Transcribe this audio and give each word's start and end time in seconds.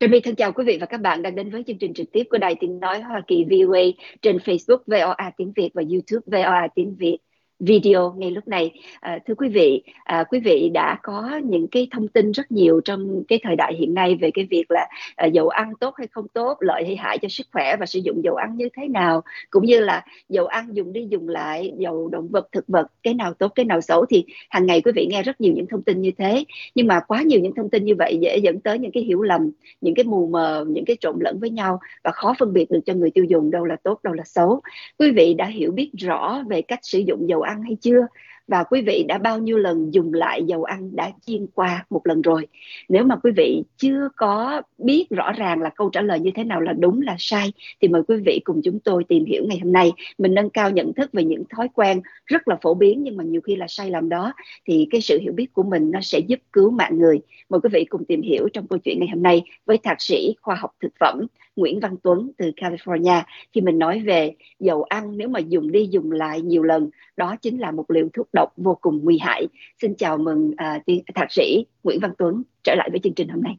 Trà 0.00 0.06
My 0.06 0.20
thân 0.20 0.34
chào 0.34 0.52
quý 0.52 0.64
vị 0.66 0.78
và 0.80 0.86
các 0.86 1.00
bạn 1.00 1.22
đang 1.22 1.34
đến 1.34 1.50
với 1.50 1.64
chương 1.66 1.78
trình 1.78 1.94
trực 1.94 2.06
tiếp 2.12 2.22
của 2.30 2.38
Đài 2.38 2.54
Tiếng 2.60 2.80
Nói 2.80 3.00
Hoa 3.00 3.20
Kỳ 3.26 3.44
VOA 3.50 3.80
trên 4.22 4.36
Facebook 4.36 4.78
VOA 4.86 5.30
Tiếng 5.36 5.52
Việt 5.56 5.70
và 5.74 5.82
YouTube 5.90 6.22
VOA 6.26 6.68
Tiếng 6.74 6.96
Việt 6.98 7.18
video 7.60 8.14
ngay 8.16 8.30
lúc 8.30 8.48
này. 8.48 8.70
À, 9.00 9.18
thưa 9.26 9.34
quý 9.34 9.48
vị 9.48 9.82
à, 10.04 10.24
quý 10.30 10.40
vị 10.40 10.70
đã 10.74 10.98
có 11.02 11.40
những 11.44 11.68
cái 11.68 11.88
thông 11.90 12.08
tin 12.08 12.32
rất 12.32 12.52
nhiều 12.52 12.80
trong 12.84 13.22
cái 13.28 13.40
thời 13.42 13.56
đại 13.56 13.74
hiện 13.78 13.94
nay 13.94 14.14
về 14.20 14.30
cái 14.34 14.46
việc 14.50 14.64
là 14.68 14.88
à, 15.16 15.26
dầu 15.26 15.48
ăn 15.48 15.72
tốt 15.80 15.94
hay 15.98 16.06
không 16.06 16.28
tốt 16.28 16.56
lợi 16.60 16.84
hay 16.86 16.96
hại 16.96 17.18
cho 17.18 17.28
sức 17.28 17.46
khỏe 17.52 17.76
và 17.76 17.86
sử 17.86 17.98
dụng 17.98 18.24
dầu 18.24 18.34
ăn 18.34 18.56
như 18.56 18.68
thế 18.76 18.88
nào 18.88 19.22
cũng 19.50 19.64
như 19.64 19.80
là 19.80 20.04
dầu 20.28 20.46
ăn 20.46 20.68
dùng 20.72 20.92
đi 20.92 21.06
dùng 21.10 21.28
lại 21.28 21.72
dầu 21.78 22.08
động 22.08 22.28
vật 22.28 22.48
thực 22.52 22.64
vật 22.68 22.86
cái 23.02 23.14
nào 23.14 23.34
tốt 23.34 23.52
cái 23.54 23.64
nào 23.64 23.80
xấu 23.80 24.06
thì 24.06 24.24
hàng 24.50 24.66
ngày 24.66 24.80
quý 24.80 24.92
vị 24.94 25.06
nghe 25.10 25.22
rất 25.22 25.40
nhiều 25.40 25.52
những 25.52 25.66
thông 25.66 25.82
tin 25.82 26.00
như 26.00 26.10
thế. 26.18 26.44
Nhưng 26.74 26.86
mà 26.86 27.00
quá 27.00 27.22
nhiều 27.22 27.40
những 27.40 27.54
thông 27.54 27.70
tin 27.70 27.84
như 27.84 27.94
vậy 27.94 28.18
dễ 28.20 28.38
dẫn 28.38 28.60
tới 28.60 28.78
những 28.78 28.92
cái 28.92 29.02
hiểu 29.02 29.22
lầm 29.22 29.50
những 29.80 29.94
cái 29.94 30.04
mù 30.04 30.26
mờ 30.26 30.64
những 30.68 30.84
cái 30.84 30.96
trộn 31.00 31.16
lẫn 31.20 31.38
với 31.40 31.50
nhau 31.50 31.78
và 32.04 32.10
khó 32.10 32.34
phân 32.38 32.52
biệt 32.52 32.70
được 32.70 32.80
cho 32.86 32.94
người 32.94 33.10
tiêu 33.10 33.24
dùng 33.24 33.50
đâu 33.50 33.64
là 33.64 33.76
tốt 33.82 34.00
đâu 34.02 34.14
là 34.14 34.24
xấu. 34.24 34.60
Quý 34.98 35.10
vị 35.10 35.34
đã 35.34 35.46
hiểu 35.46 35.72
biết 35.72 35.90
rõ 35.98 36.42
về 36.48 36.62
cách 36.62 36.80
sử 36.82 36.98
dụng 36.98 37.28
dầu 37.28 37.42
ăn 37.46 37.62
hay 37.62 37.76
chưa? 37.80 38.06
Và 38.48 38.64
quý 38.64 38.82
vị 38.82 39.04
đã 39.08 39.18
bao 39.18 39.38
nhiêu 39.38 39.58
lần 39.58 39.94
dùng 39.94 40.12
lại 40.14 40.42
dầu 40.46 40.64
ăn 40.64 40.96
đã 40.96 41.10
chiên 41.26 41.46
qua 41.54 41.84
một 41.90 42.06
lần 42.06 42.22
rồi? 42.22 42.46
Nếu 42.88 43.04
mà 43.04 43.16
quý 43.16 43.30
vị 43.36 43.62
chưa 43.76 44.08
có 44.16 44.62
biết 44.78 45.06
rõ 45.10 45.32
ràng 45.32 45.62
là 45.62 45.70
câu 45.70 45.90
trả 45.90 46.00
lời 46.00 46.20
như 46.20 46.30
thế 46.34 46.44
nào 46.44 46.60
là 46.60 46.72
đúng, 46.72 47.02
là 47.02 47.16
sai, 47.18 47.52
thì 47.80 47.88
mời 47.88 48.02
quý 48.08 48.16
vị 48.26 48.40
cùng 48.44 48.60
chúng 48.64 48.80
tôi 48.80 49.04
tìm 49.04 49.24
hiểu 49.24 49.44
ngày 49.46 49.58
hôm 49.58 49.72
nay. 49.72 49.92
Mình 50.18 50.34
nâng 50.34 50.50
cao 50.50 50.70
nhận 50.70 50.92
thức 50.92 51.12
về 51.12 51.24
những 51.24 51.44
thói 51.56 51.68
quen 51.74 52.00
rất 52.26 52.48
là 52.48 52.56
phổ 52.62 52.74
biến 52.74 53.02
nhưng 53.02 53.16
mà 53.16 53.24
nhiều 53.24 53.40
khi 53.40 53.56
là 53.56 53.66
sai 53.68 53.90
lầm 53.90 54.08
đó, 54.08 54.32
thì 54.66 54.88
cái 54.90 55.00
sự 55.00 55.18
hiểu 55.20 55.32
biết 55.32 55.52
của 55.52 55.62
mình 55.62 55.90
nó 55.90 56.00
sẽ 56.00 56.18
giúp 56.18 56.40
cứu 56.52 56.70
mạng 56.70 56.98
người. 56.98 57.20
Mời 57.48 57.60
quý 57.60 57.68
vị 57.72 57.84
cùng 57.84 58.04
tìm 58.04 58.22
hiểu 58.22 58.48
trong 58.52 58.66
câu 58.66 58.78
chuyện 58.78 58.98
ngày 58.98 59.08
hôm 59.08 59.22
nay 59.22 59.42
với 59.66 59.78
thạc 59.78 59.96
sĩ 60.00 60.34
khoa 60.40 60.54
học 60.54 60.70
thực 60.80 60.92
phẩm 61.00 61.26
Nguyễn 61.56 61.80
Văn 61.80 61.96
Tuấn 62.02 62.30
từ 62.38 62.52
California 62.56 63.22
khi 63.52 63.60
mình 63.60 63.78
nói 63.78 64.02
về 64.06 64.32
dầu 64.60 64.82
ăn 64.82 65.16
nếu 65.16 65.28
mà 65.28 65.40
dùng 65.40 65.72
đi 65.72 65.88
dùng 65.90 66.12
lại 66.12 66.42
nhiều 66.42 66.62
lần 66.62 66.90
đó 67.16 67.36
chính 67.42 67.60
là 67.60 67.70
một 67.70 67.90
liều 67.90 68.08
thuốc 68.12 68.28
độc 68.32 68.52
vô 68.56 68.78
cùng 68.80 69.04
nguy 69.04 69.18
hại. 69.18 69.46
Xin 69.82 69.94
chào 69.94 70.18
mừng 70.18 70.50
uh, 70.50 71.04
thạc 71.14 71.32
sĩ 71.32 71.66
Nguyễn 71.84 72.00
Văn 72.00 72.12
Tuấn 72.18 72.42
trở 72.62 72.74
lại 72.74 72.88
với 72.90 73.00
chương 73.00 73.14
trình 73.14 73.28
hôm 73.28 73.42
nay. 73.42 73.56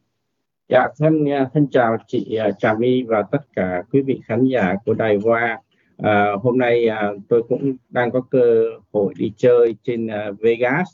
Dạ, 0.69 0.87
thân 0.99 1.29
à, 1.29 1.49
thân 1.53 1.67
chào 1.71 1.97
chị 2.07 2.35
à, 2.35 2.51
Trà 2.51 2.73
My 2.73 3.03
và 3.03 3.23
tất 3.31 3.41
cả 3.55 3.83
quý 3.91 4.01
vị 4.01 4.19
khán 4.25 4.45
giả 4.45 4.75
của 4.85 4.93
Đài 4.93 5.15
Hoa. 5.23 5.61
À, 5.97 6.31
hôm 6.43 6.57
nay 6.57 6.87
à, 6.87 7.11
tôi 7.29 7.43
cũng 7.49 7.75
đang 7.89 8.11
có 8.11 8.21
cơ 8.21 8.63
hội 8.93 9.13
đi 9.17 9.31
chơi 9.37 9.75
trên 9.83 10.07
à, 10.07 10.31
Vegas 10.39 10.87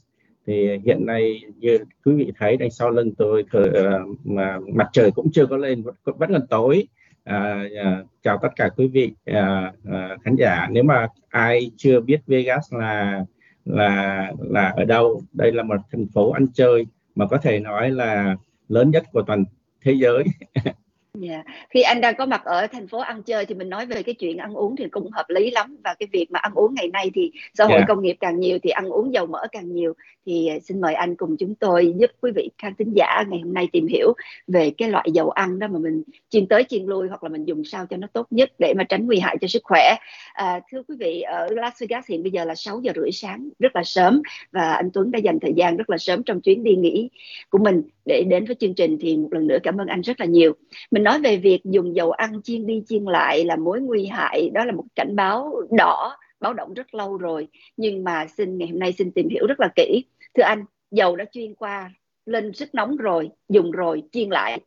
thì 0.48 0.78
hiện 0.86 1.06
nay 1.06 1.42
như 1.58 1.78
quý 2.06 2.14
vị 2.14 2.32
thấy 2.40 2.58
đằng 2.58 2.72
sau 2.72 2.90
lưng 2.90 3.16
tôi 3.18 3.44
thời, 3.52 3.70
uh, 3.70 3.74
ờ, 3.74 4.00
mà 4.24 4.60
mặt 4.76 4.88
trời 4.94 5.12
cũng 5.12 5.32
chưa 5.32 5.46
có 5.46 5.58
lên 5.58 5.84
vẫn, 5.84 5.96
vẫn 6.06 6.32
còn 6.32 6.48
tối. 6.50 6.88
À, 7.24 7.66
à, 7.84 8.04
chào 8.24 8.40
tất 8.42 8.50
cả 8.56 8.70
quý 8.78 8.88
vị 8.88 9.14
à, 9.26 9.74
à, 9.92 10.18
khán 10.24 10.36
giả. 10.36 10.68
Nếu 10.72 10.84
mà 10.84 11.08
ai 11.30 11.72
chưa 11.78 12.00
biết 12.00 12.20
Vegas 12.28 12.74
là 12.74 13.26
là 13.66 14.32
là 14.40 14.74
ở 14.78 14.86
đâu 14.86 15.22
đây 15.34 15.52
là 15.52 15.64
một 15.64 15.78
thành 15.92 16.08
phố 16.14 16.32
ăn 16.32 16.48
chơi 16.54 16.86
mà 17.16 17.28
có 17.28 17.38
thể 17.38 17.60
nói 17.60 17.92
là 17.92 18.36
lớn 18.70 18.92
nhất 18.92 19.04
của 19.12 19.22
toàn 19.22 19.46
thế 19.82 19.94
giới. 19.94 20.24
Yeah. 21.22 21.46
Dạ. 21.46 21.54
Khi 21.70 21.82
anh 21.82 22.02
đang 22.02 22.16
có 22.16 22.26
mặt 22.26 22.42
ở 22.46 22.68
thành 22.68 22.88
phố 22.88 23.00
ăn 23.00 23.24
chơi 23.24 23.46
thì 23.46 23.56
mình 23.56 23.70
nói 23.70 23.86
về 23.86 24.04
cái 24.04 24.16
chuyện 24.16 24.38
ăn 24.38 24.54
uống 24.54 24.76
thì 24.76 24.88
cũng 24.92 25.12
hợp 25.12 25.26
lý 25.30 25.52
lắm 25.52 25.78
và 25.84 25.96
cái 26.00 26.08
việc 26.12 26.32
mà 26.32 26.40
ăn 26.40 26.52
uống 26.56 26.74
ngày 26.74 26.88
nay 26.94 27.12
thì 27.16 27.32
xã 27.54 27.64
hội 27.64 27.74
yeah. 27.74 27.82
Dạ. 27.82 27.86
công 27.88 28.04
nghiệp 28.04 28.18
càng 28.20 28.40
nhiều 28.40 28.58
thì 28.64 28.70
ăn 28.70 28.90
uống 28.90 29.14
dầu 29.14 29.26
mỡ 29.26 29.48
càng 29.52 29.74
nhiều 29.74 29.94
thì 30.26 30.48
à, 30.48 30.56
xin 30.64 30.82
mời 30.82 30.94
anh 30.94 31.16
cùng 31.16 31.38
chúng 31.38 31.56
tôi 31.56 31.94
giúp 31.98 32.12
quý 32.22 32.32
vị 32.36 32.50
khán 32.58 32.76
thính 32.76 32.94
giả 32.96 33.24
ngày 33.30 33.40
hôm 33.44 33.54
nay 33.54 33.68
tìm 33.72 33.88
hiểu 33.88 34.14
về 34.48 34.72
cái 34.78 34.90
loại 34.90 35.10
dầu 35.14 35.30
ăn 35.30 35.60
đó 35.60 35.68
mà 35.68 35.80
mình 35.80 36.04
chiên 36.30 36.48
tới 36.48 36.64
chiên 36.64 36.86
lui 36.86 37.08
hoặc 37.08 37.24
là 37.24 37.30
mình 37.30 37.46
dùng 37.46 37.64
sao 37.64 37.86
cho 37.90 37.98
nó 37.98 38.08
tốt 38.14 38.28
nhất 38.30 38.52
để 38.60 38.74
mà 38.78 38.84
tránh 38.84 39.06
nguy 39.06 39.20
hại 39.20 39.38
cho 39.42 39.48
sức 39.48 39.62
khỏe. 39.64 39.96
À, 40.34 40.60
thưa 40.72 40.84
quý 40.88 40.96
vị 41.00 41.22
ở 41.22 41.48
Las 41.52 41.82
Vegas 41.82 42.10
hiện 42.10 42.24
bây 42.24 42.32
giờ 42.32 42.46
là 42.46 42.56
6 42.56 42.80
giờ 42.80 42.92
rưỡi 42.96 43.12
sáng 43.12 43.50
rất 43.60 43.76
là 43.76 43.84
sớm 43.84 44.22
và 44.52 44.74
anh 44.74 44.90
Tuấn 44.94 45.12
đã 45.12 45.20
dành 45.20 45.40
thời 45.40 45.54
gian 45.56 45.78
rất 45.78 45.90
là 45.90 45.98
sớm 45.98 46.24
trong 46.24 46.42
chuyến 46.42 46.64
đi 46.64 46.76
nghỉ 46.76 47.10
của 47.50 47.58
mình 47.58 47.82
để 48.06 48.24
đến 48.30 48.46
với 48.46 48.56
chương 48.56 48.76
trình 48.76 48.98
thì 49.02 49.18
một 49.18 49.34
lần 49.34 49.48
nữa 49.48 49.58
cảm 49.64 49.78
ơn 49.78 49.88
anh 49.88 50.02
rất 50.02 50.20
là 50.20 50.26
nhiều. 50.26 50.54
Mình 50.92 51.04
nói 51.04 51.20
về 51.20 51.38
việc 51.38 51.62
dùng 51.64 51.96
dầu 51.96 52.12
ăn 52.12 52.42
chiên 52.44 52.66
đi 52.66 52.84
chiên 52.88 53.04
lại 53.04 53.46
là 53.46 53.56
mối 53.56 53.82
nguy 53.82 54.06
hại, 54.06 54.50
đó 54.54 54.66
là 54.66 54.72
một 54.72 54.86
cảnh 54.96 55.16
báo 55.16 55.54
đỏ, 55.72 56.18
báo 56.40 56.54
động 56.54 56.74
rất 56.74 56.94
lâu 56.94 57.18
rồi. 57.18 57.48
Nhưng 57.78 58.04
mà 58.04 58.28
xin 58.38 58.58
ngày 58.58 58.68
hôm 58.68 58.80
nay 58.80 58.94
xin 58.94 59.12
tìm 59.12 59.30
hiểu 59.30 59.48
rất 59.48 59.60
là 59.60 59.70
kỹ. 59.76 60.06
Thưa 60.34 60.44
anh, 60.44 60.66
dầu 60.92 61.16
đã 61.16 61.26
chuyên 61.32 61.56
qua, 61.56 61.92
lên 62.26 62.54
sức 62.54 62.76
nóng 62.76 62.98
rồi, 62.98 63.30
dùng 63.50 63.72
rồi, 63.72 64.04
chiên 64.12 64.30
lại, 64.30 64.62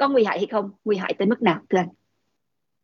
có 0.00 0.08
nguy 0.08 0.24
hại 0.24 0.38
hay 0.38 0.46
không? 0.46 0.70
Nguy 0.84 0.96
hại 0.96 1.14
tới 1.18 1.26
mức 1.26 1.42
nào, 1.42 1.60
thưa 1.68 1.78
anh? 1.78 1.88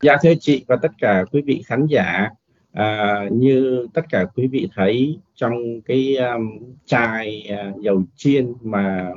Dạ 0.02 0.16
thưa 0.22 0.32
chị 0.40 0.64
và 0.68 0.76
tất 0.82 0.88
cả 0.98 1.24
quý 1.32 1.42
vị 1.46 1.62
khán 1.66 1.86
giả 1.90 2.28
à, 2.72 3.24
như 3.32 3.86
tất 3.94 4.02
cả 4.10 4.24
quý 4.34 4.46
vị 4.46 4.68
thấy 4.74 5.18
trong 5.34 5.80
cái 5.84 6.16
um, 6.16 6.58
chai 6.84 7.50
uh, 7.52 7.82
dầu 7.82 8.02
chiên 8.16 8.52
mà 8.62 9.10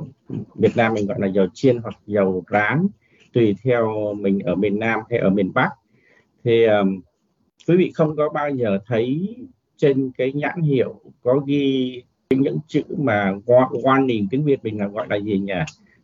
Việt 0.56 0.72
Nam 0.76 0.94
mình 0.94 1.08
gọi 1.08 1.20
là 1.20 1.28
dầu 1.28 1.48
chiên 1.54 1.78
hoặc 1.78 1.96
dầu 2.06 2.44
rán 2.50 2.88
tùy 3.34 3.56
theo 3.64 4.14
mình 4.14 4.40
ở 4.40 4.56
miền 4.56 4.80
Nam 4.80 5.00
hay 5.10 5.20
ở 5.20 5.30
miền 5.30 5.54
Bắc. 5.54 5.70
Thì 6.44 6.64
um, 6.64 7.02
quý 7.68 7.78
vị 7.78 7.92
không 7.96 8.16
có 8.16 8.30
bao 8.30 8.50
giờ 8.50 8.80
thấy 8.86 9.36
trên 9.78 10.12
cái 10.18 10.32
nhãn 10.34 10.62
hiệu 10.62 11.02
có 11.24 11.42
ghi 11.46 12.02
những 12.30 12.58
chữ 12.68 12.82
mà 12.98 13.34
warning 13.46 14.28
tiếng 14.32 14.46
Việt 14.46 14.64
mình 14.64 14.80
là 14.80 14.88
gọi 14.88 15.08
là 15.10 15.16
gì 15.16 15.40
nhỉ? 15.40 15.54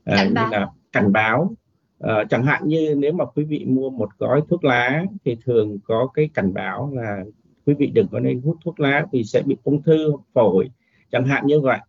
À, 0.03 0.23
như 0.23 0.41
là 0.51 0.67
cảnh 0.91 1.13
báo 1.13 1.51
à, 1.99 2.23
chẳng 2.29 2.43
hạn 2.43 2.67
như 2.67 2.95
nếu 2.97 3.13
mà 3.13 3.25
quý 3.25 3.43
vị 3.43 3.65
mua 3.65 3.89
một 3.89 4.09
gói 4.17 4.41
thuốc 4.49 4.63
lá 4.63 5.03
thì 5.25 5.37
thường 5.45 5.77
có 5.83 6.07
cái 6.13 6.29
cảnh 6.33 6.53
báo 6.53 6.91
là 6.93 7.23
quý 7.65 7.73
vị 7.79 7.87
đừng 7.93 8.07
có 8.11 8.19
nên 8.19 8.41
hút 8.41 8.57
thuốc 8.65 8.79
lá 8.79 9.05
thì 9.11 9.23
sẽ 9.23 9.41
bị 9.45 9.57
ung 9.63 9.83
thư 9.83 10.13
phổi 10.33 10.69
chẳng 11.11 11.25
hạn 11.25 11.47
như 11.47 11.61
vậy. 11.61 11.79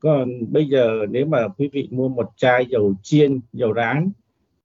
Còn 0.00 0.52
bây 0.52 0.68
giờ 0.68 1.06
nếu 1.10 1.26
mà 1.26 1.48
quý 1.48 1.68
vị 1.72 1.88
mua 1.90 2.08
một 2.08 2.30
chai 2.36 2.66
dầu 2.66 2.94
chiên 3.02 3.40
dầu 3.52 3.74
rán 3.74 4.10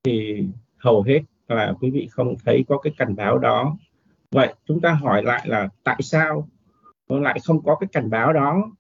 thì 0.04 0.44
hầu 0.78 1.02
hết 1.02 1.22
là 1.48 1.74
quý 1.82 1.92
vị 1.92 2.08
không 2.12 2.36
thấy 2.46 2.66
có 2.68 2.78
cái 2.78 2.94
cảnh 2.98 3.16
báo 3.16 3.38
đó. 3.38 3.78
Vậy 4.32 4.54
chúng 4.66 4.82
ta 4.82 4.92
hỏi 4.94 5.24
lại 5.24 5.42
là 5.48 5.70
tại 5.84 5.98
sao 6.02 6.48
nó 7.10 7.20
lại 7.20 7.40
không 7.44 7.64
có 7.64 7.76
cái 7.76 7.88
cảnh 7.92 8.10
báo 8.10 8.34
đó? 8.34 8.72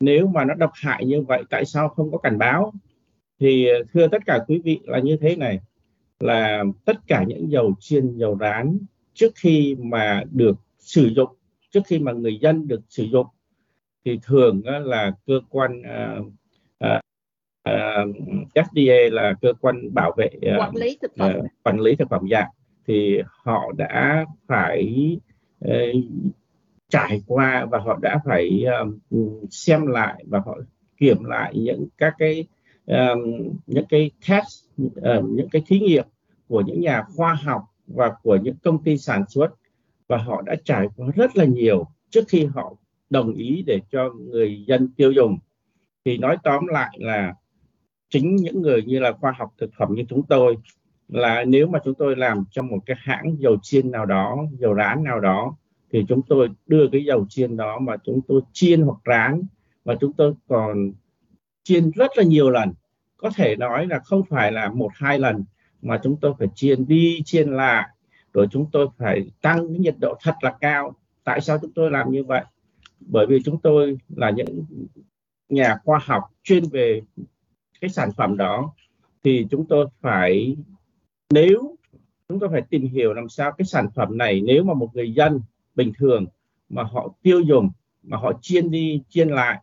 Nếu 0.00 0.26
mà 0.26 0.44
nó 0.44 0.54
độc 0.54 0.70
hại 0.74 1.04
như 1.04 1.22
vậy 1.22 1.42
tại 1.50 1.64
sao 1.64 1.88
không 1.88 2.12
có 2.12 2.18
cảnh 2.18 2.38
báo? 2.38 2.72
Thì 3.40 3.66
ờ, 3.66 3.84
thưa 3.92 4.08
tất 4.08 4.26
cả 4.26 4.38
quý 4.48 4.60
vị 4.64 4.80
là 4.84 4.98
như 4.98 5.16
thế 5.20 5.36
này 5.36 5.60
là 6.22 6.64
tất 6.84 6.96
cả 7.06 7.24
những 7.26 7.50
dầu 7.50 7.74
chiên 7.80 8.16
dầu 8.16 8.36
rán 8.40 8.78
trước 9.14 9.32
khi 9.34 9.76
mà 9.78 10.22
được 10.30 10.56
sử 10.78 11.06
dụng 11.06 11.28
trước 11.70 11.80
khi 11.86 11.98
mà 11.98 12.12
người 12.12 12.38
dân 12.40 12.68
được 12.68 12.80
sử 12.88 13.04
dụng 13.04 13.26
thì 14.04 14.18
thường 14.22 14.62
là 14.64 15.12
cơ 15.26 15.40
quan 15.48 15.80
uh, 15.80 16.26
uh, 16.84 17.00
uh, 17.68 18.16
FDA 18.54 19.10
là 19.12 19.34
cơ 19.40 19.52
quan 19.60 19.94
bảo 19.94 20.12
vệ 20.16 20.30
uh, 20.36 20.60
quản 20.60 20.76
lý 20.76 20.98
thực 21.02 21.12
phẩm. 21.16 21.32
uh, 21.38 21.44
quản 21.62 21.80
lý 21.80 21.94
thực 21.94 22.08
phẩm 22.10 22.28
dạng. 22.30 22.50
Thì 22.86 23.20
họ 23.44 23.72
đã 23.76 24.26
phải 24.46 25.16
uh, 25.64 25.70
trải 26.88 27.22
qua 27.26 27.66
và 27.70 27.78
họ 27.78 27.98
đã 28.02 28.20
phải 28.24 28.64
um, 28.80 28.98
xem 29.50 29.86
lại 29.86 30.24
và 30.26 30.40
họ 30.46 30.58
kiểm 30.96 31.24
lại 31.24 31.52
những 31.54 31.88
các 31.98 32.14
cái 32.18 32.46
um, 32.86 33.20
những 33.66 33.84
cái 33.88 34.10
test 34.28 34.64
uh, 34.86 35.24
những 35.24 35.48
cái 35.48 35.62
thí 35.66 35.80
nghiệm 35.80 36.04
của 36.48 36.60
những 36.60 36.80
nhà 36.80 37.02
khoa 37.16 37.34
học 37.34 37.62
và 37.86 38.12
của 38.22 38.36
những 38.36 38.56
công 38.62 38.84
ty 38.84 38.98
sản 38.98 39.24
xuất 39.28 39.48
và 40.08 40.16
họ 40.16 40.42
đã 40.42 40.54
trải 40.64 40.86
qua 40.96 41.08
rất 41.16 41.36
là 41.36 41.44
nhiều 41.44 41.86
trước 42.10 42.24
khi 42.28 42.44
họ 42.44 42.76
đồng 43.10 43.34
ý 43.34 43.64
để 43.66 43.80
cho 43.90 44.10
người 44.10 44.64
dân 44.66 44.88
tiêu 44.96 45.12
dùng. 45.12 45.38
Thì 46.04 46.18
nói 46.18 46.36
tóm 46.42 46.66
lại 46.66 46.96
là 47.00 47.34
chính 48.10 48.36
những 48.36 48.62
người 48.62 48.82
như 48.82 48.98
là 48.98 49.12
khoa 49.12 49.32
học 49.38 49.54
thực 49.58 49.70
phẩm 49.78 49.94
như 49.94 50.04
chúng 50.08 50.22
tôi 50.22 50.56
là 51.08 51.44
nếu 51.44 51.66
mà 51.66 51.78
chúng 51.84 51.94
tôi 51.94 52.16
làm 52.16 52.44
trong 52.50 52.66
một 52.66 52.78
cái 52.86 52.96
hãng 53.00 53.36
dầu 53.38 53.56
chiên 53.62 53.90
nào 53.90 54.06
đó 54.06 54.44
dầu 54.58 54.74
rán 54.74 55.04
nào 55.04 55.20
đó 55.20 55.56
thì 55.92 56.04
chúng 56.08 56.22
tôi 56.22 56.48
đưa 56.66 56.88
cái 56.92 57.04
dầu 57.04 57.26
chiên 57.28 57.56
đó 57.56 57.78
mà 57.78 57.96
chúng 58.04 58.20
tôi 58.28 58.40
chiên 58.52 58.82
hoặc 58.82 58.98
rán 59.06 59.42
và 59.84 59.94
chúng 60.00 60.12
tôi 60.12 60.34
còn 60.48 60.92
chiên 61.62 61.90
rất 61.90 62.10
là 62.16 62.24
nhiều 62.24 62.50
lần. 62.50 62.72
Có 63.16 63.30
thể 63.36 63.56
nói 63.56 63.86
là 63.86 63.98
không 63.98 64.22
phải 64.30 64.52
là 64.52 64.70
một 64.70 64.90
hai 64.94 65.18
lần 65.18 65.44
mà 65.82 66.00
chúng 66.02 66.16
tôi 66.20 66.34
phải 66.38 66.48
chiên 66.54 66.86
đi, 66.86 67.22
chiên 67.24 67.50
lại. 67.50 67.88
Rồi 68.32 68.46
chúng 68.50 68.70
tôi 68.72 68.88
phải 68.98 69.30
tăng 69.40 69.68
cái 69.68 69.78
nhiệt 69.78 69.94
độ 70.00 70.14
thật 70.22 70.34
là 70.40 70.56
cao. 70.60 70.94
Tại 71.24 71.40
sao 71.40 71.58
chúng 71.62 71.72
tôi 71.74 71.90
làm 71.90 72.10
như 72.10 72.24
vậy? 72.24 72.44
Bởi 73.00 73.26
vì 73.26 73.38
chúng 73.44 73.60
tôi 73.60 73.98
là 74.08 74.30
những 74.30 74.64
nhà 75.48 75.76
khoa 75.84 76.00
học 76.04 76.22
chuyên 76.42 76.64
về 76.64 77.00
cái 77.80 77.90
sản 77.90 78.10
phẩm 78.16 78.36
đó. 78.36 78.74
Thì 79.24 79.46
chúng 79.50 79.66
tôi 79.66 79.86
phải, 80.00 80.56
nếu 81.30 81.76
chúng 82.28 82.38
tôi 82.40 82.48
phải 82.48 82.62
tìm 82.70 82.86
hiểu 82.86 83.12
làm 83.12 83.28
sao 83.28 83.52
cái 83.52 83.64
sản 83.64 83.86
phẩm 83.94 84.18
này, 84.18 84.40
nếu 84.40 84.64
mà 84.64 84.74
một 84.74 84.90
người 84.94 85.12
dân 85.12 85.40
bình 85.74 85.92
thường 85.98 86.26
mà 86.68 86.82
họ 86.82 87.14
tiêu 87.22 87.40
dùng, 87.40 87.70
mà 88.02 88.16
họ 88.16 88.32
chiên 88.40 88.70
đi, 88.70 89.02
chiên 89.08 89.28
lại 89.28 89.60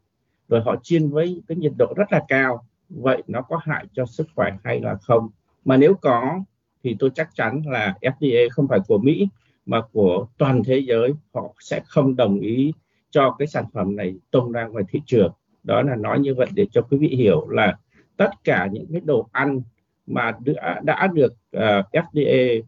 rồi 0.49 0.61
họ 0.61 0.75
chiên 0.83 1.09
với 1.09 1.41
cái 1.47 1.57
nhiệt 1.57 1.71
độ 1.77 1.93
rất 1.97 2.11
là 2.11 2.25
cao. 2.27 2.65
Vậy 2.89 3.23
nó 3.27 3.41
có 3.41 3.59
hại 3.63 3.85
cho 3.93 4.05
sức 4.05 4.27
khỏe 4.35 4.57
hay 4.63 4.79
là 4.81 4.95
không? 5.01 5.29
Mà 5.65 5.77
nếu 5.77 5.93
có 5.93 6.39
thì 6.83 6.95
tôi 6.99 7.09
chắc 7.15 7.29
chắn 7.35 7.61
là 7.65 7.93
FDA 8.01 8.49
không 8.51 8.67
phải 8.67 8.79
của 8.87 8.97
Mỹ 8.97 9.27
mà 9.65 9.81
của 9.91 10.27
toàn 10.37 10.63
thế 10.63 10.79
giới. 10.79 11.13
Họ 11.33 11.53
sẽ 11.59 11.81
không 11.85 12.15
đồng 12.15 12.39
ý 12.39 12.73
cho 13.09 13.35
cái 13.39 13.47
sản 13.47 13.65
phẩm 13.73 13.95
này 13.95 14.15
tung 14.31 14.51
ra 14.51 14.67
ngoài 14.67 14.83
thị 14.89 15.01
trường. 15.05 15.31
Đó 15.63 15.81
là 15.81 15.95
nói 15.95 16.19
như 16.19 16.35
vậy 16.35 16.47
để 16.53 16.67
cho 16.71 16.81
quý 16.81 16.97
vị 16.97 17.07
hiểu 17.07 17.49
là 17.49 17.77
tất 18.17 18.29
cả 18.43 18.67
những 18.71 18.85
cái 18.91 19.01
đồ 19.05 19.29
ăn 19.31 19.61
mà 20.07 20.31
đã, 20.45 20.81
đã 20.83 21.07
được 21.13 21.33
à, 21.51 21.77
uh, 21.77 21.85
FDA 21.91 22.61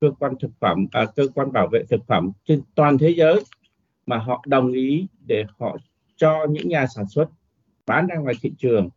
cơ 0.00 0.10
quan 0.18 0.32
thực 0.40 0.50
phẩm 0.60 0.86
uh, 1.02 1.14
cơ 1.16 1.28
quan 1.34 1.52
bảo 1.52 1.68
vệ 1.72 1.82
thực 1.90 2.06
phẩm 2.06 2.30
trên 2.44 2.62
toàn 2.74 2.98
thế 2.98 3.08
giới 3.08 3.40
mà 4.06 4.18
họ 4.18 4.44
đồng 4.46 4.72
ý 4.72 5.06
để 5.26 5.44
họ 5.58 5.76
cho 6.18 6.46
những 6.50 6.68
nhà 6.68 6.86
sản 6.86 7.04
xuất 7.08 7.28
bán 7.86 8.06
ra 8.06 8.16
ngoài 8.16 8.34
thị 8.42 8.52
trường, 8.58 8.88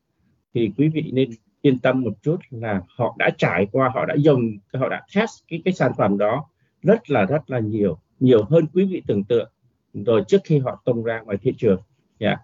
thì 0.53 0.71
quý 0.77 0.88
vị 0.88 1.09
nên 1.13 1.29
yên 1.62 1.79
tâm 1.79 2.01
một 2.01 2.13
chút 2.21 2.38
là 2.50 2.81
họ 2.97 3.15
đã 3.19 3.29
trải 3.38 3.68
qua, 3.71 3.89
họ 3.89 4.06
đã 4.06 4.15
dùng, 4.18 4.57
họ 4.73 4.89
đã 4.89 5.01
test 5.15 5.44
cái 5.47 5.62
cái 5.65 5.73
sản 5.73 5.91
phẩm 5.97 6.18
đó 6.18 6.50
rất 6.81 7.09
là 7.09 7.25
rất 7.25 7.50
là 7.50 7.59
nhiều 7.59 7.97
nhiều 8.19 8.44
hơn 8.50 8.65
quý 8.73 8.85
vị 8.85 9.01
tưởng 9.07 9.23
tượng 9.23 9.50
rồi 9.94 10.23
trước 10.27 10.41
khi 10.44 10.59
họ 10.59 10.81
tung 10.85 11.03
ra 11.03 11.19
ngoài 11.19 11.38
thị 11.41 11.53
trường. 11.57 11.81
Yeah. 12.19 12.39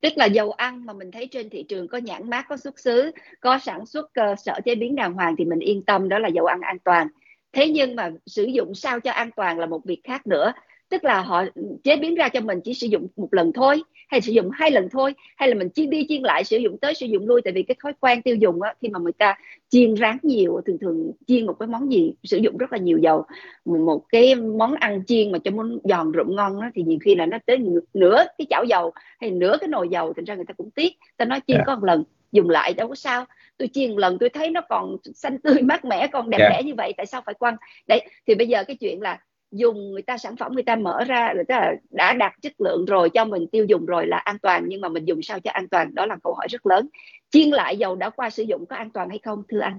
Tức 0.00 0.12
là 0.16 0.26
dầu 0.26 0.52
ăn 0.52 0.86
mà 0.86 0.92
mình 0.92 1.10
thấy 1.10 1.28
trên 1.30 1.50
thị 1.50 1.62
trường 1.62 1.88
có 1.88 1.98
nhãn 1.98 2.30
mát 2.30 2.46
có 2.48 2.56
xuất 2.56 2.78
xứ, 2.78 3.10
có 3.40 3.58
sản 3.58 3.86
xuất 3.86 4.14
cơ 4.14 4.34
sở 4.44 4.60
chế 4.64 4.74
biến 4.74 4.96
đàng 4.96 5.12
hoàng 5.12 5.34
thì 5.38 5.44
mình 5.44 5.58
yên 5.58 5.82
tâm, 5.82 6.08
đó 6.08 6.18
là 6.18 6.28
dầu 6.28 6.46
ăn 6.46 6.60
an 6.60 6.78
toàn. 6.84 7.08
Thế 7.52 7.68
nhưng 7.68 7.96
mà 7.96 8.10
sử 8.26 8.44
dụng 8.44 8.74
sao 8.74 9.00
cho 9.00 9.10
an 9.10 9.30
toàn 9.36 9.58
là 9.58 9.66
một 9.66 9.84
việc 9.84 10.00
khác 10.04 10.26
nữa 10.26 10.52
tức 10.94 11.04
là 11.04 11.20
họ 11.20 11.44
chế 11.84 11.96
biến 11.96 12.14
ra 12.14 12.28
cho 12.28 12.40
mình 12.40 12.60
chỉ 12.64 12.74
sử 12.74 12.86
dụng 12.86 13.06
một 13.16 13.34
lần 13.34 13.52
thôi 13.52 13.82
hay 14.08 14.20
sử 14.20 14.32
dụng 14.32 14.50
hai 14.50 14.70
lần 14.70 14.88
thôi 14.88 15.14
hay 15.36 15.48
là 15.48 15.54
mình 15.54 15.70
chiên 15.70 15.90
đi 15.90 16.06
chiên 16.08 16.22
lại 16.22 16.44
sử 16.44 16.56
dụng 16.56 16.78
tới 16.78 16.94
sử 16.94 17.06
dụng 17.06 17.26
lui 17.26 17.40
tại 17.44 17.52
vì 17.52 17.62
cái 17.62 17.76
thói 17.82 17.92
quen 18.00 18.22
tiêu 18.22 18.36
dùng 18.36 18.62
á, 18.62 18.74
khi 18.82 18.88
mà 18.88 18.98
người 18.98 19.12
ta 19.12 19.38
chiên 19.68 19.96
rán 19.96 20.18
nhiều 20.22 20.60
thường 20.66 20.78
thường 20.80 21.12
chiên 21.26 21.46
một 21.46 21.56
cái 21.60 21.66
món 21.66 21.92
gì 21.92 22.14
sử 22.24 22.36
dụng 22.36 22.56
rất 22.56 22.72
là 22.72 22.78
nhiều 22.78 22.98
dầu 22.98 23.24
một 23.64 24.02
cái 24.08 24.34
món 24.34 24.74
ăn 24.74 25.04
chiên 25.06 25.32
mà 25.32 25.38
cho 25.38 25.50
muốn 25.50 25.78
giòn 25.84 26.12
rụm 26.14 26.36
ngon 26.36 26.60
á, 26.60 26.70
thì 26.74 26.82
nhiều 26.82 26.98
khi 27.04 27.14
là 27.14 27.26
nó 27.26 27.38
tới 27.46 27.58
nửa 27.94 28.24
cái 28.38 28.46
chảo 28.50 28.64
dầu 28.64 28.92
hay 29.20 29.30
nửa 29.30 29.56
cái 29.60 29.68
nồi 29.68 29.88
dầu 29.88 30.12
thành 30.12 30.24
ra 30.24 30.34
người 30.34 30.46
ta 30.48 30.54
cũng 30.56 30.70
tiếc 30.70 30.92
ta 31.16 31.24
nói 31.24 31.40
chiên 31.46 31.56
yeah. 31.56 31.66
Dạ. 31.66 31.74
có 31.74 31.80
một 31.80 31.86
lần 31.86 32.04
dùng 32.32 32.50
lại 32.50 32.74
đâu 32.74 32.88
có 32.88 32.94
sao 32.94 33.24
tôi 33.56 33.68
chiên 33.72 33.90
một 33.90 33.98
lần 33.98 34.18
tôi 34.18 34.28
thấy 34.28 34.50
nó 34.50 34.60
còn 34.68 34.96
xanh 35.14 35.38
tươi 35.38 35.62
mát 35.62 35.84
mẻ 35.84 36.06
còn 36.06 36.30
đẹp 36.30 36.38
yeah. 36.38 36.50
Dạ. 36.52 36.56
đẽ 36.56 36.62
như 36.62 36.74
vậy 36.76 36.92
tại 36.96 37.06
sao 37.06 37.22
phải 37.26 37.34
quăng 37.34 37.56
đấy 37.86 38.08
thì 38.26 38.34
bây 38.34 38.48
giờ 38.48 38.64
cái 38.64 38.76
chuyện 38.76 39.00
là 39.00 39.18
dùng 39.54 39.92
người 39.92 40.02
ta 40.02 40.18
sản 40.18 40.36
phẩm 40.36 40.52
người 40.52 40.62
ta 40.62 40.76
mở 40.76 41.04
ra, 41.04 41.32
người 41.34 41.44
ta 41.44 41.72
đã 41.90 42.12
đạt 42.12 42.32
chất 42.42 42.60
lượng 42.60 42.84
rồi 42.84 43.10
cho 43.10 43.24
mình 43.24 43.46
tiêu 43.46 43.64
dùng 43.64 43.86
rồi 43.86 44.06
là 44.06 44.16
an 44.16 44.38
toàn, 44.38 44.64
nhưng 44.68 44.80
mà 44.80 44.88
mình 44.88 45.04
dùng 45.04 45.22
sao 45.22 45.40
cho 45.40 45.50
an 45.50 45.68
toàn? 45.68 45.94
Đó 45.94 46.06
là 46.06 46.16
câu 46.24 46.34
hỏi 46.34 46.46
rất 46.50 46.66
lớn. 46.66 46.88
Chiên 47.30 47.50
lại 47.50 47.76
dầu 47.76 47.96
đã 47.96 48.10
qua 48.10 48.30
sử 48.30 48.42
dụng 48.42 48.66
có 48.66 48.76
an 48.76 48.90
toàn 48.90 49.08
hay 49.08 49.18
không, 49.18 49.42
thưa 49.48 49.60
anh? 49.60 49.78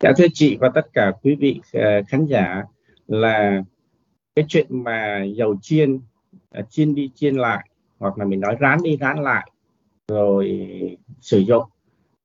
Dạ 0.00 0.12
thưa 0.16 0.26
chị 0.34 0.56
và 0.60 0.70
tất 0.74 0.86
cả 0.92 1.12
quý 1.22 1.34
vị 1.34 1.60
ờ, 1.72 2.02
khán 2.08 2.26
giả, 2.26 2.62
là 3.06 3.62
cái 4.34 4.44
chuyện 4.48 4.66
mà 4.70 5.24
dầu 5.24 5.56
chiên 5.62 6.00
à, 6.50 6.62
chiên 6.70 6.94
đi 6.94 7.10
chiên 7.14 7.34
lại, 7.34 7.68
hoặc 7.98 8.18
là 8.18 8.24
mình 8.24 8.40
nói 8.40 8.56
rán 8.60 8.78
đi 8.82 8.96
rán 9.00 9.22
lại, 9.22 9.50
rồi 10.08 10.68
sử 11.20 11.38
dụng, 11.38 11.62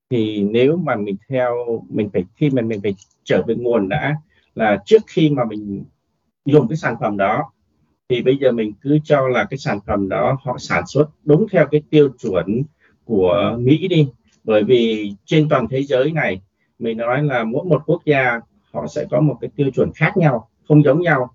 thì 0.09 0.43
nếu 0.43 0.77
mà 0.77 0.95
mình 0.95 1.15
theo, 1.29 1.55
mình 1.89 2.09
phải 2.13 2.25
khi 2.35 2.49
mà 2.49 2.61
mình 2.61 2.79
phải 2.83 2.95
trở 3.23 3.43
về 3.47 3.55
nguồn 3.55 3.89
đã, 3.89 4.15
là 4.55 4.77
trước 4.85 5.01
khi 5.07 5.29
mà 5.29 5.45
mình 5.45 5.83
dùng 6.45 6.67
cái 6.67 6.77
sản 6.77 6.95
phẩm 6.99 7.17
đó 7.17 7.51
thì 8.09 8.21
bây 8.21 8.37
giờ 8.37 8.51
mình 8.51 8.73
cứ 8.81 8.99
cho 9.03 9.27
là 9.27 9.47
cái 9.49 9.57
sản 9.57 9.79
phẩm 9.87 10.09
đó 10.09 10.37
họ 10.43 10.57
sản 10.59 10.83
xuất 10.87 11.09
đúng 11.23 11.47
theo 11.51 11.65
cái 11.71 11.81
tiêu 11.89 12.09
chuẩn 12.21 12.63
của 13.05 13.55
Mỹ 13.59 13.87
đi. 13.87 14.07
Bởi 14.43 14.63
vì 14.63 15.13
trên 15.25 15.49
toàn 15.49 15.67
thế 15.67 15.83
giới 15.83 16.11
này 16.11 16.41
mình 16.79 16.97
nói 16.97 17.23
là 17.23 17.43
mỗi 17.43 17.65
một 17.65 17.81
quốc 17.85 18.01
gia 18.05 18.39
họ 18.73 18.87
sẽ 18.87 19.05
có 19.11 19.21
một 19.21 19.37
cái 19.41 19.49
tiêu 19.55 19.71
chuẩn 19.75 19.91
khác 19.95 20.17
nhau 20.17 20.49
không 20.67 20.83
giống 20.83 21.01
nhau. 21.01 21.29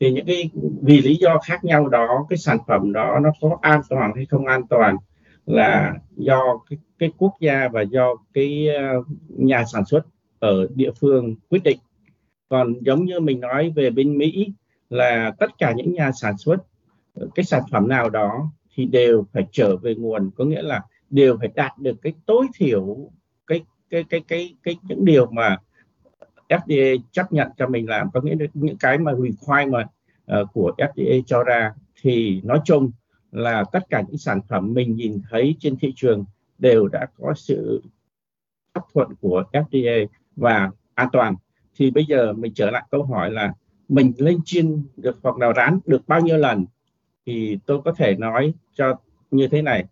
Thì 0.00 0.12
những 0.12 0.26
cái 0.26 0.50
vì 0.82 1.00
lý 1.02 1.16
do 1.16 1.38
khác 1.38 1.64
nhau 1.64 1.88
đó 1.88 2.26
cái 2.28 2.36
sản 2.36 2.58
phẩm 2.66 2.92
đó 2.92 3.18
nó 3.22 3.30
có 3.40 3.58
an 3.60 3.80
toàn 3.88 4.12
hay 4.16 4.26
không 4.26 4.46
an 4.46 4.62
toàn 4.70 4.96
là 5.46 5.94
do 6.16 6.58
cái, 6.70 6.78
cái 6.98 7.12
quốc 7.18 7.32
gia 7.40 7.68
và 7.68 7.82
do 7.82 8.16
cái 8.34 8.68
ờ, 8.68 9.02
nhà 9.28 9.64
sản 9.72 9.84
xuất 9.84 10.06
ở 10.38 10.66
địa 10.74 10.90
phương 11.00 11.34
quyết 11.48 11.62
định 11.62 11.78
còn 12.52 12.74
giống 12.80 13.04
như 13.04 13.20
mình 13.20 13.40
nói 13.40 13.72
về 13.76 13.90
bên 13.90 14.18
Mỹ 14.18 14.52
là 14.90 15.32
tất 15.38 15.58
cả 15.58 15.72
những 15.76 15.92
nhà 15.92 16.12
sản 16.12 16.38
xuất 16.38 16.56
cái 17.34 17.44
sản 17.44 17.62
phẩm 17.70 17.88
nào 17.88 18.10
đó 18.10 18.52
thì 18.74 18.84
đều 18.84 19.26
phải 19.32 19.46
trở 19.52 19.76
về 19.76 19.94
nguồn. 19.94 20.30
Có 20.36 20.44
nghĩa 20.44 20.62
là 20.62 20.82
đều 21.10 21.36
phải 21.38 21.48
đạt 21.54 21.78
được 21.78 21.96
cái 22.02 22.12
tối 22.26 22.46
thiểu 22.54 23.10
cái 23.46 23.60
cái 23.90 24.04
cái 24.04 24.20
cái 24.28 24.54
cái 24.62 24.76
những 24.82 25.04
điều 25.04 25.26
mà 25.26 25.56
FDA 26.48 26.98
chấp 27.12 27.32
nhận 27.32 27.48
cho 27.56 27.68
mình 27.68 27.88
làm. 27.88 28.10
Có 28.14 28.20
nghĩa 28.20 28.34
là 28.40 28.46
những 28.54 28.76
cái 28.76 28.98
mà 28.98 29.12
requirement 29.14 29.86
uh, 29.86 29.92
ờ, 30.26 30.44
của 30.52 30.72
FDA 30.78 31.22
cho 31.26 31.44
ra 31.44 31.74
thì 32.02 32.40
nói 32.44 32.60
chung 32.64 32.90
là 33.30 33.64
tất 33.72 33.82
cả 33.90 34.02
những 34.08 34.18
sản 34.18 34.40
phẩm 34.48 34.74
mình 34.74 34.96
nhìn 34.96 35.20
thấy 35.30 35.56
trên 35.60 35.76
thị 35.76 35.92
trường 35.96 36.24
đều 36.58 36.88
đã 36.88 37.06
có 37.18 37.34
sự 37.36 37.82
chấp 38.74 38.84
thuận 38.94 39.08
của 39.20 39.44
FDA 39.52 40.06
và 40.36 40.70
an 40.94 41.08
toàn 41.12 41.34
thì 41.76 41.90
bây 41.90 42.04
giờ 42.04 42.32
mình 42.32 42.52
trở 42.54 42.70
lại 42.70 42.82
câu 42.90 43.02
hỏi 43.02 43.30
là 43.30 43.52
mình 43.88 44.12
lên 44.16 44.38
chiên 44.44 44.82
được 44.96 45.18
hoặc 45.22 45.36
đào 45.36 45.52
rán 45.56 45.78
được 45.86 46.08
bao 46.08 46.20
nhiêu 46.20 46.36
lần? 46.36 46.66
Thì 47.26 47.58
tôi 47.66 47.82
có 47.84 47.92
thể 47.92 48.16
nói 48.16 48.54
cho 48.74 48.94
như 49.30 49.48
thế 49.48 49.62
này 49.62 49.84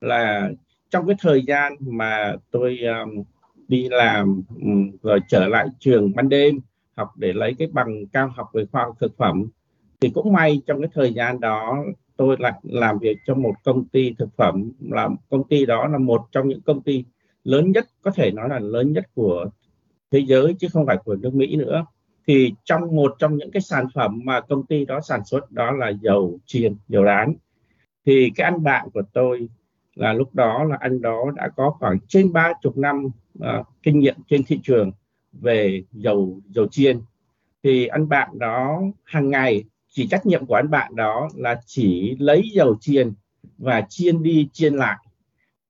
là 0.00 0.50
trong 0.90 1.06
cái 1.06 1.16
thời 1.20 1.42
gian 1.42 1.72
mà 1.80 2.34
tôi 2.50 2.78
um, 2.78 3.22
đi 3.68 3.88
làm 3.88 4.42
um, 4.62 4.90
rồi 5.02 5.20
trở 5.28 5.48
lại 5.48 5.66
trường 5.78 6.12
ban 6.14 6.28
đêm 6.28 6.60
học 6.96 7.12
để 7.16 7.32
lấy 7.32 7.54
cái 7.58 7.68
bằng 7.72 8.06
cao 8.12 8.32
học 8.36 8.48
về 8.52 8.64
khoa 8.72 8.84
học 8.84 8.96
thực 9.00 9.16
phẩm 9.16 9.48
thì 10.00 10.10
cũng 10.14 10.32
may 10.32 10.60
trong 10.66 10.80
cái 10.80 10.90
thời 10.94 11.14
gian 11.14 11.40
đó 11.40 11.84
tôi 12.16 12.36
lại 12.38 12.52
làm 12.62 12.98
việc 12.98 13.18
cho 13.26 13.34
một 13.34 13.54
công 13.64 13.84
ty 13.84 14.14
thực 14.18 14.28
phẩm 14.36 14.72
là 14.80 15.08
công 15.30 15.48
ty 15.48 15.66
đó 15.66 15.88
là 15.88 15.98
một 15.98 16.28
trong 16.32 16.48
những 16.48 16.60
công 16.60 16.82
ty 16.82 17.04
lớn 17.44 17.72
nhất 17.72 17.86
có 18.02 18.10
thể 18.10 18.30
nói 18.30 18.48
là 18.48 18.58
lớn 18.58 18.92
nhất 18.92 19.04
của 19.14 19.46
thế 20.10 20.18
giới 20.18 20.54
chứ 20.58 20.68
không 20.72 20.86
phải 20.86 20.96
của 21.04 21.16
nước 21.16 21.34
Mỹ 21.34 21.56
nữa. 21.56 21.84
Thì 22.26 22.54
trong 22.64 22.96
một 22.96 23.14
trong 23.18 23.36
những 23.36 23.50
cái 23.50 23.60
sản 23.60 23.86
phẩm 23.94 24.20
mà 24.24 24.40
công 24.40 24.66
ty 24.66 24.84
đó 24.84 25.00
sản 25.00 25.24
xuất 25.24 25.50
đó 25.52 25.70
là 25.70 25.88
dầu 25.88 26.38
chiên 26.46 26.76
dầu 26.88 27.04
rán. 27.04 27.34
Thì 28.06 28.32
cái 28.36 28.44
anh 28.44 28.62
bạn 28.62 28.88
của 28.94 29.02
tôi 29.12 29.48
là 29.94 30.12
lúc 30.12 30.34
đó 30.34 30.64
là 30.64 30.76
anh 30.80 31.02
đó 31.02 31.32
đã 31.36 31.48
có 31.56 31.70
khoảng 31.70 31.98
trên 32.08 32.32
ba 32.32 32.52
chục 32.62 32.76
năm 32.76 33.06
uh, 33.38 33.66
kinh 33.82 33.98
nghiệm 33.98 34.14
trên 34.28 34.42
thị 34.44 34.60
trường 34.62 34.92
về 35.32 35.82
dầu 35.92 36.40
dầu 36.48 36.66
chiên. 36.68 37.00
Thì 37.62 37.86
anh 37.86 38.08
bạn 38.08 38.38
đó 38.38 38.82
hàng 39.04 39.30
ngày 39.30 39.64
chỉ 39.88 40.08
trách 40.10 40.26
nhiệm 40.26 40.46
của 40.46 40.54
anh 40.54 40.70
bạn 40.70 40.96
đó 40.96 41.28
là 41.36 41.60
chỉ 41.66 42.16
lấy 42.18 42.42
dầu 42.52 42.76
chiên 42.80 43.12
và 43.58 43.86
chiên 43.88 44.22
đi 44.22 44.48
chiên 44.52 44.74
lại. 44.74 44.96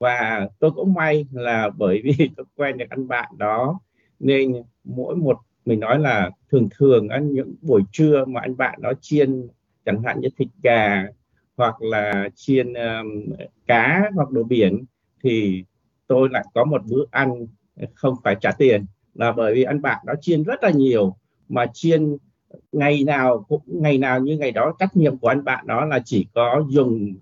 Và 0.00 0.48
tôi 0.58 0.70
cũng 0.70 0.94
may 0.94 1.26
là 1.32 1.70
bởi 1.76 2.00
vì 2.04 2.30
tôi 2.36 2.46
quen 2.56 2.78
được 2.78 2.86
anh 2.90 3.08
bạn 3.08 3.32
đó 3.38 3.80
nên 4.20 4.62
mỗi 4.84 5.16
một 5.16 5.38
mình 5.64 5.80
nói 5.80 5.98
là 5.98 6.30
thường 6.50 6.68
thường 6.78 7.08
ăn 7.08 7.32
những 7.32 7.54
buổi 7.62 7.82
trưa 7.92 8.24
mà 8.24 8.40
anh 8.40 8.56
bạn 8.56 8.78
nó 8.82 8.92
chiên 9.00 9.48
chẳng 9.84 10.02
hạn 10.02 10.20
như 10.20 10.28
thịt 10.36 10.48
gà 10.62 11.06
hoặc 11.56 11.82
là 11.82 12.28
chiên 12.34 12.74
um, 12.74 13.32
cá 13.66 14.10
hoặc 14.14 14.30
đồ 14.30 14.42
biển 14.42 14.84
thì 15.22 15.64
tôi 16.06 16.28
lại 16.32 16.44
có 16.54 16.64
một 16.64 16.82
bữa 16.86 17.04
ăn 17.10 17.46
không 17.94 18.14
phải 18.24 18.36
trả 18.40 18.50
tiền. 18.52 18.86
Là 19.14 19.32
bởi 19.32 19.54
vì 19.54 19.62
anh 19.62 19.82
bạn 19.82 19.98
nó 20.06 20.12
chiên 20.20 20.42
rất 20.42 20.62
là 20.62 20.70
nhiều 20.70 21.16
mà 21.48 21.66
chiên 21.72 22.16
ngày 22.72 23.04
nào 23.04 23.44
cũng 23.48 23.62
ngày 23.66 23.98
nào 23.98 24.20
như 24.20 24.38
ngày 24.38 24.52
đó 24.52 24.74
trách 24.78 24.96
nhiệm 24.96 25.18
của 25.18 25.28
anh 25.28 25.44
bạn 25.44 25.66
đó 25.66 25.84
là 25.84 26.00
chỉ 26.04 26.26
có 26.34 26.66
dùng 26.68 27.14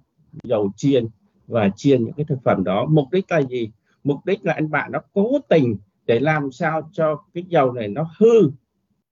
dầu 0.42 0.70
chiên 0.76 1.06
và 1.46 1.70
chiên 1.76 2.04
những 2.04 2.14
cái 2.14 2.26
thực 2.28 2.38
phẩm 2.44 2.64
đó. 2.64 2.86
Mục 2.86 3.06
đích 3.12 3.24
là 3.30 3.42
gì? 3.42 3.70
Mục 4.04 4.26
đích 4.26 4.44
là 4.44 4.52
anh 4.52 4.70
bạn 4.70 4.92
nó 4.92 5.00
cố 5.12 5.38
tình 5.48 5.76
để 6.06 6.20
làm 6.20 6.52
sao 6.52 6.90
cho 6.92 7.24
cái 7.34 7.44
dầu 7.48 7.72
này 7.72 7.88
nó 7.88 8.10
hư 8.18 8.50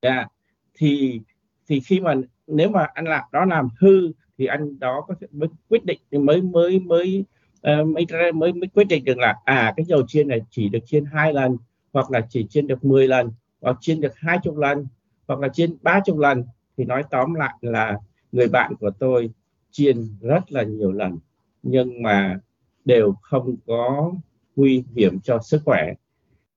yeah. 0.00 0.26
Thì 0.74 1.20
thì 1.66 1.80
khi 1.80 2.00
mà 2.00 2.14
nếu 2.46 2.68
mà 2.70 2.86
anh 2.94 3.04
làm 3.04 3.24
đó 3.32 3.44
làm 3.44 3.68
hư 3.80 4.12
thì 4.38 4.46
anh 4.46 4.78
đó 4.78 5.04
có 5.08 5.14
thể 5.20 5.26
mới 5.32 5.48
quyết 5.68 5.84
định 5.84 6.00
mới 6.10 6.42
mới 6.42 6.80
mới 6.80 7.24
uh, 7.56 7.88
mới, 7.88 8.32
mới 8.34 8.52
mới 8.52 8.68
quyết 8.74 8.84
định 8.84 9.04
được 9.04 9.18
là 9.18 9.36
à 9.44 9.74
cái 9.76 9.86
dầu 9.86 10.02
chiên 10.06 10.28
này 10.28 10.40
chỉ 10.50 10.68
được 10.68 10.86
chiên 10.86 11.04
hai 11.04 11.32
lần 11.32 11.56
hoặc 11.92 12.10
là 12.10 12.26
chỉ 12.30 12.46
chiên 12.50 12.66
được 12.66 12.84
10 12.84 13.08
lần 13.08 13.32
hoặc 13.60 13.76
chiên 13.80 14.00
được 14.00 14.16
hai 14.16 14.38
chục 14.42 14.56
lần 14.56 14.86
hoặc 15.28 15.40
là 15.40 15.48
chiên 15.48 15.76
ba 15.82 16.00
chục 16.04 16.18
lần 16.18 16.44
thì 16.76 16.84
nói 16.84 17.02
tóm 17.10 17.34
lại 17.34 17.54
là 17.60 17.98
người 18.32 18.48
bạn 18.48 18.74
của 18.80 18.90
tôi 18.90 19.30
chiên 19.70 19.96
rất 20.20 20.52
là 20.52 20.62
nhiều 20.62 20.92
lần 20.92 21.18
nhưng 21.62 22.02
mà 22.02 22.38
đều 22.84 23.14
không 23.22 23.56
có 23.66 24.12
nguy 24.56 24.84
hiểm 24.96 25.20
cho 25.20 25.38
sức 25.42 25.62
khỏe 25.64 25.94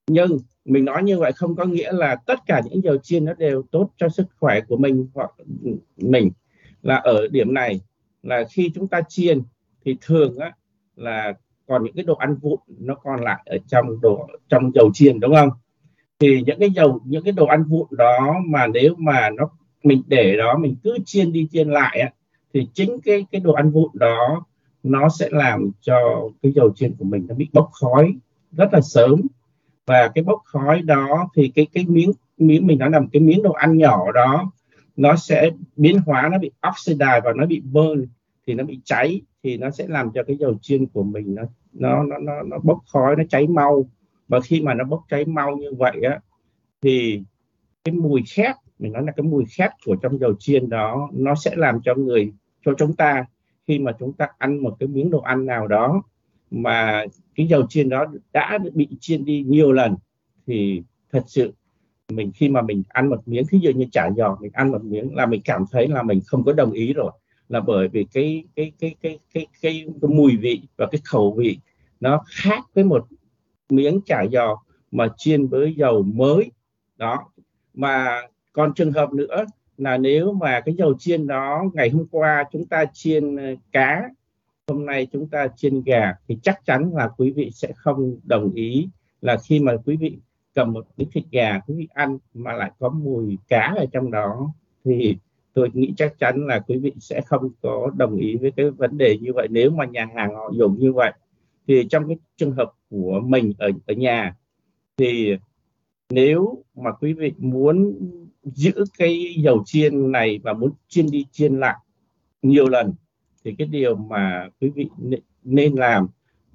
nhưng 0.07 0.37
mình 0.65 0.85
nói 0.85 1.03
như 1.03 1.19
vậy 1.19 1.31
không 1.31 1.55
có 1.55 1.65
nghĩa 1.65 1.91
là 1.91 2.15
tất 2.15 2.39
cả 2.45 2.61
những 2.65 2.83
dầu 2.83 2.97
chiên 2.97 3.25
nó 3.25 3.33
đều 3.33 3.63
tốt 3.71 3.89
cho 3.97 4.09
sức 4.09 4.27
khỏe 4.39 4.61
của 4.67 4.77
mình 4.77 5.07
hoặc 5.13 5.31
mình. 5.97 6.31
Là 6.81 6.95
ở 6.95 7.27
điểm 7.27 7.53
này 7.53 7.81
là 8.23 8.43
khi 8.51 8.71
chúng 8.75 8.87
ta 8.87 9.01
chiên 9.09 9.41
thì 9.85 9.97
thường 10.01 10.37
á 10.37 10.51
là 10.95 11.33
còn 11.67 11.83
những 11.83 11.95
cái 11.95 12.03
đồ 12.03 12.15
ăn 12.15 12.35
vụn 12.35 12.59
nó 12.67 12.95
còn 12.95 13.21
lại 13.21 13.43
ở 13.45 13.57
trong 13.67 14.01
đồ 14.01 14.27
trong 14.49 14.71
dầu 14.75 14.91
chiên 14.93 15.19
đúng 15.19 15.35
không? 15.35 15.49
Thì 16.19 16.43
những 16.45 16.59
cái 16.59 16.69
dầu 16.69 17.01
những 17.05 17.23
cái 17.23 17.31
đồ 17.31 17.45
ăn 17.45 17.63
vụn 17.63 17.87
đó 17.91 18.35
mà 18.45 18.67
nếu 18.67 18.95
mà 18.97 19.29
nó 19.29 19.49
mình 19.83 20.01
để 20.07 20.37
đó 20.37 20.57
mình 20.57 20.75
cứ 20.83 20.97
chiên 21.05 21.31
đi 21.31 21.47
chiên 21.51 21.69
lại 21.69 21.99
á, 21.99 22.11
thì 22.53 22.67
chính 22.73 22.99
cái 23.03 23.25
cái 23.31 23.41
đồ 23.41 23.53
ăn 23.53 23.71
vụn 23.71 23.89
đó 23.93 24.45
nó 24.83 25.09
sẽ 25.09 25.27
làm 25.31 25.71
cho 25.81 26.29
cái 26.41 26.51
dầu 26.51 26.73
chiên 26.75 26.95
của 26.99 27.05
mình 27.05 27.25
nó 27.29 27.35
bị 27.35 27.47
bốc 27.53 27.69
khói 27.81 28.15
rất 28.51 28.73
là 28.73 28.81
sớm 28.81 29.21
và 29.87 30.11
cái 30.15 30.23
bốc 30.23 30.41
khói 30.45 30.81
đó 30.81 31.29
thì 31.35 31.51
cái 31.55 31.67
cái 31.73 31.85
miếng 31.87 32.11
miếng 32.37 32.67
mình 32.67 32.79
nói 32.79 32.89
là 32.89 33.01
cái 33.13 33.21
miếng 33.21 33.43
đồ 33.43 33.51
ăn 33.51 33.77
nhỏ 33.77 34.11
đó 34.11 34.51
nó 34.95 35.15
sẽ 35.15 35.49
biến 35.75 35.99
hóa 36.05 36.29
nó 36.31 36.37
bị 36.39 36.51
oxidize 36.61 37.21
và 37.23 37.33
nó 37.35 37.45
bị 37.45 37.61
burn 37.71 38.05
thì 38.47 38.53
nó 38.53 38.63
bị 38.63 38.79
cháy 38.83 39.21
thì 39.43 39.57
nó 39.57 39.69
sẽ 39.69 39.87
làm 39.87 40.11
cho 40.13 40.23
cái 40.23 40.37
dầu 40.37 40.57
chiên 40.61 40.85
của 40.85 41.03
mình 41.03 41.35
nó 41.35 41.43
nó 41.73 42.03
nó 42.03 42.17
nó, 42.17 42.43
nó 42.43 42.57
bốc 42.63 42.79
khói 42.93 43.15
nó 43.15 43.23
cháy 43.29 43.47
mau. 43.47 43.89
Và 44.27 44.39
khi 44.39 44.61
mà 44.61 44.73
nó 44.73 44.83
bốc 44.83 45.03
cháy 45.09 45.25
mau 45.25 45.57
như 45.57 45.71
vậy 45.77 46.01
á 46.03 46.19
thì 46.81 47.23
cái 47.83 47.95
mùi 47.95 48.23
khét 48.35 48.55
mình 48.79 48.93
nói 48.93 49.03
là 49.03 49.11
cái 49.11 49.23
mùi 49.23 49.45
khét 49.57 49.71
của 49.85 49.95
trong 49.95 50.19
dầu 50.19 50.33
chiên 50.39 50.69
đó 50.69 51.09
nó 51.13 51.35
sẽ 51.35 51.55
làm 51.55 51.79
cho 51.83 51.95
người 51.95 52.33
cho 52.65 52.73
chúng 52.77 52.95
ta 52.95 53.25
khi 53.67 53.79
mà 53.79 53.91
chúng 53.99 54.13
ta 54.13 54.27
ăn 54.37 54.63
một 54.63 54.75
cái 54.79 54.87
miếng 54.87 55.09
đồ 55.09 55.19
ăn 55.19 55.45
nào 55.45 55.67
đó 55.67 56.03
mà 56.51 57.05
cái 57.35 57.47
dầu 57.47 57.65
chiên 57.69 57.89
đó 57.89 58.05
đã 58.33 58.59
bị 58.73 58.87
chiên 58.99 59.25
đi 59.25 59.43
nhiều 59.47 59.71
lần 59.71 59.95
thì 60.47 60.83
thật 61.11 61.23
sự 61.27 61.53
mình 62.11 62.31
khi 62.35 62.49
mà 62.49 62.61
mình 62.61 62.83
ăn 62.89 63.09
một 63.09 63.27
miếng 63.27 63.47
thí 63.49 63.59
dụ 63.61 63.71
như 63.71 63.85
chả 63.91 64.09
giò 64.17 64.37
mình 64.41 64.51
ăn 64.53 64.71
một 64.71 64.83
miếng 64.83 65.15
là 65.15 65.25
mình 65.25 65.41
cảm 65.45 65.65
thấy 65.71 65.87
là 65.87 66.03
mình 66.03 66.19
không 66.25 66.43
có 66.43 66.53
đồng 66.53 66.71
ý 66.71 66.93
rồi. 66.93 67.11
Là 67.49 67.59
bởi 67.59 67.87
vì 67.87 68.05
cái 68.13 68.43
cái 68.55 68.71
cái 68.79 68.95
cái 69.01 69.19
cái 69.33 69.47
cái, 69.61 69.85
cái 70.01 70.09
mùi 70.09 70.37
vị 70.37 70.61
và 70.77 70.87
cái 70.91 71.01
khẩu 71.03 71.33
vị 71.33 71.57
nó 71.99 72.23
khác 72.31 72.63
với 72.73 72.83
một 72.83 73.07
miếng 73.69 74.01
chả 74.05 74.25
giò 74.31 74.57
mà 74.91 75.07
chiên 75.17 75.47
với 75.47 75.73
dầu 75.77 76.03
mới. 76.03 76.51
Đó. 76.97 77.31
Mà 77.73 78.21
còn 78.53 78.73
trường 78.73 78.91
hợp 78.91 79.13
nữa 79.13 79.45
là 79.77 79.97
nếu 79.97 80.33
mà 80.33 80.61
cái 80.61 80.75
dầu 80.75 80.93
chiên 80.99 81.27
đó 81.27 81.63
ngày 81.73 81.89
hôm 81.89 82.07
qua 82.11 82.43
chúng 82.51 82.65
ta 82.65 82.85
chiên 82.93 83.35
ờ, 83.35 83.55
cá 83.71 84.09
hôm 84.67 84.85
nay 84.85 85.07
chúng 85.11 85.27
ta 85.27 85.47
chiên 85.55 85.81
gà 85.81 86.13
thì 86.27 86.37
chắc 86.43 86.65
chắn 86.65 86.91
là 86.93 87.09
quý 87.17 87.31
vị 87.31 87.51
sẽ 87.53 87.71
không 87.75 88.19
đồng 88.23 88.53
ý 88.53 88.89
là 89.21 89.37
khi 89.47 89.59
mà 89.59 89.73
quý 89.85 89.95
vị 89.95 90.17
cầm 90.53 90.73
một 90.73 90.87
miếng 90.97 91.11
thịt 91.11 91.23
gà 91.31 91.59
quý 91.59 91.75
vị 91.77 91.87
ăn 91.93 92.17
mà 92.33 92.53
lại 92.53 92.71
có 92.79 92.89
mùi 92.89 93.37
cá 93.47 93.73
ở 93.77 93.85
trong 93.91 94.11
đó, 94.11 94.53
thì 94.85 95.17
tôi 95.53 95.69
nghĩ 95.73 95.93
chắc 95.97 96.19
chắn 96.19 96.45
là 96.47 96.59
quý 96.59 96.77
vị 96.77 96.91
sẽ 96.99 97.21
không 97.21 97.49
có 97.61 97.91
đồng 97.97 98.15
ý 98.15 98.35
với 98.35 98.51
cái 98.51 98.69
vấn 98.69 98.97
đề 98.97 99.17
như 99.21 99.33
vậy. 99.33 99.47
Nếu 99.51 99.71
mà 99.71 99.85
nhà 99.85 100.07
hàng 100.15 100.35
họ 100.35 100.51
dùng 100.53 100.79
như 100.79 100.93
vậy, 100.93 101.11
thì 101.67 101.87
trong 101.89 102.07
cái 102.07 102.17
trường 102.37 102.51
hợp 102.51 102.71
của 102.89 103.21
mình 103.25 103.53
ở 103.57 103.69
ở 103.85 103.93
nhà, 103.93 104.35
thì 104.97 105.35
nếu 106.09 106.63
mà 106.75 106.91
quý 106.91 107.13
vị 107.13 107.33
muốn 107.37 107.95
giữ 108.43 108.71
cái 108.97 109.35
dầu 109.37 109.63
chiên 109.65 110.11
này 110.11 110.39
và 110.43 110.53
muốn 110.53 110.71
chiên 110.87 111.05
đi 111.11 111.25
chiên 111.31 111.59
lại 111.59 111.75
nhiều 112.41 112.67
lần 112.67 112.93
thì 113.47 113.55
cái 113.57 113.67
điều 113.67 113.95
mà 113.95 114.49
quý 114.61 114.69
vị 114.75 114.89
nên 115.43 115.75
làm 115.75 116.07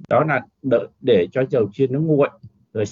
đó 0.09 0.25
là 0.25 0.47
đợi 0.63 0.87
để 1.01 1.27
cho 1.33 1.45
dầu 1.51 1.69
chiên 1.73 1.93
nó 1.93 2.01
nguội 2.01 2.29
rồi 2.73 2.85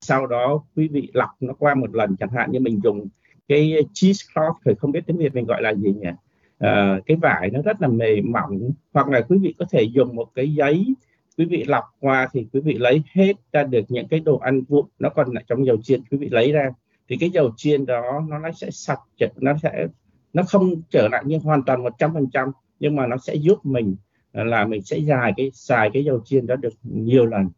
sau 0.00 0.26
đó 0.26 0.64
quý 0.76 0.88
vị 0.88 1.10
lọc 1.14 1.30
nó 1.40 1.54
qua 1.58 1.74
một 1.74 1.94
lần 1.94 2.16
chẳng 2.16 2.30
hạn 2.30 2.52
như 2.52 2.60
mình 2.60 2.80
dùng 2.84 3.08
cái 3.48 3.74
cheesecloth 3.92 4.56
thì 4.64 4.72
không 4.78 4.92
biết 4.92 5.00
tiếng 5.06 5.16
việt 5.16 5.34
mình 5.34 5.44
gọi 5.44 5.62
là 5.62 5.74
gì 5.74 5.92
nhỉ? 5.92 6.08
À, 6.58 7.00
cái 7.06 7.16
vải 7.16 7.50
nó 7.50 7.62
rất 7.62 7.82
là 7.82 7.88
mềm 7.88 8.32
mỏng 8.32 8.70
hoặc 8.92 9.08
là 9.08 9.20
quý 9.20 9.38
vị 9.38 9.54
có 9.58 9.64
thể 9.70 9.82
dùng 9.82 10.16
một 10.16 10.26
cái 10.34 10.54
giấy 10.54 10.94
quý 11.38 11.44
vị 11.44 11.64
lọc 11.66 11.84
qua 12.00 12.28
thì 12.32 12.46
quý 12.52 12.60
vị 12.60 12.74
lấy 12.74 13.02
hết 13.14 13.32
ra 13.52 13.64
được 13.64 13.84
những 13.88 14.08
cái 14.08 14.20
đồ 14.20 14.38
ăn 14.38 14.62
vụn 14.68 14.86
nó 14.98 15.08
còn 15.08 15.32
lại 15.32 15.44
trong 15.48 15.66
dầu 15.66 15.76
chiên 15.82 16.00
quý 16.10 16.18
vị 16.18 16.28
lấy 16.30 16.52
ra. 16.52 16.70
Thì 17.08 17.16
cái 17.20 17.30
dầu 17.30 17.50
chiên 17.56 17.86
đó 17.86 18.22
nó 18.28 18.52
sẽ 18.52 18.70
sạch 18.70 19.00
nó 19.36 19.52
sẽ 19.62 19.86
nó 20.32 20.42
không 20.42 20.82
trở 20.90 21.08
lại 21.08 21.22
như 21.26 21.38
hoàn 21.38 21.62
toàn 21.62 21.82
100% 21.82 22.52
nhưng 22.80 22.96
mà 22.96 23.06
nó 23.06 23.16
sẽ 23.16 23.34
giúp 23.34 23.58
mình 23.62 23.96
là 24.32 24.64
mình 24.64 24.82
sẽ 24.82 24.98
dài 24.98 25.32
cái 25.36 25.50
xài 25.54 25.90
cái 25.94 26.04
dầu 26.04 26.22
chiên 26.24 26.46
đó 26.46 26.56
được 26.56 26.74
nhiều 26.82 27.26
lần 27.26 27.48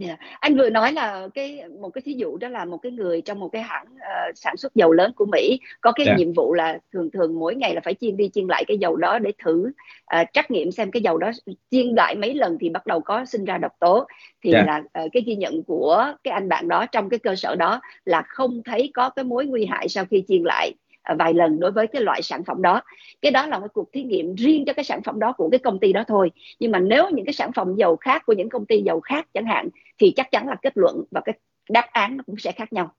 Yeah. 0.00 0.18
Dạ. 0.20 0.26
Anh 0.40 0.56
vừa 0.56 0.70
nói 0.70 0.92
là 0.92 1.28
cái 1.34 1.62
một 1.80 1.90
cái 1.90 2.02
thí 2.02 2.12
dụ 2.12 2.36
đó 2.36 2.48
là 2.48 2.64
một 2.64 2.78
cái 2.78 2.92
người 2.92 3.20
trong 3.20 3.40
một 3.40 3.48
cái 3.48 3.62
hãng 3.62 3.86
uh, 3.86 4.36
sản 4.38 4.56
xuất 4.56 4.74
dầu 4.74 4.92
lớn 4.92 5.12
của 5.16 5.26
Mỹ 5.32 5.60
có 5.80 5.92
cái 5.92 6.06
yeah. 6.06 6.18
Dạ. 6.18 6.24
nhiệm 6.24 6.32
vụ 6.32 6.54
là 6.54 6.78
thường 6.92 7.10
thường 7.10 7.38
mỗi 7.38 7.54
ngày 7.54 7.74
là 7.74 7.80
phải 7.84 7.94
chiên 7.94 8.16
đi 8.16 8.28
chiên 8.28 8.46
lại 8.46 8.64
cái 8.68 8.78
dầu 8.78 8.96
đó 8.96 9.18
để 9.18 9.32
thử 9.44 9.72
uh, 10.20 10.28
trắc 10.32 10.50
nghiệm 10.50 10.72
xem 10.72 10.90
cái 10.90 11.02
dầu 11.02 11.18
đó 11.18 11.30
chiên 11.70 11.86
lại 11.94 12.14
mấy 12.14 12.34
lần 12.34 12.56
thì 12.60 12.68
bắt 12.68 12.86
đầu 12.86 13.00
có 13.00 13.24
sinh 13.24 13.44
ra 13.44 13.58
độc 13.58 13.72
tố 13.80 14.06
thì 14.44 14.52
yeah. 14.52 14.66
Dạ. 14.66 14.72
là 14.72 15.04
uh, 15.04 15.10
cái 15.12 15.22
ghi 15.26 15.36
nhận 15.36 15.62
của 15.62 16.14
cái 16.24 16.32
anh 16.32 16.48
bạn 16.48 16.68
đó 16.68 16.86
trong 16.86 17.08
cái 17.08 17.18
cơ 17.18 17.36
sở 17.36 17.56
đó 17.56 17.80
là 18.04 18.22
không 18.22 18.62
thấy 18.64 18.90
có 18.94 19.10
cái 19.10 19.24
mối 19.24 19.46
nguy 19.46 19.66
hại 19.66 19.88
sau 19.88 20.04
khi 20.04 20.24
chiên 20.28 20.42
lại 20.42 20.72
À, 21.04 21.14
vài 21.18 21.34
lần 21.34 21.60
đối 21.60 21.70
với 21.70 21.86
cái 21.86 22.02
loại 22.02 22.22
sản 22.22 22.44
phẩm 22.44 22.62
đó. 22.62 22.82
Cái 23.22 23.32
đó 23.32 23.46
là 23.46 23.58
một 23.58 23.66
cuộc 23.72 23.92
thí 23.92 24.02
nghiệm 24.02 24.34
riêng 24.34 24.64
cho 24.66 24.72
cái 24.72 24.84
sản 24.84 25.02
phẩm 25.02 25.18
đó 25.18 25.32
của 25.32 25.48
cái 25.50 25.58
công 25.58 25.78
ty 25.78 25.92
đó 25.92 26.04
thôi. 26.06 26.30
Nhưng 26.60 26.70
mà 26.70 26.78
nếu 26.78 27.10
những 27.10 27.24
cái 27.26 27.32
sản 27.32 27.52
phẩm 27.52 27.74
dầu 27.76 27.96
khác 27.96 28.22
của 28.26 28.32
những 28.32 28.48
công 28.48 28.66
ty 28.66 28.82
dầu 28.82 29.00
khác 29.00 29.26
chẳng 29.34 29.46
hạn 29.46 29.68
thì 29.98 30.12
chắc 30.16 30.30
chắn 30.30 30.48
là 30.48 30.56
kết 30.62 30.72
luận 30.76 31.04
và 31.10 31.20
cái 31.24 31.38
đáp 31.70 31.86
án 31.92 32.16
nó 32.16 32.24
cũng 32.26 32.36
sẽ 32.36 32.52
khác 32.52 32.72
nhau. 32.72 32.92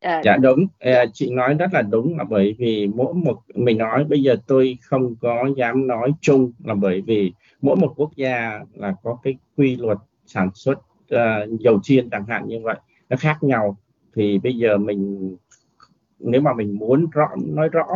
À, 0.00 0.22
dạ 0.24 0.36
đúng. 0.36 0.66
À, 0.78 1.04
chị 1.12 1.30
nói 1.30 1.54
rất 1.54 1.66
là 1.72 1.82
đúng 1.82 2.18
là 2.18 2.24
bởi 2.24 2.54
vì 2.58 2.86
mỗi 2.94 3.14
một 3.14 3.36
mình 3.54 3.78
nói 3.78 4.04
bây 4.04 4.22
giờ 4.22 4.36
tôi 4.46 4.78
không 4.82 5.14
có 5.20 5.48
dám 5.56 5.86
nói 5.86 6.12
chung 6.20 6.52
là 6.64 6.74
bởi 6.74 7.00
vì 7.00 7.32
mỗi 7.62 7.76
một 7.76 7.92
quốc 7.96 8.10
gia 8.16 8.60
là 8.74 8.94
có 9.02 9.18
cái 9.22 9.36
quy 9.56 9.76
luật 9.76 9.98
sản 10.26 10.50
xuất 10.54 10.78
uh, 11.14 11.60
dầu 11.60 11.80
chiên 11.82 12.10
chẳng 12.10 12.24
hạn 12.28 12.46
như 12.46 12.60
vậy 12.62 12.76
nó 13.08 13.16
khác 13.16 13.36
nhau. 13.40 13.76
Thì 14.14 14.38
bây 14.38 14.56
giờ 14.56 14.76
mình 14.76 15.36
nếu 16.20 16.40
mà 16.40 16.54
mình 16.54 16.78
muốn 16.78 17.06
rõ 17.12 17.28
nói 17.46 17.68
rõ 17.68 17.86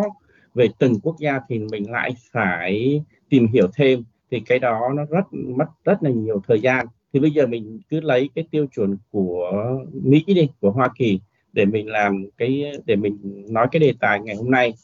về 0.54 0.68
từng 0.78 1.00
quốc 1.02 1.16
gia 1.18 1.40
thì 1.48 1.58
mình 1.58 1.90
lại 1.90 2.10
phải 2.32 3.02
tìm 3.28 3.46
hiểu 3.46 3.66
thêm 3.76 4.04
thì 4.30 4.40
cái 4.40 4.58
đó 4.58 4.80
nó 4.94 5.04
rất 5.04 5.24
mất 5.32 5.66
rất 5.84 6.02
là 6.02 6.10
nhiều 6.10 6.42
thời 6.48 6.60
gian. 6.60 6.86
Thì 7.12 7.20
bây 7.20 7.30
giờ 7.30 7.46
mình 7.46 7.80
cứ 7.90 8.00
lấy 8.00 8.30
cái 8.34 8.44
tiêu 8.50 8.66
chuẩn 8.74 8.96
của 9.10 9.52
Mỹ 9.92 10.24
đi 10.26 10.48
của 10.60 10.70
Hoa 10.70 10.88
Kỳ 10.98 11.20
để 11.52 11.64
mình 11.64 11.88
làm 11.88 12.24
cái 12.36 12.72
để 12.84 12.96
mình 12.96 13.44
nói 13.48 13.66
cái 13.72 13.80
đề 13.80 13.94
tài 14.00 14.20
ngày 14.20 14.36
hôm 14.36 14.50
nay. 14.50 14.74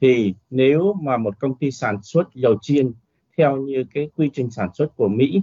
Thì 0.00 0.34
nếu 0.50 0.94
mà 1.02 1.16
một 1.16 1.40
công 1.40 1.54
ty 1.58 1.70
sản 1.70 2.02
xuất 2.02 2.34
dầu 2.34 2.58
chiên 2.62 2.92
theo 3.36 3.56
như 3.56 3.84
cái 3.94 4.10
quy 4.16 4.30
trình 4.32 4.50
sản 4.50 4.68
xuất 4.74 4.96
của 4.96 5.08
Mỹ 5.08 5.42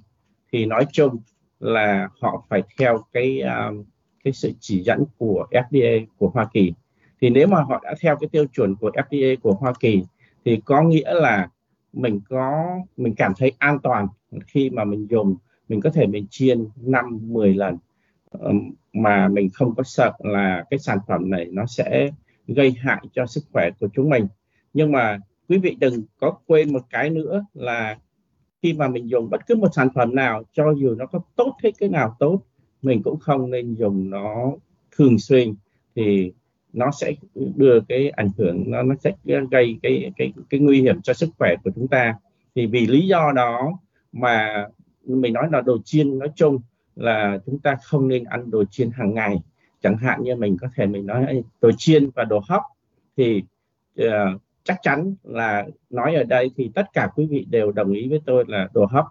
thì 0.51 0.65
nói 0.65 0.86
chung 0.91 1.17
là 1.60 2.10
họ 2.22 2.46
phải 2.50 2.63
theo 2.79 3.03
cái 3.13 3.41
um, 3.41 3.84
cái 4.24 4.34
sự 4.34 4.51
chỉ 4.60 4.84
dẫn 4.84 5.03
của 5.17 5.48
FDA 5.51 6.05
của 6.17 6.29
Hoa 6.29 6.50
Kỳ 6.53 6.74
thì 7.22 7.30
nếu 7.30 7.48
mà 7.48 7.62
họ 7.62 7.82
đã 7.84 7.96
theo 8.01 8.16
cái 8.16 8.30
tiêu 8.32 8.46
chuẩn 8.46 8.75
của 8.75 8.90
FDA 8.90 9.36
của 9.42 9.54
Hoa 9.54 9.74
Kỳ, 9.80 10.04
thì 10.46 10.62
có 10.66 10.82
nghĩa 10.82 11.13
là 11.13 11.50
mình 11.94 12.22
có, 12.30 12.66
mình 12.98 13.13
cảm 13.18 13.34
thấy 13.38 13.51
an 13.58 13.80
toàn 13.84 14.08
khi 14.48 14.70
mà 14.70 14.84
mình 14.84 15.08
dùng. 15.10 15.36
Mình 15.70 15.82
có 15.82 15.90
thể 15.90 16.08
mình 16.08 16.25
chiên 16.30 16.68
5 16.82 17.20
10 17.22 17.54
lần. 17.54 17.78
Mà 18.94 19.28
mình 19.28 19.50
không 19.54 19.75
có 19.75 19.84
sợ 19.84 20.12
là 20.20 20.63
cái 20.70 20.80
sản 20.80 20.98
phẩm 21.08 21.30
này 21.30 21.46
nó 21.51 21.66
sẽ 21.66 22.12
gây 22.48 22.75
hại 22.80 23.06
cho 23.13 23.25
sức 23.25 23.44
khỏe 23.51 23.70
của 23.80 23.88
chúng 23.94 24.10
mình. 24.10 24.28
Nhưng 24.74 24.92
mà 24.92 25.20
quý 25.50 25.58
vị 25.58 25.78
đừng 25.80 26.04
có 26.20 26.38
quên 26.48 26.74
một 26.74 26.82
cái 26.90 27.10
nữa 27.10 27.46
là 27.54 27.98
khi 28.62 28.74
mà 28.74 28.88
mình 28.88 29.10
dùng 29.10 29.30
bất 29.30 29.48
cứ 29.48 29.56
một 29.56 29.70
sản 29.74 29.88
phẩm 29.96 30.16
nào, 30.16 30.44
cho 30.54 30.72
dù 30.72 30.96
nó 30.96 31.06
có 31.06 31.20
tốt 31.36 31.56
thế 31.63 31.72
cái 31.80 31.90
nào 31.90 32.16
tốt, 32.20 32.42
mình 32.82 33.04
cũng 33.04 33.20
không 33.20 33.51
nên 33.51 33.75
dùng 33.75 34.10
nó 34.10 34.51
thường 34.92 35.20
xuyên. 35.20 35.54
Thì 35.96 36.34
nó 36.74 36.92
sẽ 36.92 37.13
đưa 37.56 37.80
cái 37.90 38.10
ảnh 38.10 38.30
hưởng 38.38 38.63
nó 38.68 38.84
nó 38.84 38.96
sẽ 39.04 39.13
gây 39.25 39.80
cái 39.82 40.12
cái 40.18 40.34
cái 40.50 40.60
nguy 40.60 40.82
hiểm 40.82 41.01
cho 41.01 41.13
sức 41.13 41.30
khỏe 41.38 41.56
của 41.63 41.72
chúng 41.75 41.88
ta. 41.88 42.16
Thì 42.56 42.66
vì 42.66 42.88
lý 42.88 43.08
do 43.08 43.32
đó 43.36 43.80
mà 44.12 44.68
mình 45.06 45.34
nói 45.34 45.48
là 45.51 45.62
đồ 45.62 45.78
chiên 45.86 46.20
nói 46.20 46.30
chung 46.36 46.60
là 46.96 47.40
chúng 47.46 47.60
ta 47.60 47.75
không 47.84 48.08
nên 48.08 48.24
ăn 48.24 48.51
đồ 48.51 48.63
chiên 48.66 48.92
hàng 48.92 49.13
ngày. 49.13 49.36
Chẳng 49.82 49.98
hạn 49.98 50.24
như 50.24 50.36
mình 50.36 50.58
có 50.62 50.68
thể 50.75 50.86
mình 50.86 51.06
nói 51.06 51.44
đồ 51.62 51.72
chiên 51.78 52.10
và 52.16 52.24
đồ 52.24 52.42
hấp 52.50 52.62
thì 53.18 53.44
uh, 54.01 54.42
chắc 54.63 54.78
chắn 54.82 55.16
là 55.24 55.68
nói 55.90 56.16
ở 56.16 56.24
đây 56.24 56.51
thì 56.56 56.72
tất 56.75 56.86
cả 56.94 57.10
quý 57.16 57.28
vị 57.30 57.46
đều 57.50 57.72
đồng 57.72 57.94
ý 57.94 58.10
với 58.10 58.22
tôi 58.25 58.46
là 58.48 58.68
đồ 58.74 58.86
hấp 58.86 59.06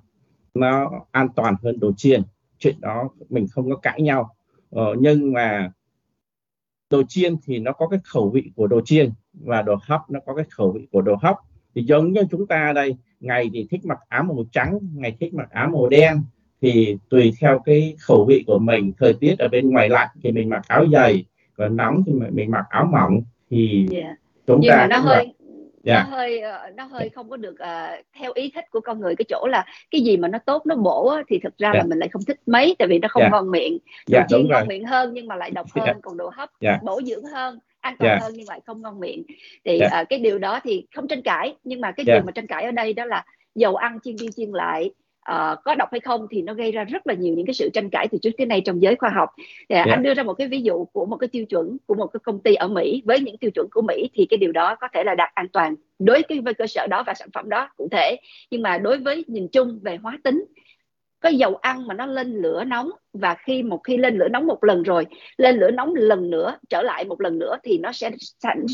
nó 0.54 0.90
an 1.10 1.28
toàn 1.36 1.54
hơn 1.62 1.80
đồ 1.80 1.92
chiên. 1.96 2.22
Chuyện 2.58 2.80
đó 2.80 3.08
mình 3.30 3.46
không 3.48 3.70
có 3.70 3.76
cãi 3.76 4.02
nhau. 4.02 4.34
Ờ, 4.70 4.94
nhưng 4.98 5.32
mà 5.32 5.72
đồ 6.90 7.02
chiên 7.08 7.36
thì 7.46 7.58
nó 7.58 7.72
có 7.72 7.88
cái 7.88 8.00
khẩu 8.04 8.30
vị 8.30 8.50
của 8.56 8.66
đồ 8.66 8.80
chiên 8.84 9.10
và 9.32 9.62
đồ 9.62 9.76
hấp 9.82 10.00
nó 10.10 10.20
có 10.26 10.34
cái 10.34 10.44
khẩu 10.50 10.72
vị 10.72 10.86
của 10.92 11.02
đồ 11.02 11.16
hấp. 11.22 11.36
Thì 11.74 11.82
giống 11.82 12.12
như 12.12 12.20
chúng 12.30 12.46
ta 12.46 12.72
đây 12.74 12.96
ngày 13.20 13.50
thì 13.52 13.66
thích 13.70 13.80
mặc 13.84 13.98
áo 14.08 14.22
màu 14.22 14.44
trắng 14.52 14.78
ngày 14.94 15.16
thích 15.20 15.34
mặc 15.34 15.50
áo 15.50 15.68
màu 15.72 15.88
đen 15.88 16.22
thì 16.62 16.96
tùy 17.08 17.32
theo 17.40 17.58
cái 17.58 17.96
khẩu 17.98 18.24
vị 18.28 18.44
của 18.46 18.58
mình. 18.58 18.92
Thời 18.98 19.14
tiết 19.14 19.38
ở 19.38 19.48
bên 19.48 19.70
ngoài 19.70 19.88
lạnh 19.88 20.08
thì 20.22 20.32
mình 20.32 20.48
mặc 20.48 20.62
áo 20.68 20.86
dày 20.92 21.24
còn 21.56 21.76
nóng 21.76 22.02
thì 22.06 22.12
mình 22.12 22.50
mặc 22.50 22.64
áo 22.68 22.88
mỏng 22.92 23.22
thì 23.50 23.88
yeah. 23.92 24.16
chúng 24.46 24.60
nhưng 24.62 24.70
ta 24.70 24.76
mà 24.76 24.86
nó 24.86 24.98
hơi 24.98 25.34
yeah. 25.84 26.06
nó 26.10 26.16
hơi 26.16 26.40
ờ, 26.40 26.70
nó 26.76 26.84
hơi 26.84 27.08
không 27.08 27.30
có 27.30 27.36
được 27.36 27.54
uh, 27.62 28.04
theo 28.18 28.32
ý 28.34 28.50
thích 28.54 28.64
của 28.70 28.80
con 28.80 29.00
người 29.00 29.16
cái 29.16 29.24
chỗ 29.28 29.46
là 29.50 29.64
cái 29.90 30.00
gì 30.00 30.16
mà 30.16 30.28
nó 30.28 30.38
tốt 30.38 30.66
nó 30.66 30.74
bổ 30.74 31.08
á, 31.08 31.22
thì 31.28 31.38
thực 31.42 31.58
ra 31.58 31.68
yeah. 31.68 31.76
là 31.76 31.88
mình 31.88 31.98
lại 31.98 32.08
không 32.08 32.22
thích 32.24 32.40
mấy 32.46 32.76
tại 32.78 32.88
vì 32.88 32.98
nó 32.98 33.08
không 33.08 33.22
yeah. 33.22 33.32
ngon 33.32 33.50
miệng 33.50 33.78
đồ 34.08 34.16
yeah, 34.16 34.26
chiên 34.28 34.48
ngon 34.48 34.68
miệng 34.68 34.84
hơn 34.84 35.10
nhưng 35.14 35.26
mà 35.26 35.36
lại 35.36 35.50
độc 35.50 35.66
hơn 35.74 35.84
yeah. 35.84 35.96
còn 36.02 36.16
đồ 36.16 36.30
hấp 36.34 36.50
yeah. 36.60 36.82
bổ 36.82 37.00
dưỡng 37.02 37.24
hơn 37.24 37.58
an 37.80 37.96
toàn 37.98 38.10
yeah. 38.10 38.22
hơn 38.22 38.32
nhưng 38.36 38.48
lại 38.48 38.60
không 38.66 38.82
ngon 38.82 39.00
miệng 39.00 39.22
thì 39.64 39.80
yeah. 39.80 40.02
uh, 40.02 40.08
cái 40.08 40.18
điều 40.18 40.38
đó 40.38 40.60
thì 40.64 40.86
không 40.94 41.08
tranh 41.08 41.22
cãi 41.22 41.54
nhưng 41.64 41.80
mà 41.80 41.92
cái 41.92 42.04
yeah. 42.08 42.18
điều 42.18 42.26
mà 42.26 42.32
tranh 42.32 42.46
cãi 42.46 42.64
ở 42.64 42.70
đây 42.70 42.92
đó 42.92 43.04
là 43.04 43.24
dầu 43.54 43.76
ăn 43.76 43.98
chiên 44.02 44.16
đi 44.16 44.28
chiên 44.36 44.50
lại 44.50 44.90
uh, 45.32 45.58
có 45.64 45.74
độc 45.74 45.88
hay 45.92 46.00
không 46.00 46.26
thì 46.30 46.42
nó 46.42 46.54
gây 46.54 46.72
ra 46.72 46.84
rất 46.84 47.06
là 47.06 47.14
nhiều 47.14 47.34
những 47.34 47.46
cái 47.46 47.54
sự 47.54 47.70
tranh 47.72 47.90
cãi 47.90 48.08
từ 48.10 48.18
trước 48.22 48.30
tới 48.38 48.46
nay 48.46 48.62
trong 48.64 48.82
giới 48.82 48.96
khoa 48.96 49.10
học. 49.10 49.28
Thì 49.68 49.74
yeah. 49.74 49.88
anh 49.88 50.02
đưa 50.02 50.14
ra 50.14 50.22
một 50.22 50.34
cái 50.34 50.48
ví 50.48 50.62
dụ 50.62 50.84
của 50.84 51.06
một 51.06 51.16
cái 51.16 51.28
tiêu 51.28 51.44
chuẩn 51.44 51.76
của 51.86 51.94
một 51.94 52.06
cái 52.06 52.20
công 52.24 52.42
ty 52.42 52.54
ở 52.54 52.68
Mỹ. 52.68 53.02
Với 53.04 53.20
những 53.20 53.38
tiêu 53.38 53.50
chuẩn 53.54 53.66
của 53.70 53.82
Mỹ 53.82 54.10
thì 54.14 54.26
cái 54.30 54.38
điều 54.38 54.52
đó 54.52 54.74
có 54.80 54.88
thể 54.94 55.04
là 55.04 55.14
đạt 55.14 55.30
an 55.34 55.48
toàn 55.48 55.74
đối 55.98 56.22
với 56.44 56.54
cơ 56.54 56.66
sở 56.66 56.86
đó 56.86 57.02
và 57.06 57.14
sản 57.14 57.28
phẩm 57.34 57.48
đó 57.48 57.68
cụ 57.76 57.88
thể. 57.90 58.16
Nhưng 58.50 58.62
mà 58.62 58.78
đối 58.78 58.98
với 58.98 59.24
nhìn 59.26 59.48
chung 59.48 59.78
về 59.82 59.96
hóa 59.96 60.18
tính 60.24 60.44
có 61.20 61.28
dầu 61.28 61.56
ăn 61.56 61.86
mà 61.86 61.94
nó 61.94 62.06
lên 62.06 62.32
lửa 62.32 62.64
nóng 62.64 62.90
và 63.12 63.36
khi 63.44 63.62
một 63.62 63.80
khi 63.84 63.96
lên 63.96 64.18
lửa 64.18 64.28
nóng 64.28 64.46
một 64.46 64.64
lần 64.64 64.82
rồi 64.82 65.06
lên 65.36 65.56
lửa 65.56 65.70
nóng 65.70 65.94
lần 65.94 66.30
nữa 66.30 66.58
trở 66.68 66.82
lại 66.82 67.04
một 67.04 67.20
lần 67.20 67.38
nữa 67.38 67.56
thì 67.64 67.78
nó 67.78 67.92
sẽ 67.92 68.10
sản 68.18 68.64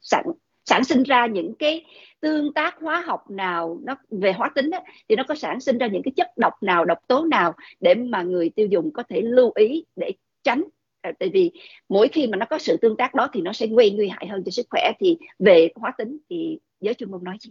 sản 0.00 0.24
sản 0.68 0.84
sinh 0.84 1.02
ra 1.02 1.26
những 1.26 1.54
cái 1.54 1.84
tương 2.20 2.52
tác 2.52 2.76
hóa 2.80 3.02
học 3.06 3.30
nào 3.30 3.80
nó 3.82 3.94
về 4.10 4.32
hóa 4.32 4.50
tính 4.54 4.70
đó, 4.70 4.78
thì 5.08 5.16
nó 5.16 5.22
có 5.28 5.34
sản 5.34 5.60
sinh 5.60 5.78
ra 5.78 5.86
những 5.86 6.02
cái 6.02 6.12
chất 6.16 6.26
độc 6.36 6.62
nào 6.62 6.84
độc 6.84 6.98
tố 7.06 7.24
nào 7.24 7.54
để 7.80 7.94
mà 7.94 8.22
người 8.22 8.50
tiêu 8.50 8.66
dùng 8.66 8.92
có 8.92 9.02
thể 9.02 9.20
lưu 9.20 9.52
ý 9.54 9.84
để 9.96 10.12
tránh. 10.42 10.64
À, 11.00 11.12
tại 11.18 11.28
vì 11.28 11.50
mỗi 11.88 12.08
khi 12.08 12.26
mà 12.26 12.36
nó 12.36 12.46
có 12.46 12.58
sự 12.58 12.76
tương 12.76 12.96
tác 12.96 13.14
đó 13.14 13.28
thì 13.32 13.40
nó 13.40 13.52
sẽ 13.52 13.66
gây 13.66 13.90
nguy 13.90 14.08
hại 14.08 14.26
hơn 14.26 14.42
cho 14.44 14.50
sức 14.50 14.66
khỏe. 14.70 14.92
Thì 15.00 15.18
về 15.38 15.68
hóa 15.74 15.92
tính 15.98 16.18
thì 16.30 16.58
giới 16.80 16.94
chuyên 16.94 17.10
môn 17.10 17.24
nói 17.24 17.36
gì? 17.40 17.50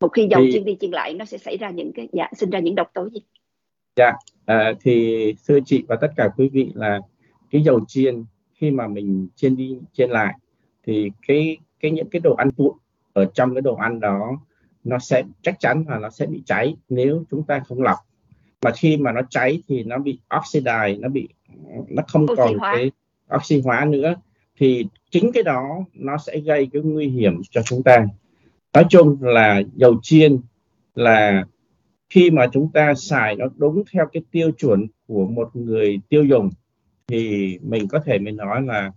Một 0.00 0.08
khi 0.08 0.26
dầu 0.30 0.40
thì... 0.44 0.52
chiên 0.52 0.64
đi 0.64 0.76
chiên 0.80 0.90
lại 0.90 1.14
nó 1.14 1.24
sẽ 1.24 1.38
xảy 1.38 1.56
ra 1.56 1.70
những 1.70 1.92
cái 1.92 2.08
dạ, 2.12 2.28
sinh 2.36 2.50
ra 2.50 2.58
những 2.58 2.74
độc 2.74 2.90
tố 2.94 3.08
gì? 3.08 3.20
Dạ 3.96 4.12
à, 4.46 4.72
thì 4.80 5.34
thưa 5.46 5.58
chị 5.66 5.84
và 5.88 5.96
tất 6.00 6.08
cả 6.16 6.28
quý 6.36 6.48
vị 6.52 6.68
là 6.74 7.00
cái 7.50 7.62
dầu 7.62 7.80
chiên 7.88 8.24
khi 8.54 8.70
mà 8.70 8.88
mình 8.88 9.28
chiên 9.36 9.56
đi 9.56 9.76
chiên 9.92 10.10
lại 10.10 10.34
thì 10.86 11.10
cái 11.26 11.56
cái 11.82 11.90
những 11.90 12.10
cái 12.10 12.20
đồ 12.20 12.34
ăn 12.34 12.50
vụn 12.56 12.76
ở 13.12 13.24
trong 13.34 13.54
cái 13.54 13.62
đồ 13.62 13.74
ăn 13.74 14.00
đó 14.00 14.40
nó 14.84 14.98
sẽ 14.98 15.22
chắc 15.42 15.60
chắn 15.60 15.84
là 15.88 15.98
nó 15.98 16.10
sẽ 16.10 16.26
bị 16.26 16.42
cháy 16.46 16.76
nếu 16.88 17.24
chúng 17.30 17.42
ta 17.42 17.62
không 17.68 17.82
lọc. 17.82 17.98
Mà 18.64 18.70
khi 18.76 18.96
mà 18.96 19.12
nó 19.12 19.20
cháy 19.30 19.62
thì 19.68 19.84
nó 19.84 19.98
bị 19.98 20.18
oxidize 20.30 21.00
nó 21.00 21.08
bị 21.08 21.28
nó 21.88 22.02
không 22.08 22.24
oxy 22.24 22.34
còn 22.36 22.58
hóa. 22.58 22.74
cái 22.76 22.90
oxy 23.36 23.60
hóa 23.60 23.84
nữa 23.84 24.14
thì 24.58 24.86
chính 25.10 25.32
cái 25.32 25.42
đó 25.42 25.84
nó 25.94 26.16
sẽ 26.18 26.38
gây 26.38 26.68
cái 26.72 26.82
nguy 26.82 27.08
hiểm 27.08 27.40
cho 27.50 27.62
chúng 27.62 27.82
ta. 27.82 28.06
Nói 28.74 28.84
chung 28.90 29.16
là 29.20 29.62
dầu 29.74 29.98
chiên 30.02 30.40
là 30.94 31.44
khi 32.10 32.30
mà 32.30 32.46
chúng 32.52 32.72
ta 32.72 32.94
xài 32.94 33.36
nó 33.36 33.46
đúng 33.56 33.82
theo 33.92 34.06
cái 34.12 34.22
tiêu 34.30 34.50
chuẩn 34.50 34.86
của 35.06 35.26
một 35.26 35.56
người 35.56 36.00
tiêu 36.08 36.24
dùng 36.24 36.50
thì 37.06 37.58
mình 37.62 37.88
có 37.88 37.98
thể 38.04 38.18
mình 38.18 38.36
nói 38.36 38.62
là 38.62 38.92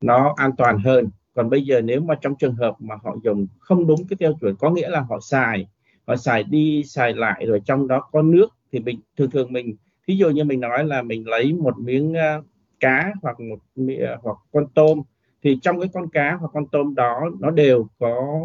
nó 0.00 0.34
an 0.36 0.50
toàn 0.56 0.78
hơn 0.78 1.08
còn 1.34 1.50
bây 1.50 1.62
giờ 1.62 1.80
nếu 1.80 2.00
mà 2.00 2.14
trong 2.20 2.34
trường 2.36 2.54
hợp 2.54 2.76
mà 2.78 2.94
họ 3.02 3.16
dùng 3.24 3.46
không 3.58 3.86
đúng 3.86 4.06
cái 4.08 4.16
tiêu 4.16 4.32
chuẩn 4.40 4.56
có 4.56 4.70
nghĩa 4.70 4.88
là 4.88 5.00
họ 5.00 5.20
xài 5.20 5.66
họ 6.06 6.16
xài 6.16 6.42
đi 6.42 6.82
xài 6.84 7.14
lại 7.14 7.44
rồi 7.46 7.60
trong 7.64 7.88
đó 7.88 8.08
có 8.12 8.22
nước 8.22 8.48
thì 8.72 8.80
mình 8.80 9.00
thường 9.16 9.30
thường 9.30 9.52
mình 9.52 9.76
ví 10.06 10.16
dụ 10.16 10.30
như 10.30 10.44
mình 10.44 10.60
nói 10.60 10.84
là 10.84 11.02
mình 11.02 11.28
lấy 11.28 11.52
một 11.52 11.78
miếng 11.78 12.12
uh, 12.12 12.44
cá 12.80 13.12
hoặc 13.22 13.40
một 13.40 13.58
uh, 13.80 14.22
hoặc 14.22 14.36
con 14.52 14.66
tôm 14.74 15.02
thì 15.42 15.58
trong 15.62 15.80
cái 15.80 15.88
con 15.92 16.08
cá 16.08 16.36
hoặc 16.40 16.50
con 16.52 16.66
tôm 16.72 16.94
đó 16.94 17.30
nó 17.40 17.50
đều 17.50 17.88
có 17.98 18.40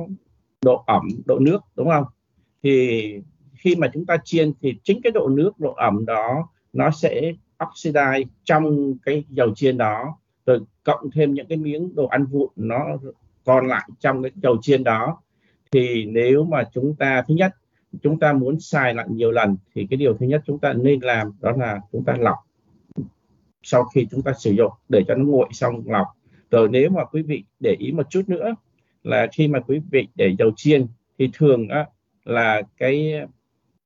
độ 0.61 0.83
ẩm 0.87 1.07
độ 1.25 1.39
nước 1.39 1.59
đúng 1.75 1.89
không? 1.89 2.03
Thì 2.63 3.13
khi 3.53 3.75
mà 3.75 3.89
chúng 3.93 4.05
ta 4.05 4.17
chiên 4.23 4.51
thì 4.61 4.73
chính 4.83 5.01
cái 5.03 5.11
độ 5.11 5.29
nước 5.29 5.59
độ 5.59 5.73
ẩm 5.73 6.05
đó 6.05 6.49
nó 6.73 6.91
sẽ 6.91 7.33
oxidize 7.59 8.25
trong 8.43 8.93
cái 9.05 9.23
dầu 9.29 9.55
chiên 9.55 9.77
đó 9.77 10.17
rồi 10.49 10.59
cộng 10.83 11.11
thêm 11.11 11.33
những 11.33 11.47
cái 11.47 11.57
miếng 11.57 11.95
đồ 11.95 12.07
ăn 12.07 12.25
vụn 12.25 12.49
nó 12.55 12.97
còn 13.45 13.67
lại 13.67 13.89
trong 13.99 14.23
cái 14.23 14.31
chầu 14.41 14.57
chiên 14.61 14.83
đó. 14.83 15.21
Thì 15.71 16.05
nếu 16.05 16.43
mà 16.43 16.63
chúng 16.73 16.95
ta 16.95 17.23
thứ 17.27 17.33
nhất 17.33 17.51
chúng 18.01 18.19
ta 18.19 18.33
muốn 18.33 18.59
xài 18.59 18.93
lại 18.93 19.05
nhiều 19.09 19.31
lần 19.31 19.57
thì 19.75 19.87
cái 19.89 19.97
điều 19.97 20.13
thứ 20.13 20.25
nhất 20.25 20.41
chúng 20.45 20.59
ta 20.59 20.73
nên 20.73 20.99
làm 20.99 21.31
đó 21.39 21.51
là 21.51 21.79
chúng 21.91 22.03
ta 22.03 22.15
lọc 22.19 22.37
sau 23.63 23.83
khi 23.83 24.07
chúng 24.11 24.21
ta 24.21 24.33
sử 24.39 24.51
dụng 24.51 24.71
để 24.89 25.03
cho 25.07 25.15
nó 25.15 25.25
nguội 25.25 25.47
xong 25.51 25.81
lọc. 25.85 26.07
Rồi 26.51 26.69
nếu 26.69 26.89
mà 26.89 27.05
quý 27.05 27.21
vị 27.21 27.43
để 27.59 27.75
ý 27.79 27.91
một 27.91 28.09
chút 28.09 28.21
nữa 28.27 28.55
là 29.03 29.27
khi 29.33 29.47
mà 29.47 29.59
quý 29.59 29.81
vị 29.91 30.07
để 30.15 30.35
dầu 30.39 30.51
chiên 30.55 30.87
thì 31.19 31.29
thường 31.33 31.67
á, 31.67 31.85
là 32.25 32.61
cái 32.77 33.13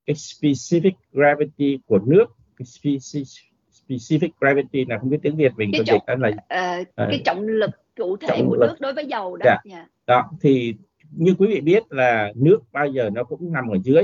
cái 0.06 0.15
specific 0.15 0.91
gravity 1.12 1.80
của 1.86 1.99
nước 1.99 2.26
cái 2.58 2.65
specific 2.65 3.52
specific 3.89 4.30
gravity 4.39 4.86
là 4.86 4.98
không 4.98 5.10
biết 5.10 5.19
tiếng 5.22 5.36
Việt 5.36 5.52
mình 5.58 5.69
cái 5.74 5.82
trọng, 5.86 6.00
dịch 6.08 6.19
là 6.19 6.30
uh, 6.30 6.88
cái 6.98 7.22
trọng 7.26 7.41
lực 7.41 7.69
cụ 7.98 8.17
thể 8.17 8.28
trọng 8.28 8.50
của 8.50 8.56
lực. 8.56 8.67
nước 8.67 8.76
đối 8.80 8.93
với 8.93 9.06
dầu 9.06 9.38
đó. 9.38 9.46
Yeah. 9.46 9.62
Dạ. 9.65 9.76
Yeah. 9.76 9.88
Dạ. 9.88 10.13
Đó 10.15 10.30
thì 10.41 10.76
như 11.12 11.36
quý 11.38 11.48
vị 11.48 11.62
biết 11.62 11.84
là 11.89 12.32
nước 12.36 12.60
bao 12.72 12.88
giờ 12.88 13.10
nó 13.13 13.24
cũng 13.24 13.54
nằm 13.54 13.69
ở 13.69 13.78
dưới 13.84 14.04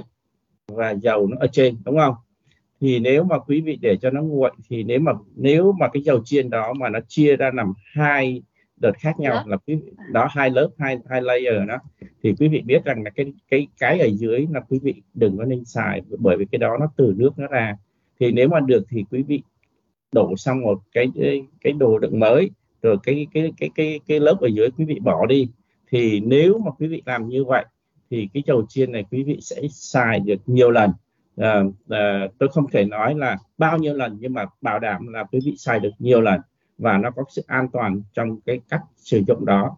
và 0.67 0.91
dầu 0.91 1.27
nó 1.27 1.37
ở 1.39 1.47
trên 1.47 1.75
đúng 1.85 1.97
không? 1.97 2.15
Thì 2.81 2.99
nếu 2.99 3.23
mà 3.23 3.39
quý 3.39 3.61
vị 3.61 3.77
để 3.81 3.97
cho 4.01 4.09
nó 4.09 4.21
nguội 4.21 4.51
thì 4.69 4.83
nếu 4.83 4.99
mà 4.99 5.11
nếu 5.35 5.71
mà 5.79 5.87
cái 5.93 6.03
dầu 6.03 6.21
chiên 6.25 6.49
đó 6.49 6.73
mà 6.73 6.89
nó 6.89 6.99
chia 7.07 7.35
ra 7.35 7.51
làm 7.53 7.73
hai 7.93 8.41
đợt 8.77 8.91
khác 8.99 9.19
nhau 9.19 9.33
lớp. 9.33 9.43
là 9.47 9.57
quý 9.67 9.75
vị, 9.75 9.91
đó 10.11 10.27
hai 10.31 10.49
lớp 10.49 10.69
hai 10.77 10.97
hai 11.09 11.21
layer 11.21 11.67
đó 11.67 11.77
thì 12.23 12.33
quý 12.39 12.47
vị 12.47 12.61
biết 12.65 12.85
rằng 12.85 13.03
là 13.03 13.09
cái 13.09 13.33
cái 13.49 13.67
cái 13.79 13.99
ở 13.99 14.07
dưới 14.13 14.47
là 14.51 14.59
quý 14.69 14.79
vị 14.83 14.93
đừng 15.13 15.37
có 15.37 15.45
nên 15.45 15.65
xài 15.65 16.01
bởi 16.17 16.37
vì 16.37 16.45
cái 16.51 16.59
đó 16.59 16.77
nó 16.79 16.91
từ 16.97 17.13
nước 17.17 17.39
nó 17.39 17.47
ra 17.47 17.77
thì 18.19 18.31
nếu 18.31 18.47
mà 18.47 18.59
được 18.59 18.83
thì 18.89 19.05
quý 19.11 19.23
vị 19.23 19.41
đổ 20.11 20.35
xong 20.37 20.61
một 20.61 20.79
cái 20.91 21.11
cái 21.61 21.73
đồ 21.73 21.99
đựng 21.99 22.19
mới 22.19 22.49
rồi 22.81 22.97
cái 23.03 23.27
cái 23.33 23.51
cái 23.57 23.69
cái 23.75 23.99
cái 24.07 24.19
lớp 24.19 24.37
ở 24.41 24.47
dưới 24.47 24.69
quý 24.77 24.85
vị 24.85 24.99
bỏ 24.99 25.25
đi 25.25 25.47
thì 25.91 26.19
nếu 26.19 26.57
mà 26.65 26.71
quý 26.71 26.87
vị 26.87 27.01
làm 27.05 27.27
như 27.27 27.43
vậy 27.43 27.65
thì 28.09 28.29
cái 28.33 28.43
dầu 28.45 28.65
chiên 28.69 28.91
này 28.91 29.05
quý 29.11 29.23
vị 29.23 29.39
sẽ 29.41 29.61
xài 29.71 30.19
được 30.19 30.39
nhiều 30.45 30.71
lần 30.71 30.91
à, 31.37 31.63
à, 31.89 32.27
tôi 32.39 32.49
không 32.49 32.69
thể 32.71 32.85
nói 32.85 33.15
là 33.15 33.37
bao 33.57 33.77
nhiêu 33.77 33.93
lần 33.93 34.17
nhưng 34.19 34.33
mà 34.33 34.45
bảo 34.61 34.79
đảm 34.79 35.07
là 35.07 35.23
quý 35.23 35.39
vị 35.45 35.53
xài 35.57 35.79
được 35.79 35.91
nhiều 35.99 36.21
lần 36.21 36.41
và 36.77 36.97
nó 36.97 37.11
có 37.11 37.23
sự 37.29 37.43
an 37.47 37.67
toàn 37.73 38.01
trong 38.13 38.41
cái 38.41 38.59
cách 38.69 38.81
sử 38.95 39.21
dụng 39.27 39.45
đó 39.45 39.77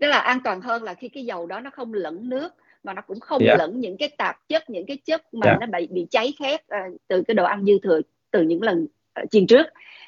tức 0.00 0.06
là 0.06 0.18
an 0.18 0.38
toàn 0.44 0.60
hơn 0.60 0.82
là 0.82 0.94
khi 0.94 1.08
cái 1.08 1.24
dầu 1.24 1.46
đó 1.46 1.60
nó 1.60 1.70
không 1.70 1.94
lẫn 1.94 2.28
nước 2.28 2.54
mà 2.82 2.94
nó 2.94 3.02
cũng 3.02 3.20
không 3.20 3.42
yeah. 3.42 3.58
Dạ. 3.58 3.64
lẫn 3.64 3.80
những 3.80 3.96
cái 3.96 4.08
tạp 4.18 4.48
chất 4.48 4.70
những 4.70 4.86
cái 4.86 4.96
chất 4.96 5.34
mà 5.34 5.46
yeah. 5.46 5.58
Dạ. 5.60 5.66
nó 5.66 5.78
bị 5.78 5.88
bị 5.90 6.06
cháy 6.10 6.34
khét 6.38 6.60
uh, 6.60 7.00
từ 7.08 7.22
cái 7.22 7.34
đồ 7.34 7.44
ăn 7.44 7.64
dư 7.64 7.78
thừa 7.82 8.00
từ 8.30 8.42
những 8.42 8.62
lần 8.62 8.86
uh, 9.22 9.30
chiên 9.30 9.46
trước 9.46 9.66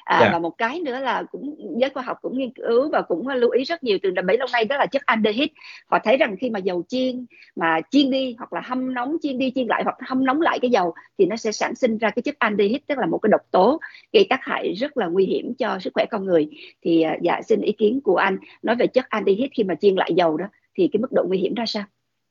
à, 0.09 0.17
yeah. 0.17 0.27
Dạ. 0.27 0.33
và 0.33 0.39
một 0.39 0.57
cái 0.57 0.79
nữa 0.79 0.99
là 0.99 1.23
cũng 1.31 1.55
giới 1.81 1.89
khoa 1.89 2.03
học 2.03 2.17
cũng 2.21 2.37
nghiên 2.37 2.51
cứu 2.51 2.89
và 2.89 3.01
cũng 3.01 3.27
lưu 3.27 3.49
ý 3.49 3.63
rất 3.63 3.83
nhiều 3.83 3.97
từ 4.03 4.11
bấy 4.27 4.37
lâu 4.37 4.47
nay 4.53 4.65
đó 4.65 4.77
là 4.77 4.85
chất 4.85 5.05
aldehyde 5.05 5.53
họ 5.87 5.99
thấy 6.03 6.17
rằng 6.17 6.35
khi 6.39 6.49
mà 6.49 6.59
dầu 6.59 6.83
chiên 6.87 7.25
mà 7.55 7.79
chiên 7.91 8.11
đi 8.11 8.35
hoặc 8.37 8.53
là 8.53 8.61
hâm 8.61 8.93
nóng 8.93 9.17
chiên 9.21 9.37
đi 9.37 9.51
chiên 9.55 9.67
lại 9.67 9.83
hoặc 9.83 9.95
hâm 9.99 10.25
nóng 10.25 10.41
lại 10.41 10.59
cái 10.61 10.71
dầu 10.71 10.93
thì 11.17 11.25
nó 11.25 11.35
sẽ 11.35 11.51
sản 11.51 11.75
sinh 11.75 11.97
ra 11.97 12.09
cái 12.09 12.23
chất 12.23 12.35
aldehyde 12.39 12.79
tức 12.87 12.97
là 12.97 13.05
một 13.05 13.17
cái 13.17 13.29
độc 13.29 13.41
tố 13.51 13.79
gây 14.13 14.27
tác 14.29 14.39
hại 14.41 14.73
rất 14.73 14.97
là 14.97 15.07
nguy 15.07 15.25
hiểm 15.25 15.53
cho 15.53 15.79
sức 15.79 15.93
khỏe 15.93 16.05
con 16.11 16.25
người 16.25 16.49
thì 16.81 17.05
uh, 17.15 17.21
dạ 17.21 17.41
xin 17.41 17.61
ý 17.61 17.71
kiến 17.71 18.01
của 18.03 18.15
anh 18.15 18.37
nói 18.63 18.75
về 18.75 18.87
chất 18.87 19.09
aldehyde 19.09 19.47
khi 19.53 19.63
mà 19.63 19.75
chiên 19.75 19.95
lại 19.95 20.13
dầu 20.15 20.37
đó 20.37 20.45
thì 20.77 20.89
cái 20.93 20.99
mức 20.99 21.11
độ 21.11 21.23
nguy 21.27 21.37
hiểm 21.37 21.53
ra 21.53 21.65
sao 21.65 21.83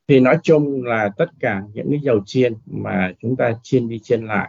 thì 0.09 0.21
nói 0.21 0.39
chung 0.43 0.85
là 0.85 1.11
tất 1.17 1.31
cả 1.41 1.63
những 1.75 1.91
cái 1.91 2.01
dầu 2.03 2.21
chiên 2.27 2.53
mà 2.67 3.13
chúng 3.23 3.37
ta 3.37 3.53
chiên 3.63 3.89
đi 3.89 3.99
chiên 3.99 4.27
lại 4.27 4.49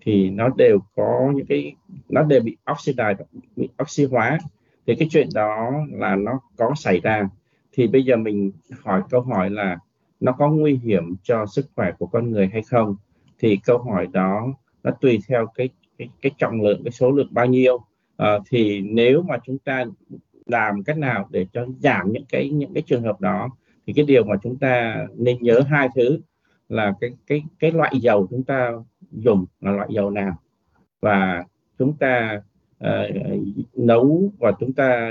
thì 0.00 0.30
nó 0.30 0.48
đều 0.56 0.78
có 0.96 1.32
những 1.34 1.46
cái 1.46 1.74
nó 2.08 2.22
đều 2.22 2.40
bị 2.40 2.56
oxidize 2.66 3.14
bị 3.56 3.68
oxy 3.82 4.04
hóa. 4.04 4.38
Thì 4.86 4.94
cái 4.94 5.08
chuyện 5.10 5.28
đó 5.34 5.70
là 5.92 6.16
nó 6.16 6.40
có 6.56 6.72
xảy 6.76 7.00
ra. 7.00 7.28
Thì 7.72 7.86
bây 7.86 8.04
giờ 8.04 8.16
mình 8.16 8.50
hỏi 8.82 9.02
câu 9.10 9.20
hỏi 9.20 9.50
là 9.50 9.78
nó 10.20 10.32
có 10.32 10.48
nguy 10.48 10.80
hiểm 10.82 11.16
cho 11.22 11.46
sức 11.46 11.66
khỏe 11.76 11.92
của 11.98 12.06
con 12.06 12.30
người 12.30 12.50
hay 12.52 12.62
không? 12.62 12.96
Thì 13.38 13.58
câu 13.64 13.78
hỏi 13.78 14.06
đó 14.12 14.46
nó 14.82 14.90
tùy 14.90 15.18
theo 15.28 15.46
cái 15.54 15.68
cái, 15.98 16.08
cái 16.22 16.32
trọng 16.38 16.62
lượng 16.62 16.84
cái 16.84 16.92
số 16.92 17.10
lượng 17.10 17.28
bao 17.30 17.46
nhiêu. 17.46 17.78
À, 18.16 18.38
thì 18.50 18.80
nếu 18.80 19.22
mà 19.22 19.38
chúng 19.44 19.58
ta 19.58 19.84
làm 20.46 20.84
cách 20.84 20.98
nào 20.98 21.28
để 21.30 21.46
cho 21.52 21.66
giảm 21.78 22.12
những 22.12 22.24
cái 22.28 22.50
những 22.50 22.74
cái 22.74 22.82
trường 22.82 23.02
hợp 23.02 23.20
đó 23.20 23.48
thì 23.86 23.92
cái 23.92 24.04
điều 24.04 24.24
mà 24.24 24.36
chúng 24.42 24.58
ta 24.58 25.06
nên 25.16 25.36
nhớ 25.40 25.60
hai 25.70 25.88
thứ 25.94 26.20
là 26.68 26.94
cái 27.00 27.10
cái 27.26 27.42
cái 27.58 27.72
loại 27.72 27.92
dầu 28.00 28.26
chúng 28.30 28.44
ta 28.44 28.72
dùng 29.12 29.46
là 29.60 29.72
loại 29.72 29.88
dầu 29.92 30.10
nào. 30.10 30.36
Và 31.00 31.44
chúng 31.78 31.96
ta 31.96 32.42
uh, 32.84 33.16
nấu 33.74 34.32
và 34.38 34.52
chúng 34.60 34.72
ta 34.72 35.10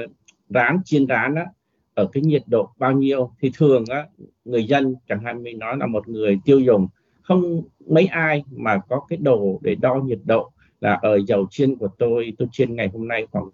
rán 0.50 0.80
chiên 0.86 1.08
rán 1.08 1.36
á, 1.36 1.46
ở 1.94 2.10
cái 2.14 2.24
nhiệt 2.24 2.44
độ 2.48 2.70
bao 2.78 2.92
nhiêu 2.92 3.32
thì 3.40 3.52
thường 3.58 3.84
á, 3.90 4.08
người 4.46 4.64
dân 4.64 4.96
chẳng 5.08 5.24
hạn 5.24 5.44
mình 5.44 5.60
nói 5.60 5.78
là 5.78 5.86
một 5.86 6.08
người 6.08 6.40
tiêu 6.46 6.60
dùng 6.60 6.88
không 7.30 7.62
mấy 7.88 8.06
ai 8.06 8.44
mà 8.52 8.80
có 8.90 9.02
cái 9.10 9.18
đồ 9.18 9.60
để 9.62 9.76
đo 9.76 9.96
nhiệt 9.96 10.20
độ 10.26 10.52
là 10.82 10.94
ở 10.94 11.20
dầu 11.28 11.48
chiên 11.50 11.76
của 11.76 11.88
tôi 11.98 12.34
tôi 12.38 12.48
chiên 12.52 12.76
ngày 12.76 12.90
hôm 12.94 13.08
nay 13.08 13.28
khoảng 13.32 13.50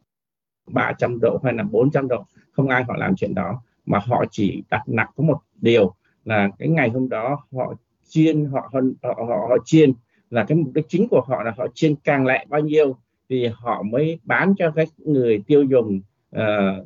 300 0.68 1.20
độ 1.20 1.40
hay 1.44 1.54
là 1.54 1.64
400 1.64 2.08
độ. 2.08 2.26
Không 2.52 2.70
ai 2.70 2.84
họ 2.84 2.96
làm 2.98 3.16
chuyện 3.16 3.36
đó 3.36 3.62
mà 3.86 4.00
họ 4.06 4.26
chỉ 4.32 4.64
đặt 4.70 4.82
nặng 4.88 5.10
có 5.16 5.24
một 5.24 5.38
điều 5.62 5.94
là 6.26 6.50
cái 6.60 6.70
ngày 6.70 6.90
hôm 6.90 7.10
đó 7.10 7.46
họ 7.52 7.74
chiên 8.08 8.46
họ 8.46 8.70
họ, 8.74 8.80
họ, 9.18 9.48
họ 9.50 9.58
chiên 9.66 9.94
là 10.30 10.46
cái 10.48 10.58
mục 10.58 10.74
đích 10.74 10.86
chính 10.90 11.08
của 11.08 11.22
họ 11.22 11.44
là 11.44 11.54
họ 11.58 11.68
chiên 11.74 11.96
càng 12.04 12.26
lẹ 12.26 12.46
bao 12.50 12.62
nhiêu 12.62 12.96
thì 13.30 13.48
họ 13.54 13.84
mới 13.84 14.20
bán 14.24 14.54
cho 14.58 14.72
các 14.72 14.88
người 14.98 15.44
tiêu 15.48 15.64
dùng 15.64 16.02
uh, 16.36 16.42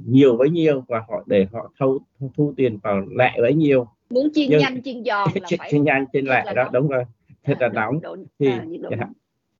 nhiều 0.06 0.38
bấy 0.38 0.50
nhiêu 0.50 0.84
và 0.88 1.00
họ 1.08 1.24
để 1.26 1.48
họ 1.52 1.72
thu 1.80 1.98
thu 2.38 2.54
tiền 2.58 2.78
vào 2.84 3.02
lẹ 3.18 3.36
bấy 3.42 3.54
nhiêu. 3.54 3.88
Muốn 4.10 4.30
chiên 4.34 4.50
Nhưng, 4.50 4.60
nhanh 4.60 4.82
chiên 4.82 5.04
giòn 5.04 5.30
là 5.36 5.48
phải 5.58 5.72
chiên 5.72 5.84
nhanh 5.84 6.06
chiên 6.14 6.26
lẹ 6.26 6.54
đó 6.56 6.70
đúng. 6.74 6.88
rồi. 6.88 7.04
Thật 7.44 7.58
là 7.60 7.68
nóng. 7.68 8.00
thì 8.40 8.48
à, 8.48 8.66
dạ, 8.92 8.98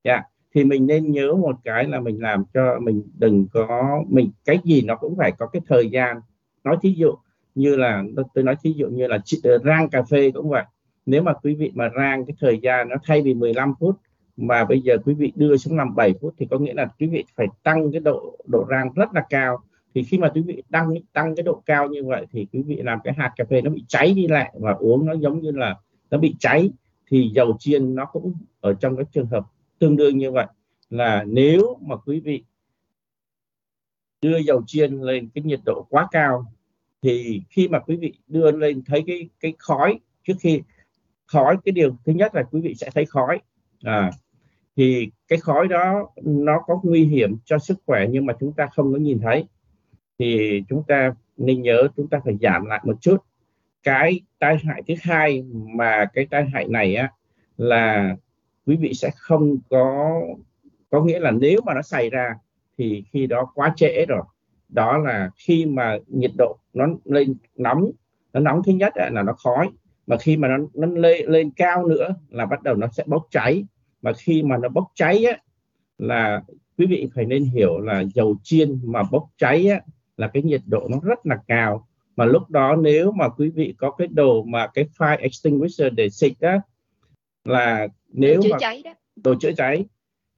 dạ. 0.04 0.22
Thì 0.54 0.64
mình 0.64 0.86
nên 0.86 1.12
nhớ 1.12 1.34
một 1.34 1.56
cái 1.64 1.84
là 1.84 2.00
mình 2.00 2.22
làm 2.22 2.44
cho 2.54 2.78
mình 2.80 3.02
đừng 3.18 3.46
có 3.52 4.02
mình 4.08 4.30
cái 4.44 4.58
gì 4.64 4.82
nó 4.82 4.96
cũng 4.96 5.16
phải 5.16 5.32
có 5.32 5.46
cái 5.46 5.62
thời 5.68 5.90
gian. 5.90 6.20
Nói 6.64 6.76
thí 6.82 6.94
dụ 6.96 7.14
như 7.54 7.76
là 7.76 8.04
tôi 8.34 8.44
nói 8.44 8.56
thí 8.62 8.72
dụ 8.76 8.88
như 8.88 9.06
là 9.06 9.18
ờ, 9.44 9.58
rang 9.64 9.88
cà 9.88 10.02
phê 10.02 10.30
cũng 10.30 10.48
vậy 10.48 10.64
nếu 11.06 11.22
mà 11.22 11.32
quý 11.32 11.54
vị 11.54 11.72
mà 11.74 11.90
rang 11.96 12.26
cái 12.26 12.36
thời 12.40 12.58
gian 12.62 12.88
nó 12.88 12.96
thay 13.04 13.22
vì 13.22 13.34
15 13.34 13.74
phút 13.80 13.96
mà 14.36 14.64
bây 14.64 14.80
giờ 14.80 14.96
quý 15.04 15.14
vị 15.14 15.32
đưa 15.36 15.56
xuống 15.56 15.76
làm 15.76 15.94
7 15.94 16.14
phút 16.20 16.34
thì 16.38 16.46
có 16.50 16.58
nghĩa 16.58 16.74
là 16.74 16.88
quý 16.98 17.06
vị 17.06 17.24
phải 17.36 17.46
tăng 17.62 17.92
cái 17.92 18.00
độ 18.00 18.36
độ 18.46 18.66
rang 18.70 18.92
rất 18.94 19.12
là 19.14 19.24
cao. 19.30 19.58
Thì 19.94 20.02
khi 20.02 20.18
mà 20.18 20.30
quý 20.34 20.42
vị 20.42 20.62
tăng 20.70 20.94
tăng 21.12 21.36
cái 21.36 21.42
độ 21.42 21.62
cao 21.66 21.88
như 21.88 22.04
vậy 22.04 22.26
thì 22.30 22.46
quý 22.52 22.62
vị 22.62 22.76
làm 22.76 22.98
cái 23.04 23.14
hạt 23.16 23.32
cà 23.36 23.44
phê 23.50 23.62
nó 23.62 23.70
bị 23.70 23.84
cháy 23.88 24.14
đi 24.14 24.28
lại 24.28 24.52
và 24.54 24.72
uống 24.72 25.06
nó 25.06 25.12
giống 25.12 25.40
như 25.40 25.50
là 25.50 25.76
nó 26.10 26.18
bị 26.18 26.34
cháy, 26.38 26.70
thì 27.10 27.30
dầu 27.34 27.56
chiên 27.58 27.94
nó 27.94 28.04
cũng 28.04 28.34
ở 28.60 28.74
trong 28.74 28.96
cái 28.96 29.04
trường 29.12 29.26
hợp 29.26 29.44
tương 29.78 29.96
đương 29.96 30.18
như 30.18 30.30
vậy. 30.30 30.46
Là 30.90 31.24
nếu 31.24 31.78
mà 31.80 31.96
quý 31.96 32.20
vị 32.20 32.44
đưa 34.22 34.38
dầu 34.38 34.62
chiên 34.66 34.94
lên 34.94 35.28
cái 35.34 35.44
nhiệt 35.44 35.60
độ 35.66 35.86
quá 35.90 36.08
cao 36.10 36.44
thì 37.02 37.42
khi 37.50 37.68
mà 37.68 37.78
quý 37.78 37.96
vị 37.96 38.12
đưa 38.26 38.50
lên 38.50 38.82
thấy 38.86 39.04
cái 39.06 39.28
cái 39.40 39.54
khói 39.58 40.00
trước 40.24 40.34
khi 40.40 40.60
khói 41.32 41.56
cái 41.64 41.72
điều 41.72 41.96
thứ 42.06 42.12
nhất 42.12 42.34
là 42.34 42.42
quý 42.42 42.60
vị 42.60 42.74
sẽ 42.74 42.90
thấy 42.94 43.06
khói. 43.06 43.40
À, 43.82 44.10
thì 44.76 45.10
cái 45.28 45.38
khói 45.38 45.68
đó 45.68 46.08
nó 46.22 46.60
có 46.66 46.80
nguy 46.82 47.04
hiểm 47.04 47.36
cho 47.44 47.58
sức 47.58 47.78
khỏe 47.86 48.06
nhưng 48.10 48.26
mà 48.26 48.34
chúng 48.40 48.52
ta 48.52 48.68
không 48.72 48.92
có 48.92 48.98
nhìn 48.98 49.20
thấy. 49.20 49.44
Thì 50.18 50.62
chúng 50.68 50.82
ta 50.88 51.14
nên 51.36 51.62
nhớ 51.62 51.88
chúng 51.96 52.08
ta 52.08 52.20
phải 52.24 52.36
giảm 52.40 52.64
lại 52.64 52.80
một 52.84 52.96
chút. 53.00 53.16
Cái 53.82 54.20
tai 54.38 54.56
hại 54.64 54.82
thứ 54.88 54.94
hai 55.02 55.44
mà 55.52 56.04
cái 56.14 56.26
tai 56.30 56.44
hại 56.52 56.68
này 56.68 56.94
á 56.94 57.12
là 57.56 58.16
quý 58.66 58.76
vị 58.76 58.94
sẽ 58.94 59.10
không 59.16 59.58
có 59.70 60.12
có 60.90 61.02
nghĩa 61.02 61.20
là 61.20 61.30
nếu 61.30 61.60
mà 61.66 61.74
nó 61.74 61.82
xảy 61.82 62.10
ra 62.10 62.34
thì 62.78 63.04
khi 63.12 63.26
đó 63.26 63.52
quá 63.54 63.72
trễ 63.76 64.06
rồi. 64.08 64.22
Đó 64.68 64.98
là 64.98 65.30
khi 65.36 65.66
mà 65.66 65.98
nhiệt 66.06 66.30
độ 66.38 66.56
nó 66.72 66.86
lên 67.04 67.34
nóng 67.56 67.90
nó 68.32 68.40
nóng 68.40 68.62
thứ 68.66 68.72
nhất 68.72 68.92
là 68.96 69.22
nó 69.22 69.32
khói 69.32 69.68
mà 70.06 70.16
khi 70.16 70.36
mà 70.36 70.48
nó 70.48 70.56
nó 70.74 70.86
lên 70.86 71.26
lên 71.26 71.50
cao 71.50 71.86
nữa 71.86 72.14
là 72.28 72.46
bắt 72.46 72.62
đầu 72.62 72.74
nó 72.74 72.86
sẽ 72.92 73.04
bốc 73.06 73.26
cháy. 73.30 73.64
Mà 74.02 74.12
khi 74.12 74.42
mà 74.42 74.56
nó 74.56 74.68
bốc 74.68 74.84
cháy 74.94 75.24
á, 75.24 75.38
là 75.98 76.42
quý 76.78 76.86
vị 76.86 77.08
phải 77.14 77.24
nên 77.24 77.44
hiểu 77.44 77.78
là 77.78 78.04
dầu 78.14 78.36
chiên 78.42 78.80
mà 78.84 79.02
bốc 79.10 79.28
cháy 79.38 79.66
á, 79.66 79.80
là 80.16 80.28
cái 80.28 80.42
nhiệt 80.42 80.60
độ 80.66 80.88
nó 80.90 80.98
rất 81.02 81.26
là 81.26 81.38
cao. 81.48 81.88
Mà 82.16 82.24
lúc 82.24 82.50
đó 82.50 82.76
nếu 82.76 83.12
mà 83.12 83.28
quý 83.28 83.48
vị 83.48 83.74
có 83.78 83.90
cái 83.90 84.08
đồ 84.08 84.42
mà 84.42 84.66
cái 84.74 84.88
fire 84.98 85.18
extinguisher 85.20 85.92
để 85.92 86.10
xịt 86.10 86.32
á 86.40 86.60
là 87.44 87.88
nếu 88.08 88.42
chữa 88.42 88.48
mà 88.50 88.56
cháy 88.60 88.82
đó. 88.84 88.94
đồ 89.16 89.34
chữa 89.40 89.52
cháy 89.52 89.84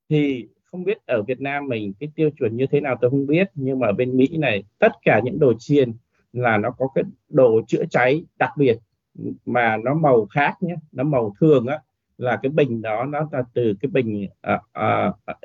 thì 0.08 0.48
không 0.64 0.84
biết 0.84 0.98
ở 1.06 1.22
Việt 1.22 1.40
Nam 1.40 1.68
mình 1.68 1.92
cái 2.00 2.08
tiêu 2.14 2.30
chuẩn 2.38 2.56
như 2.56 2.66
thế 2.66 2.80
nào 2.80 2.96
tôi 3.00 3.10
không 3.10 3.26
biết. 3.26 3.50
Nhưng 3.54 3.78
mà 3.78 3.86
ở 3.86 3.92
bên 3.92 4.16
Mỹ 4.16 4.36
này 4.36 4.64
tất 4.78 4.92
cả 5.02 5.20
những 5.24 5.38
đồ 5.38 5.54
chiên 5.58 5.92
là 6.32 6.58
nó 6.58 6.70
có 6.70 6.88
cái 6.94 7.04
đồ 7.28 7.60
chữa 7.68 7.84
cháy 7.90 8.24
đặc 8.38 8.50
biệt 8.56 8.78
mà 9.46 9.76
nó 9.76 9.94
màu 9.94 10.26
khác 10.26 10.62
nhé 10.62 10.74
nó 10.92 11.04
màu 11.04 11.34
thường 11.40 11.66
á 11.66 11.78
là 12.18 12.38
cái 12.42 12.50
bình 12.50 12.82
đó 12.82 13.04
nó 13.04 13.28
là 13.32 13.42
từ 13.54 13.74
cái 13.80 13.90
bình 13.90 14.28
uh, 14.54 14.60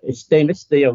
uh, 0.05 0.15
stainless 0.15 0.67
steel. 0.67 0.89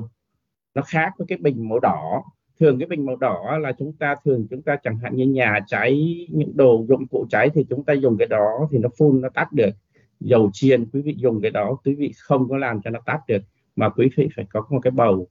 Nó 0.75 0.83
khác 0.83 1.13
với 1.19 1.27
cái 1.27 1.39
bình 1.39 1.69
màu 1.69 1.79
đỏ. 1.79 2.23
Thường 2.61 2.79
cái 2.79 2.89
bình 2.89 3.07
màu 3.07 3.17
đỏ 3.17 3.59
là 3.61 3.73
chúng 3.73 3.93
ta 3.93 4.17
thường 4.25 4.47
chúng 4.51 4.63
ta 4.63 4.77
chẳng 4.83 4.99
hạn 4.99 5.17
như 5.17 5.27
nhà 5.27 5.59
cháy 5.67 6.27
những 6.31 6.57
đồ 6.57 6.85
dụng 6.89 7.07
cụ 7.07 7.27
cháy 7.31 7.51
thì 7.55 7.67
chúng 7.71 7.85
ta 7.85 7.93
dùng 7.93 8.17
cái 8.19 8.29
đó 8.29 8.69
thì 8.71 8.79
nó 8.79 8.89
phun 8.99 9.21
nó 9.21 9.29
tắt 9.29 9.53
được. 9.53 9.71
Dầu 10.21 10.51
chiên 10.53 10.91
quý 10.93 11.03
vị 11.03 11.15
dùng 11.19 11.41
cái 11.41 11.51
đó 11.51 11.77
quý 11.85 11.95
vị 11.95 12.13
không 12.19 12.49
có 12.49 12.57
làm 12.57 12.83
cho 12.83 12.91
nó 12.91 13.01
tắt 13.07 13.21
được 13.29 13.43
mà 13.77 13.89
quý 13.89 14.11
vị 14.17 14.29
phải 14.37 14.47
có 14.51 14.67
một 14.71 14.81
cái 14.83 14.91
bầu 14.91 15.27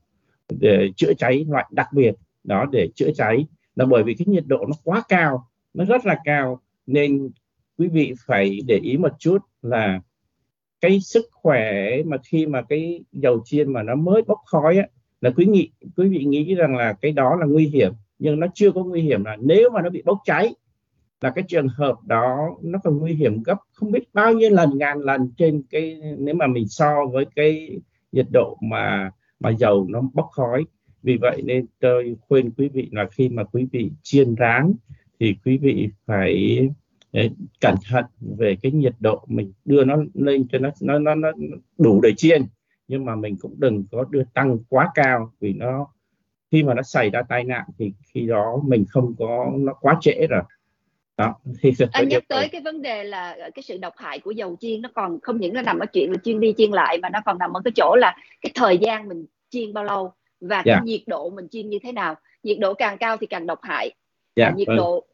để 0.48 0.90
chữa 0.96 1.12
cháy 1.18 1.46
loại 1.48 1.66
đặc 1.70 1.88
biệt 1.92 2.14
đó 2.44 2.66
để 2.72 2.88
chữa 2.94 3.10
cháy. 3.14 3.46
Là 3.76 3.86
bởi 3.86 4.02
vì 4.02 4.14
cái 4.14 4.26
nhiệt 4.28 4.44
độ 4.46 4.66
nó 4.68 4.76
quá 4.84 5.02
cao 5.08 5.48
nó 5.74 5.84
rất 5.84 6.06
là 6.06 6.18
cao 6.24 6.60
nên 6.86 7.30
quý 7.78 7.88
vị 7.88 8.14
phải 8.26 8.58
để 8.66 8.78
ý 8.82 8.96
một 8.96 9.12
chút 9.18 9.38
là 9.62 10.00
cái 10.80 11.00
sức 11.00 11.26
khỏe 11.32 11.96
mà 12.04 12.16
khi 12.24 12.46
mà 12.46 12.62
cái 12.62 13.04
dầu 13.12 13.42
chiên 13.44 13.72
mà 13.72 13.82
nó 13.82 13.94
mới 13.94 14.22
bốc 14.22 14.38
khói 14.46 14.76
á, 14.76 14.86
là 15.20 15.30
quý 15.36 15.44
nghị 15.44 15.70
quý 15.96 16.08
vị 16.08 16.24
nghĩ 16.24 16.54
rằng 16.54 16.76
là 16.76 16.92
cái 16.92 17.12
đó 17.12 17.36
là 17.40 17.46
nguy 17.46 17.66
hiểm 17.66 17.92
nhưng 18.18 18.40
nó 18.40 18.46
chưa 18.54 18.72
có 18.72 18.84
nguy 18.84 19.00
hiểm 19.00 19.24
là 19.24 19.36
nếu 19.40 19.70
mà 19.70 19.82
nó 19.82 19.90
bị 19.90 20.02
bốc 20.04 20.18
cháy 20.24 20.54
là 21.20 21.30
cái 21.30 21.44
trường 21.48 21.68
hợp 21.68 21.96
đó 22.06 22.56
nó 22.62 22.78
còn 22.84 22.98
nguy 22.98 23.14
hiểm 23.14 23.42
gấp 23.42 23.56
không 23.72 23.92
biết 23.92 24.14
bao 24.14 24.32
nhiêu 24.32 24.50
lần 24.50 24.78
ngàn 24.78 24.98
lần 24.98 25.32
trên 25.36 25.62
cái 25.70 26.00
nếu 26.18 26.34
mà 26.34 26.46
mình 26.46 26.68
so 26.68 26.94
với 27.12 27.26
cái 27.36 27.80
nhiệt 28.12 28.26
độ 28.32 28.58
mà 28.60 29.10
mà 29.40 29.50
dầu 29.50 29.86
nó 29.90 30.00
bốc 30.14 30.28
khói. 30.32 30.64
Vì 31.02 31.16
vậy 31.16 31.42
nên 31.44 31.66
tôi 31.80 32.16
khuyên 32.20 32.50
quý 32.50 32.68
vị 32.68 32.88
là 32.92 33.06
khi 33.12 33.28
mà 33.28 33.44
quý 33.44 33.66
vị 33.72 33.90
chiên 34.02 34.34
rán 34.38 34.72
thì 35.20 35.36
quý 35.44 35.58
vị 35.58 35.88
phải 36.06 36.68
Đấy, 37.12 37.30
cẩn 37.60 37.74
thận 37.90 38.04
về 38.38 38.56
cái 38.62 38.72
nhiệt 38.72 38.94
độ 39.00 39.24
mình 39.26 39.52
đưa 39.64 39.84
nó 39.84 39.96
lên 40.14 40.48
cho 40.52 40.58
nó 40.58 40.70
nó 40.80 40.98
nó, 40.98 41.14
nó 41.14 41.30
đủ 41.78 42.00
để 42.00 42.12
chiên 42.16 42.42
nhưng 42.88 43.04
mà 43.04 43.14
mình 43.14 43.36
cũng 43.40 43.54
đừng 43.58 43.84
có 43.92 44.04
đưa 44.10 44.22
tăng 44.34 44.58
quá 44.68 44.90
cao 44.94 45.32
vì 45.40 45.52
nó 45.52 45.86
khi 46.52 46.62
mà 46.62 46.74
nó 46.74 46.82
xảy 46.82 47.10
ra 47.10 47.22
tai 47.28 47.44
nạn 47.44 47.64
thì 47.78 47.92
khi 48.14 48.26
đó 48.26 48.60
mình 48.64 48.84
không 48.88 49.14
có 49.18 49.52
nó 49.58 49.72
quá 49.72 49.98
trễ 50.00 50.26
rồi 50.26 50.42
đó 51.16 51.36
thì 51.60 51.72
anh 51.92 52.08
nhắc 52.08 52.22
tới 52.28 52.48
cái 52.48 52.60
vấn 52.60 52.82
đề 52.82 53.04
là 53.04 53.36
cái 53.54 53.62
sự 53.62 53.76
độc 53.76 53.94
hại 53.96 54.18
của 54.18 54.30
dầu 54.30 54.56
chiên 54.60 54.82
nó 54.82 54.88
còn 54.94 55.18
không 55.22 55.40
những 55.40 55.54
là 55.54 55.62
nằm 55.62 55.78
ở 55.78 55.86
chuyện 55.86 56.10
là 56.10 56.16
chiên 56.24 56.40
đi 56.40 56.54
chiên 56.56 56.70
lại 56.70 56.98
mà 57.02 57.08
nó 57.08 57.20
còn 57.24 57.38
nằm 57.38 57.52
ở 57.52 57.60
cái 57.64 57.72
chỗ 57.74 57.96
là 57.96 58.16
cái 58.40 58.52
thời 58.54 58.78
gian 58.78 59.08
mình 59.08 59.26
chiên 59.50 59.72
bao 59.72 59.84
lâu 59.84 60.12
và 60.40 60.56
yeah. 60.56 60.64
cái 60.64 60.74
dạ. 60.74 60.82
nhiệt 60.84 61.02
độ 61.06 61.30
mình 61.30 61.48
chiên 61.50 61.68
như 61.68 61.78
thế 61.82 61.92
nào 61.92 62.14
nhiệt 62.42 62.58
độ 62.58 62.74
càng 62.74 62.98
cao 62.98 63.16
thì 63.16 63.26
càng 63.26 63.46
độc 63.46 63.58
hại 63.62 63.92
yeah, 64.34 64.52
dạ, 64.52 64.56
nhiệt 64.56 64.68
vâng. 64.68 64.76
độ 64.76 65.04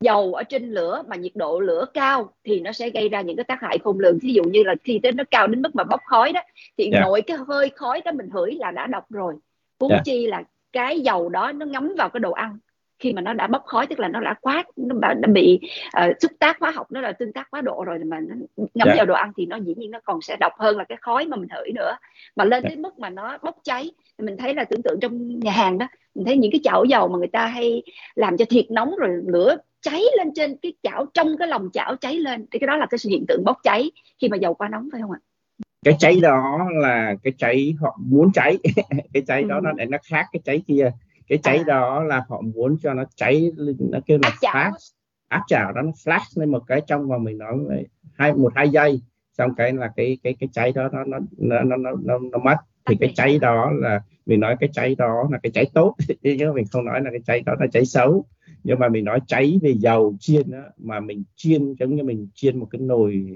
dầu 0.00 0.34
ở 0.34 0.42
trên 0.42 0.70
lửa 0.70 1.02
mà 1.08 1.16
nhiệt 1.16 1.32
độ 1.34 1.60
lửa 1.60 1.84
cao 1.94 2.32
thì 2.44 2.60
nó 2.60 2.72
sẽ 2.72 2.90
gây 2.90 3.08
ra 3.08 3.20
những 3.20 3.36
cái 3.36 3.44
tác 3.44 3.60
hại 3.60 3.78
khôn 3.78 3.98
lường 3.98 4.18
ví 4.22 4.32
dụ 4.34 4.44
như 4.44 4.62
là 4.62 4.74
khi 4.84 5.00
tới 5.02 5.12
nó 5.12 5.24
cao 5.30 5.46
đến 5.46 5.62
mức 5.62 5.74
mà 5.74 5.84
bốc 5.84 6.00
khói 6.06 6.32
đó 6.32 6.40
thì 6.78 6.84
yeah. 6.84 6.92
Dạ. 6.92 7.00
nội 7.00 7.22
cái 7.22 7.36
hơi 7.48 7.70
khói 7.76 8.00
đó 8.04 8.12
mình 8.12 8.28
hửi 8.30 8.54
là 8.54 8.70
đã 8.70 8.86
độc 8.86 9.04
rồi 9.10 9.34
huống 9.80 9.90
yeah. 9.90 10.04
chi 10.04 10.26
là 10.26 10.42
cái 10.72 11.00
dầu 11.00 11.28
đó 11.28 11.52
nó 11.52 11.66
ngấm 11.66 11.94
vào 11.98 12.08
cái 12.08 12.20
đồ 12.20 12.32
ăn 12.32 12.58
khi 12.98 13.12
mà 13.12 13.22
nó 13.22 13.32
đã 13.32 13.46
bốc 13.46 13.62
khói 13.66 13.86
tức 13.86 14.00
là 14.00 14.08
nó 14.08 14.20
đã 14.20 14.34
quá 14.40 14.64
nó 14.76 14.94
đã, 15.00 15.14
bị 15.28 15.60
uh, 16.06 16.16
xúc 16.20 16.32
tác 16.38 16.60
hóa 16.60 16.70
học 16.70 16.92
nó 16.92 17.00
là 17.00 17.12
tương 17.12 17.32
tác 17.32 17.50
quá 17.50 17.60
độ 17.60 17.84
rồi 17.86 17.98
mà 17.98 18.20
nó 18.20 18.34
ngấm 18.56 18.88
yeah. 18.88 18.96
vào 18.96 19.06
đồ 19.06 19.14
ăn 19.14 19.32
thì 19.36 19.46
nó 19.46 19.56
dĩ 19.56 19.74
nhiên 19.76 19.90
nó 19.90 20.00
còn 20.04 20.22
sẽ 20.22 20.36
độc 20.40 20.52
hơn 20.58 20.76
là 20.76 20.84
cái 20.84 20.98
khói 21.00 21.26
mà 21.26 21.36
mình 21.36 21.48
hửi 21.48 21.72
nữa. 21.72 21.96
Mà 22.36 22.44
lên 22.44 22.62
yeah. 22.62 22.70
đến 22.70 22.82
mức 22.82 22.98
mà 22.98 23.10
nó 23.10 23.38
bốc 23.42 23.56
cháy 23.64 23.90
mình 24.18 24.36
thấy 24.36 24.54
là 24.54 24.64
tưởng 24.64 24.82
tượng 24.82 25.00
trong 25.00 25.38
nhà 25.40 25.52
hàng 25.52 25.78
đó 25.78 25.86
mình 26.14 26.24
thấy 26.24 26.36
những 26.36 26.52
cái 26.52 26.60
chảo 26.64 26.84
dầu 26.84 27.08
mà 27.08 27.18
người 27.18 27.28
ta 27.32 27.46
hay 27.46 27.82
làm 28.14 28.36
cho 28.36 28.44
thiệt 28.44 28.70
nóng 28.70 28.96
rồi 28.98 29.10
lửa 29.26 29.56
cháy 29.80 30.02
lên 30.18 30.28
trên 30.34 30.56
cái 30.62 30.72
chảo 30.82 31.06
trong 31.14 31.36
cái 31.38 31.48
lòng 31.48 31.68
chảo 31.72 31.96
cháy 31.96 32.18
lên 32.18 32.46
thì 32.50 32.58
cái 32.58 32.66
đó 32.66 32.76
là 32.76 32.86
cái 32.90 32.98
sự 32.98 33.08
hiện 33.10 33.24
tượng 33.28 33.44
bốc 33.44 33.56
cháy 33.62 33.90
khi 34.18 34.28
mà 34.28 34.36
dầu 34.36 34.54
quá 34.54 34.68
nóng 34.68 34.88
phải 34.92 35.00
không 35.00 35.10
ạ? 35.10 35.20
Cái 35.84 35.96
cháy 35.98 36.20
đó 36.22 36.58
là 36.82 37.14
cái 37.22 37.32
cháy 37.38 37.74
họ 37.80 37.98
muốn 38.04 38.32
cháy. 38.34 38.58
Cái 39.12 39.22
cháy 39.26 39.42
đó 39.42 39.60
nó 39.60 39.72
nó 39.88 39.98
khác 40.10 40.26
cái 40.32 40.40
cháy 40.44 40.62
kia 40.66 40.90
cái 41.28 41.38
cháy 41.38 41.58
à. 41.58 41.64
đó 41.66 42.04
là 42.04 42.24
họ 42.28 42.40
muốn 42.40 42.76
cho 42.82 42.94
nó 42.94 43.04
cháy 43.16 43.50
nó 43.78 43.98
kêu 44.06 44.18
là 44.22 44.30
flash. 44.40 44.92
Áp 45.28 45.42
chảo 45.46 45.72
đó 45.72 45.82
nó 45.82 45.90
flash 45.90 46.40
lên 46.40 46.50
một 46.50 46.62
cái 46.66 46.80
trong 46.86 47.08
và 47.08 47.18
mình 47.18 47.38
nói 47.38 47.56
hai 48.14 48.34
một 48.34 48.52
hai 48.54 48.68
giây. 48.68 49.00
Xong 49.32 49.54
cái 49.54 49.72
là 49.72 49.92
cái 49.96 50.18
cái 50.22 50.34
cái 50.40 50.48
cháy 50.52 50.72
đó 50.72 50.88
nó 50.92 51.04
nó 51.38 51.60
nó 51.62 51.76
nó 51.76 51.90
nó, 52.02 52.18
nó 52.32 52.38
mất. 52.38 52.56
Thì 52.86 52.96
cái 53.00 53.12
cháy 53.14 53.38
đó 53.38 53.70
là 53.74 54.00
mình 54.26 54.40
nói 54.40 54.56
cái 54.60 54.68
cháy 54.72 54.94
đó 54.94 55.28
là 55.32 55.38
cái 55.42 55.52
cháy 55.52 55.66
tốt. 55.74 55.94
Chứ 56.22 56.52
mình 56.54 56.64
không 56.72 56.84
nói 56.84 57.00
là 57.00 57.10
cái 57.10 57.20
cháy 57.26 57.42
đó 57.46 57.54
là 57.60 57.66
cháy 57.72 57.84
xấu. 57.84 58.24
Nhưng 58.64 58.78
mà 58.78 58.88
mình 58.88 59.04
nói 59.04 59.20
cháy 59.26 59.58
về 59.62 59.74
dầu 59.78 60.16
chiên 60.20 60.50
đó, 60.50 60.62
mà 60.78 61.00
mình 61.00 61.22
chiên 61.36 61.74
giống 61.74 61.96
như 61.96 62.02
mình 62.02 62.28
chiên 62.34 62.58
một 62.58 62.66
cái 62.70 62.80
nồi 62.80 63.26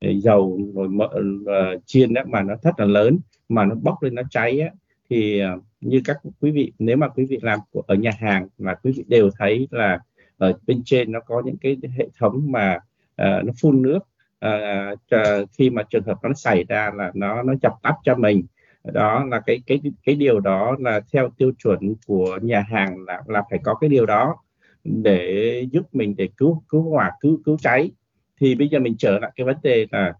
ờ, 0.00 0.10
dầu 0.10 0.58
nồi 0.74 0.88
mỡ 0.88 1.04
uh, 1.04 1.82
chiên 1.86 2.14
đó 2.14 2.22
mà 2.26 2.42
nó 2.42 2.54
rất 2.62 2.80
là 2.80 2.86
lớn 2.86 3.18
mà 3.48 3.64
nó 3.64 3.74
bốc 3.74 4.02
lên 4.02 4.14
nó 4.14 4.22
cháy 4.30 4.60
á, 4.60 4.70
thì 5.10 5.40
à, 5.40 5.56
như 5.80 6.00
các 6.04 6.16
quý 6.40 6.50
vị 6.50 6.72
nếu 6.78 6.96
mà 6.96 7.08
quý 7.08 7.26
vị 7.26 7.38
làm 7.42 7.58
ở 7.86 7.94
nhà 7.94 8.10
hàng 8.18 8.48
là 8.58 8.74
quý 8.74 8.92
vị 8.96 9.04
đều 9.08 9.30
thấy 9.38 9.68
là 9.70 9.98
ở 10.38 10.58
bên 10.66 10.82
trên 10.84 11.12
nó 11.12 11.20
có 11.20 11.42
những 11.44 11.56
cái 11.56 11.76
hệ 11.98 12.08
thống 12.18 12.52
mà 12.52 12.76
uh, 13.22 13.44
nó 13.44 13.52
phun 13.60 13.82
nước 13.82 13.98
uh, 14.46 15.50
khi 15.58 15.70
mà 15.70 15.82
trường 15.82 16.04
hợp 16.04 16.18
nó 16.22 16.32
xảy 16.34 16.64
ra 16.64 16.90
là 16.94 17.12
nó 17.14 17.42
nó 17.42 17.54
dập 17.62 17.72
tắt 17.82 17.94
cho 18.04 18.14
mình. 18.14 18.46
Đó 18.84 19.24
là 19.24 19.40
cái 19.46 19.62
cái 19.66 19.80
cái 20.04 20.14
điều 20.14 20.40
đó 20.40 20.76
là 20.78 21.00
theo 21.12 21.28
tiêu 21.36 21.52
chuẩn 21.58 21.94
của 22.06 22.38
nhà 22.42 22.64
hàng 22.68 23.04
là 23.06 23.22
là 23.26 23.42
phải 23.50 23.58
có 23.64 23.74
cái 23.74 23.90
điều 23.90 24.06
đó 24.06 24.36
để 24.84 25.66
giúp 25.72 25.94
mình 25.94 26.16
để 26.16 26.28
cứu 26.36 26.62
cứu 26.68 26.90
hỏa 26.90 27.12
cứu 27.20 27.40
cứu 27.44 27.56
cháy. 27.60 27.90
Thì 28.40 28.54
bây 28.54 28.68
giờ 28.68 28.78
mình 28.78 28.94
trở 28.98 29.18
lại 29.18 29.32
cái 29.36 29.46
vấn 29.46 29.56
đề 29.62 29.86
là 29.90 30.12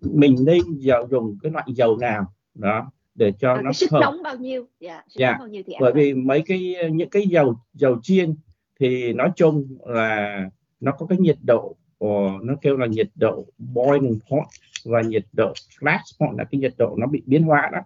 mình 0.00 0.36
nên 0.46 0.62
dầu 0.78 1.08
dùng 1.10 1.38
cái 1.42 1.52
loại 1.52 1.66
dầu 1.68 1.96
nào? 1.96 2.26
Đó 2.54 2.90
để 3.14 3.32
cho 3.38 3.54
à, 3.54 3.62
nó 3.62 3.72
sức 3.72 3.90
hợp. 3.90 4.00
nóng 4.00 4.22
bao 4.22 4.36
nhiêu 4.36 4.66
dạ, 4.80 5.02
sức 5.08 5.20
dạ. 5.20 5.30
nóng 5.30 5.38
bao 5.38 5.48
nhiêu 5.48 5.62
thì 5.66 5.74
bởi 5.80 5.92
vì 5.92 6.14
mấy 6.14 6.42
cái 6.46 6.76
những 6.92 7.10
cái 7.10 7.22
dầu 7.26 7.54
dầu 7.74 7.98
chiên 8.02 8.34
thì 8.80 9.12
nói 9.12 9.30
chung 9.36 9.78
là 9.86 10.50
nó 10.80 10.92
có 10.92 11.06
cái 11.06 11.18
nhiệt 11.18 11.36
độ 11.42 11.76
uh, 12.04 12.42
nó 12.42 12.54
kêu 12.62 12.76
là 12.76 12.86
nhiệt 12.86 13.08
độ 13.14 13.46
boiling 13.58 14.18
point 14.30 14.46
và 14.84 15.00
nhiệt 15.00 15.24
độ 15.32 15.52
flash 15.80 16.18
point 16.18 16.38
là 16.38 16.44
cái 16.44 16.60
nhiệt 16.60 16.74
độ 16.78 16.96
nó 16.98 17.06
bị 17.06 17.22
biến 17.26 17.42
hóa 17.42 17.70
đó 17.72 17.80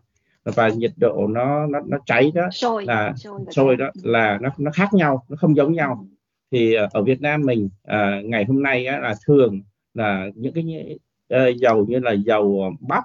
và 0.45 0.69
nhiệt 0.69 0.93
độ 0.97 1.27
nó 1.27 1.67
nó 1.67 1.81
nó 1.87 1.99
cháy 2.07 2.33
đó 2.35 2.49
sôi 2.53 2.85
là 2.85 3.15
sôi, 3.51 3.77
đó 3.77 3.91
là 4.03 4.39
nó 4.43 4.51
nó 4.59 4.71
khác 4.71 4.89
nhau 4.93 5.27
nó 5.29 5.37
không 5.37 5.57
giống 5.57 5.73
nhau 5.73 5.99
ừ. 6.01 6.15
thì 6.51 6.77
uh, 6.85 6.93
ở 6.93 7.03
Việt 7.03 7.21
Nam 7.21 7.43
mình 7.43 7.69
uh, 7.91 8.25
ngày 8.25 8.45
hôm 8.45 8.63
nay 8.63 8.87
á, 8.87 8.99
là 8.99 9.15
thường 9.27 9.63
là 9.95 10.27
những 10.35 10.55
cái 10.55 10.99
uh, 11.35 11.57
dầu 11.57 11.87
như 11.89 11.99
là 11.99 12.13
dầu 12.13 12.73
bắp 12.81 13.05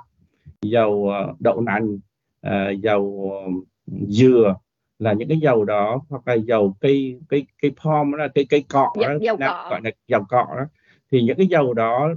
dầu 0.62 1.12
đậu 1.40 1.62
nành 1.62 1.98
uh, 2.47 2.82
dầu 2.82 3.32
uh, 3.47 3.65
dừa 4.08 4.56
là 4.99 5.13
những 5.13 5.27
cái 5.30 5.38
dầu 5.38 5.65
đó 5.65 6.01
hoặc 6.10 6.27
là 6.27 6.34
dầu 6.34 6.75
cây 6.80 7.19
cây 7.30 7.45
cây 7.62 7.71
palm 7.84 8.12
đó 8.12 8.17
là 8.17 8.27
cây 8.27 8.45
cây 8.49 8.63
cọ 8.69 8.93
dạ, 9.01 9.08
đó, 9.08 9.17
dầu 9.21 9.38
cọ. 9.38 9.67
gọi 9.69 9.82
là 9.84 9.91
dầu 10.08 10.23
cọ 10.30 10.45
đó 10.58 10.65
thì 11.12 11.21
những 11.21 11.38
cái 11.38 11.47
dầu 11.47 11.73
đó 11.73 12.10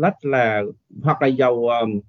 rất 0.00 0.24
là 0.24 0.62
hoặc 1.02 1.22
là 1.22 1.28
dầu 1.28 1.68
um, 1.68 2.00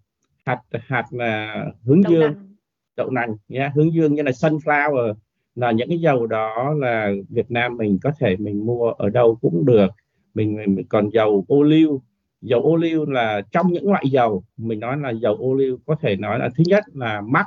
hạt 0.46 0.60
hạt 0.72 1.06
là 1.12 1.66
hướng 1.84 2.02
đậu 2.04 2.12
dương 2.12 2.22
nành. 2.22 2.56
đậu 2.96 3.10
nành 3.10 3.36
nhé 3.48 3.72
hướng 3.76 3.94
dương 3.94 4.14
như 4.14 4.24
là 4.24 4.32
sunflower 4.32 5.14
là 5.56 5.72
những 5.72 5.90
cái 5.90 6.00
dầu 6.00 6.28
đó 6.28 6.74
là 6.78 7.12
Việt 7.30 7.52
Nam 7.52 7.78
mình 7.78 8.00
có 8.04 8.12
thể 8.20 8.36
mình 8.38 8.66
mua 8.66 8.90
ở 8.90 9.10
đâu 9.10 9.38
cũng 9.42 9.66
được 9.66 9.88
mình, 10.34 10.56
mình 10.56 10.86
còn 10.90 11.10
dầu 11.10 11.46
ô 11.48 11.64
liu 11.64 12.02
dầu 12.42 12.62
ô 12.62 12.76
liu 12.76 13.06
là 13.06 13.42
trong 13.52 13.72
những 13.72 13.92
loại 13.92 14.10
dầu 14.10 14.44
mình 14.58 14.80
nói 14.80 14.98
là 14.98 15.12
dầu 15.12 15.36
ô 15.36 15.54
liu 15.54 15.78
có 15.86 15.96
thể 16.02 16.16
nói 16.16 16.40
là 16.40 16.50
thứ 16.58 16.64
nhất 16.68 16.84
là 16.94 17.22
mắc 17.22 17.46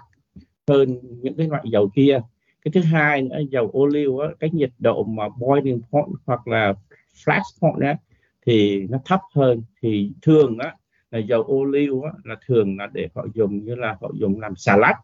hơn 0.69 0.99
những 1.23 1.35
cái 1.37 1.49
loại 1.49 1.65
dầu 1.67 1.91
kia. 1.95 2.21
Cái 2.63 2.73
thứ 2.73 2.81
hai 2.81 3.23
nữa 3.23 3.39
dầu 3.51 3.71
ô 3.73 3.87
liu 3.87 4.19
á, 4.19 4.29
cái 4.41 4.51
nhiệt 4.53 4.71
độ 4.79 5.05
mà 5.05 5.29
boiling 5.29 5.81
point 5.91 6.09
hoặc 6.27 6.49
là 6.49 6.75
flash 7.25 7.61
point 7.61 7.83
á, 7.83 7.97
thì 8.47 8.87
nó 8.91 8.99
thấp 9.05 9.21
hơn. 9.35 9.63
Thì 9.83 10.13
thường 10.23 10.59
á 10.59 10.77
là 11.11 11.19
dầu 11.19 11.43
ô 11.43 11.65
liu 11.65 12.03
á, 12.03 12.11
là 12.25 12.37
thường 12.47 12.79
là 12.79 12.87
để 12.93 13.09
họ 13.15 13.27
dùng 13.35 13.65
như 13.65 13.75
là 13.75 13.97
họ 14.01 14.11
dùng 14.15 14.41
làm 14.41 14.57
salad 14.57 14.97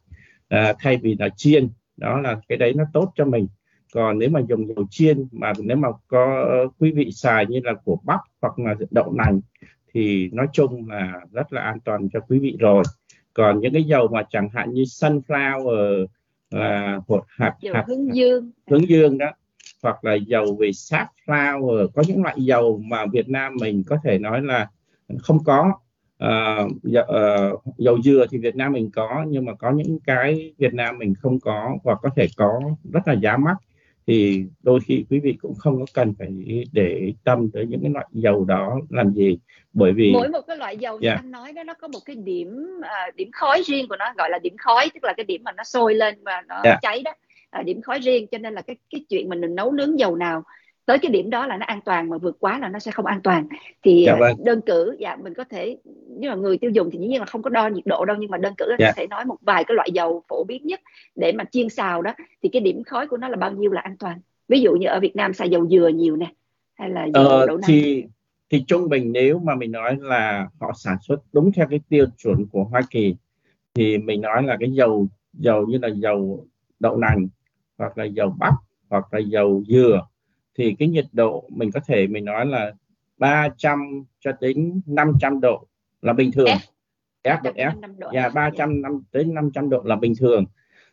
à, 0.48 0.74
thay 0.78 0.96
vì 0.96 1.16
là 1.18 1.28
chiên. 1.36 1.68
Đó 1.96 2.20
là 2.20 2.40
cái 2.48 2.58
đấy 2.58 2.72
nó 2.76 2.84
tốt 2.92 3.12
cho 3.14 3.24
mình. 3.24 3.48
Còn 3.92 4.18
nếu 4.18 4.30
mà 4.30 4.40
dùng 4.48 4.68
dầu 4.68 4.86
chiên 4.90 5.26
mà 5.32 5.52
nếu 5.62 5.76
mà 5.76 5.88
có 6.06 6.46
quý 6.78 6.92
vị 6.92 7.10
xài 7.12 7.46
như 7.46 7.60
là 7.64 7.74
của 7.84 7.98
bắp 8.04 8.20
hoặc 8.40 8.58
là 8.58 8.74
đậu 8.90 9.12
nành 9.12 9.40
thì 9.94 10.30
nói 10.32 10.46
chung 10.52 10.88
là 10.88 11.20
rất 11.32 11.52
là 11.52 11.62
an 11.62 11.80
toàn 11.84 12.08
cho 12.12 12.20
quý 12.20 12.38
vị 12.38 12.56
rồi 12.58 12.82
còn 13.34 13.60
những 13.60 13.72
cái 13.72 13.82
dầu 13.82 14.08
mà 14.08 14.22
chẳng 14.30 14.48
hạn 14.54 14.72
như 14.74 14.82
sunflower 14.82 16.06
là 16.50 17.00
hột 17.08 17.24
hạt 17.28 17.54
dầu 17.60 17.74
hạt 17.74 17.84
hướng 17.86 18.14
dương. 18.14 18.50
hướng 18.70 18.88
dương 18.88 19.18
đó 19.18 19.30
hoặc 19.82 20.04
là 20.04 20.14
dầu 20.14 20.56
về 20.60 20.70
safflower 20.70 21.88
có 21.94 22.02
những 22.06 22.22
loại 22.22 22.36
dầu 22.38 22.80
mà 22.84 23.06
Việt 23.06 23.28
Nam 23.28 23.52
mình 23.60 23.82
có 23.86 23.96
thể 24.04 24.18
nói 24.18 24.42
là 24.42 24.68
không 25.18 25.44
có. 25.44 25.72
Uh, 26.24 26.72
dầu, 26.82 27.04
uh, 27.04 27.78
dầu 27.78 28.02
dừa 28.02 28.26
thì 28.30 28.38
Việt 28.38 28.56
Nam 28.56 28.72
mình 28.72 28.90
có 28.90 29.24
nhưng 29.28 29.44
mà 29.44 29.54
có 29.54 29.70
những 29.70 29.98
cái 30.06 30.54
Việt 30.58 30.74
Nam 30.74 30.98
mình 30.98 31.14
không 31.14 31.40
có 31.40 31.76
và 31.84 31.94
có 31.94 32.08
thể 32.16 32.26
có 32.36 32.60
rất 32.92 33.08
là 33.08 33.14
giá 33.14 33.36
mắc 33.36 33.56
thì 34.12 34.44
đôi 34.62 34.80
khi 34.86 35.04
quý 35.10 35.20
vị 35.20 35.36
cũng 35.42 35.54
không 35.54 35.80
có 35.80 35.86
cần 35.94 36.14
phải 36.18 36.28
để 36.72 37.12
tâm 37.24 37.50
tới 37.52 37.66
những 37.66 37.80
cái 37.82 37.90
loại 37.90 38.06
dầu 38.12 38.44
đó 38.44 38.80
làm 38.90 39.12
gì 39.12 39.38
bởi 39.72 39.92
vì 39.92 40.12
mỗi 40.12 40.28
một 40.28 40.40
cái 40.46 40.56
loại 40.56 40.76
dầu 40.76 40.98
yeah. 41.02 41.02
Dạ. 41.02 41.14
anh 41.14 41.30
nói 41.30 41.52
đó 41.52 41.64
nó 41.64 41.74
có 41.74 41.88
một 41.88 41.98
cái 42.04 42.16
điểm 42.16 42.48
uh, 42.78 43.16
điểm 43.16 43.30
khói 43.32 43.62
riêng 43.66 43.88
của 43.88 43.96
nó 43.96 44.12
gọi 44.18 44.30
là 44.30 44.38
điểm 44.38 44.56
khói 44.58 44.88
tức 44.94 45.04
là 45.04 45.12
cái 45.16 45.24
điểm 45.24 45.42
mà 45.44 45.52
nó 45.52 45.64
sôi 45.64 45.94
lên 45.94 46.14
và 46.24 46.42
nó 46.48 46.54
yeah. 46.54 46.64
Dạ. 46.64 46.78
cháy 46.82 47.02
đó 47.04 47.12
uh, 47.60 47.66
điểm 47.66 47.82
khói 47.82 47.98
riêng 47.98 48.26
cho 48.30 48.38
nên 48.38 48.54
là 48.54 48.62
cái 48.62 48.76
cái 48.90 49.04
chuyện 49.08 49.28
mình 49.28 49.40
nấu 49.54 49.72
nướng 49.72 49.98
dầu 49.98 50.16
nào 50.16 50.42
tới 50.86 50.98
cái 50.98 51.10
điểm 51.10 51.30
đó 51.30 51.46
là 51.46 51.56
nó 51.56 51.66
an 51.66 51.80
toàn 51.84 52.08
mà 52.08 52.18
vượt 52.18 52.36
quá 52.40 52.58
là 52.58 52.68
nó 52.68 52.78
sẽ 52.78 52.90
không 52.90 53.06
an 53.06 53.20
toàn 53.22 53.46
thì 53.82 54.04
dạ 54.06 54.16
vâng. 54.20 54.36
đơn 54.44 54.60
cử 54.66 54.96
dạ 54.98 55.16
mình 55.16 55.34
có 55.34 55.44
thể 55.44 55.76
nếu 56.08 56.30
mà 56.30 56.36
người 56.36 56.58
tiêu 56.58 56.70
dùng 56.70 56.90
thì 56.92 56.98
dĩ 56.98 57.06
nhiên 57.06 57.20
là 57.20 57.26
không 57.26 57.42
có 57.42 57.50
đo 57.50 57.68
nhiệt 57.68 57.86
độ 57.86 58.04
đâu 58.04 58.16
nhưng 58.20 58.30
mà 58.30 58.38
đơn 58.38 58.54
cử 58.58 58.66
là 58.68 58.76
dạ. 58.78 58.86
có 58.86 58.92
thể 58.96 59.06
nói 59.06 59.24
một 59.24 59.36
vài 59.40 59.64
cái 59.64 59.74
loại 59.74 59.90
dầu 59.92 60.22
phổ 60.28 60.44
biến 60.44 60.66
nhất 60.66 60.80
để 61.14 61.32
mà 61.32 61.44
chiên 61.44 61.68
xào 61.68 62.02
đó 62.02 62.14
thì 62.42 62.48
cái 62.48 62.62
điểm 62.62 62.84
khói 62.84 63.06
của 63.06 63.16
nó 63.16 63.28
là 63.28 63.36
bao 63.36 63.52
nhiêu 63.52 63.70
là 63.70 63.80
an 63.80 63.96
toàn 63.98 64.20
ví 64.48 64.60
dụ 64.60 64.72
như 64.72 64.86
ở 64.86 65.00
Việt 65.00 65.16
Nam 65.16 65.34
xài 65.34 65.50
dầu 65.50 65.68
dừa 65.68 65.88
nhiều 65.88 66.16
nè 66.16 66.26
hay 66.74 66.90
là 66.90 67.04
dầu 67.14 67.28
ờ, 67.28 67.46
đậu 67.46 67.56
nành 67.56 67.66
thì 67.66 68.04
thì 68.50 68.64
trung 68.66 68.88
bình 68.88 69.12
nếu 69.12 69.38
mà 69.38 69.54
mình 69.54 69.72
nói 69.72 69.96
là 70.00 70.48
họ 70.60 70.72
sản 70.74 70.96
xuất 71.02 71.20
đúng 71.32 71.52
theo 71.52 71.66
cái 71.70 71.80
tiêu 71.88 72.06
chuẩn 72.18 72.46
của 72.46 72.64
Hoa 72.64 72.80
Kỳ 72.90 73.16
thì 73.74 73.98
mình 73.98 74.20
nói 74.20 74.42
là 74.42 74.56
cái 74.60 74.70
dầu 74.70 75.06
dầu 75.32 75.66
như 75.66 75.78
là 75.82 75.88
dầu 75.88 76.46
đậu 76.80 76.96
nành 76.96 77.28
hoặc 77.78 77.98
là 77.98 78.04
dầu 78.04 78.34
bắp 78.38 78.54
hoặc 78.88 79.14
là 79.14 79.18
dầu 79.18 79.62
dừa 79.68 80.06
thì 80.54 80.76
cái 80.78 80.88
nhiệt 80.88 81.06
độ 81.12 81.48
mình 81.48 81.70
có 81.70 81.80
thể 81.86 82.06
mình 82.06 82.24
nói 82.24 82.46
là 82.46 82.72
300 83.18 84.04
cho 84.20 84.32
đến 84.40 84.80
500 84.86 85.40
độ 85.40 85.66
là 86.02 86.12
bình 86.12 86.32
thường. 86.32 86.56
F, 87.24 87.42
F 87.42 87.42
độ 87.42 87.50
F. 87.50 88.12
Dạ 88.14 88.28
300 88.28 88.82
năm 88.82 89.02
đến 89.12 89.34
500 89.34 89.70
độ 89.70 89.82
là 89.84 89.96
bình 89.96 90.14
thường. 90.18 90.44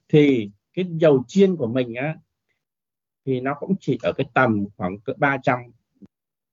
Thì 0.10 0.50
cái 0.74 0.86
dầu 0.90 1.24
chiên 1.28 1.56
của 1.56 1.68
mình 1.68 1.94
á 1.94 2.16
thì 3.26 3.42
nó 3.42 3.54
cũng 3.54 3.76
chỉ 3.80 3.98
ở 4.04 4.14
cái 4.14 4.26
tầm 4.34 4.66
khoảng 4.78 5.00
cỡ 5.00 5.14
300 5.18 5.60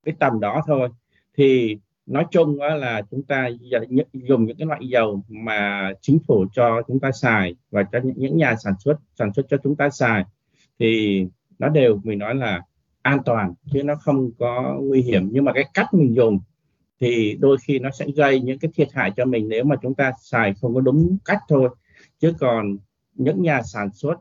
cái 0.05 0.15
tầm 0.19 0.39
đó 0.39 0.61
thôi. 0.67 0.89
Thì 1.37 1.77
nói 2.05 2.25
chung 2.31 2.59
á, 2.59 2.75
là 2.75 3.01
chúng 3.11 3.23
ta 3.23 3.49
dùng 4.13 4.45
những 4.45 4.57
cái 4.57 4.67
loại 4.67 4.87
dầu 4.87 5.23
mà 5.29 5.91
chính 6.01 6.19
phủ 6.27 6.45
cho 6.53 6.81
chúng 6.87 6.99
ta 6.99 7.11
xài 7.11 7.55
và 7.71 7.83
cho 7.83 7.99
những 8.15 8.37
nhà 8.37 8.55
sản 8.55 8.73
xuất 8.79 8.97
sản 9.15 9.33
xuất 9.33 9.45
cho 9.49 9.57
chúng 9.63 9.75
ta 9.75 9.89
xài 9.89 10.23
thì 10.79 11.25
nó 11.59 11.69
đều 11.69 12.01
mình 12.03 12.19
nói 12.19 12.35
là 12.35 12.61
an 13.07 13.19
toàn 13.25 13.53
chứ 13.71 13.83
nó 13.83 13.95
không 13.95 14.29
có 14.39 14.77
nguy 14.81 15.01
hiểm. 15.01 15.29
Nhưng 15.31 15.45
mà 15.45 15.53
cái 15.53 15.65
cách 15.73 15.93
mình 15.93 16.15
dùng 16.15 16.39
thì 16.99 17.37
đôi 17.39 17.57
khi 17.63 17.79
nó 17.79 17.89
sẽ 17.91 18.05
gây 18.15 18.39
những 18.39 18.59
cái 18.59 18.71
thiệt 18.75 18.87
hại 18.93 19.11
cho 19.17 19.25
mình 19.25 19.49
nếu 19.49 19.63
mà 19.63 19.75
chúng 19.81 19.95
ta 19.95 20.11
xài 20.21 20.53
không 20.61 20.75
có 20.75 20.81
đúng 20.81 21.17
cách 21.25 21.39
thôi. 21.49 21.69
Chứ 22.19 22.33
còn 22.39 22.77
những 23.13 23.41
nhà 23.41 23.61
sản 23.61 23.89
xuất, 23.93 24.15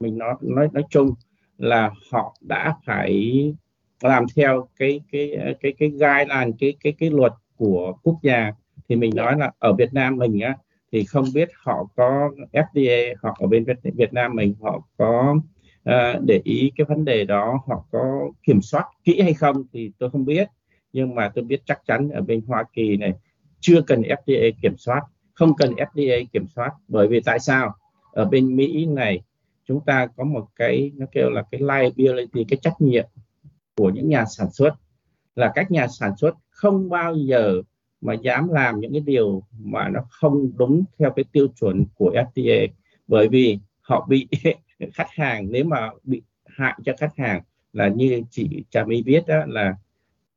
mình 0.00 0.18
nói 0.18 0.34
nói 0.40 0.68
nói 0.72 0.84
chung 0.90 1.14
là 1.58 1.90
họ 2.12 2.36
đã 2.40 2.74
phải 2.84 3.54
làm 4.02 4.24
theo 4.36 4.68
cái 4.76 5.00
cái 5.12 5.38
cái 5.60 5.72
cái 5.78 5.88
guideline, 5.88 6.50
cái 6.60 6.76
cái 6.80 6.92
cái 6.98 7.10
luật 7.10 7.32
của 7.56 7.92
quốc 8.02 8.18
gia. 8.22 8.52
Thì 8.88 8.96
mình 8.96 9.12
nói 9.14 9.38
là 9.38 9.52
ở 9.58 9.72
Việt 9.72 9.94
Nam 9.94 10.16
mình 10.16 10.40
á, 10.40 10.56
thì 10.92 11.04
không 11.04 11.24
biết 11.34 11.48
họ 11.64 11.86
có 11.96 12.30
FDA 12.52 13.14
họ 13.22 13.36
ở 13.40 13.46
bên 13.46 13.64
Việt 13.82 14.12
Nam 14.12 14.34
mình 14.34 14.54
họ 14.60 14.82
có 14.96 15.36
à, 15.84 16.18
để 16.24 16.40
ý 16.44 16.72
cái 16.76 16.84
vấn 16.84 17.04
đề 17.04 17.24
đó 17.24 17.60
họ 17.66 17.84
có 17.90 18.30
kiểm 18.42 18.62
soát 18.62 18.84
kỹ 19.04 19.20
hay 19.20 19.34
không 19.34 19.64
thì 19.72 19.92
tôi 19.98 20.10
không 20.10 20.24
biết. 20.24 20.48
Nhưng 20.92 21.14
mà 21.14 21.30
tôi 21.34 21.44
biết 21.44 21.62
chắc 21.66 21.80
chắn 21.86 22.08
ở 22.08 22.20
bên 22.20 22.42
Hoa 22.46 22.64
Kỳ 22.72 22.96
này 22.96 23.12
chưa 23.60 23.80
cần 23.82 24.02
FDA 24.02 24.52
kiểm 24.62 24.76
soát 24.76 25.02
không 25.34 25.56
cần 25.56 25.70
FDA 25.70 26.24
kiểm 26.32 26.46
soát. 26.54 26.70
Bởi 26.88 27.08
vì 27.08 27.20
tại 27.20 27.38
sao? 27.38 27.74
Ở 28.12 28.24
bên 28.24 28.56
Mỹ 28.56 28.86
này 28.86 29.22
chúng 29.64 29.80
ta 29.86 30.06
có 30.16 30.24
một 30.24 30.46
cái 30.56 30.92
nó 30.96 31.06
kêu 31.12 31.30
là 31.30 31.42
cái 31.50 31.60
liability 31.60 32.44
cái 32.48 32.58
trách 32.62 32.80
nhiệm 32.80 33.04
của 33.76 33.90
những 33.90 34.08
nhà 34.08 34.24
sản 34.24 34.50
xuất. 34.52 34.74
Là 35.36 35.52
các 35.54 35.70
nhà 35.70 35.88
sản 35.88 36.16
xuất 36.16 36.34
không 36.50 36.88
bao 36.88 37.14
giờ 37.14 37.62
mà 38.00 38.14
dám 38.14 38.48
làm 38.48 38.80
những 38.80 38.92
cái 38.92 39.00
điều 39.00 39.42
mà 39.58 39.88
nó 39.88 40.00
không 40.10 40.50
đúng 40.56 40.84
theo 40.98 41.10
cái 41.16 41.24
tiêu 41.32 41.46
chuẩn 41.60 41.84
của 41.94 42.10
FDA 42.10 42.68
bởi 43.06 43.28
vì 43.28 43.58
họ 43.80 44.06
bị 44.08 44.28
khách 44.94 45.10
hàng 45.10 45.46
nếu 45.50 45.64
mà 45.64 45.90
bị 46.04 46.22
hại 46.46 46.74
cho 46.84 46.92
khách 46.98 47.16
hàng 47.16 47.42
là 47.72 47.88
như 47.88 48.22
chị 48.30 48.64
Trà 48.70 48.84
My 48.84 49.02
biết 49.02 49.26
đó 49.26 49.44
là 49.46 49.74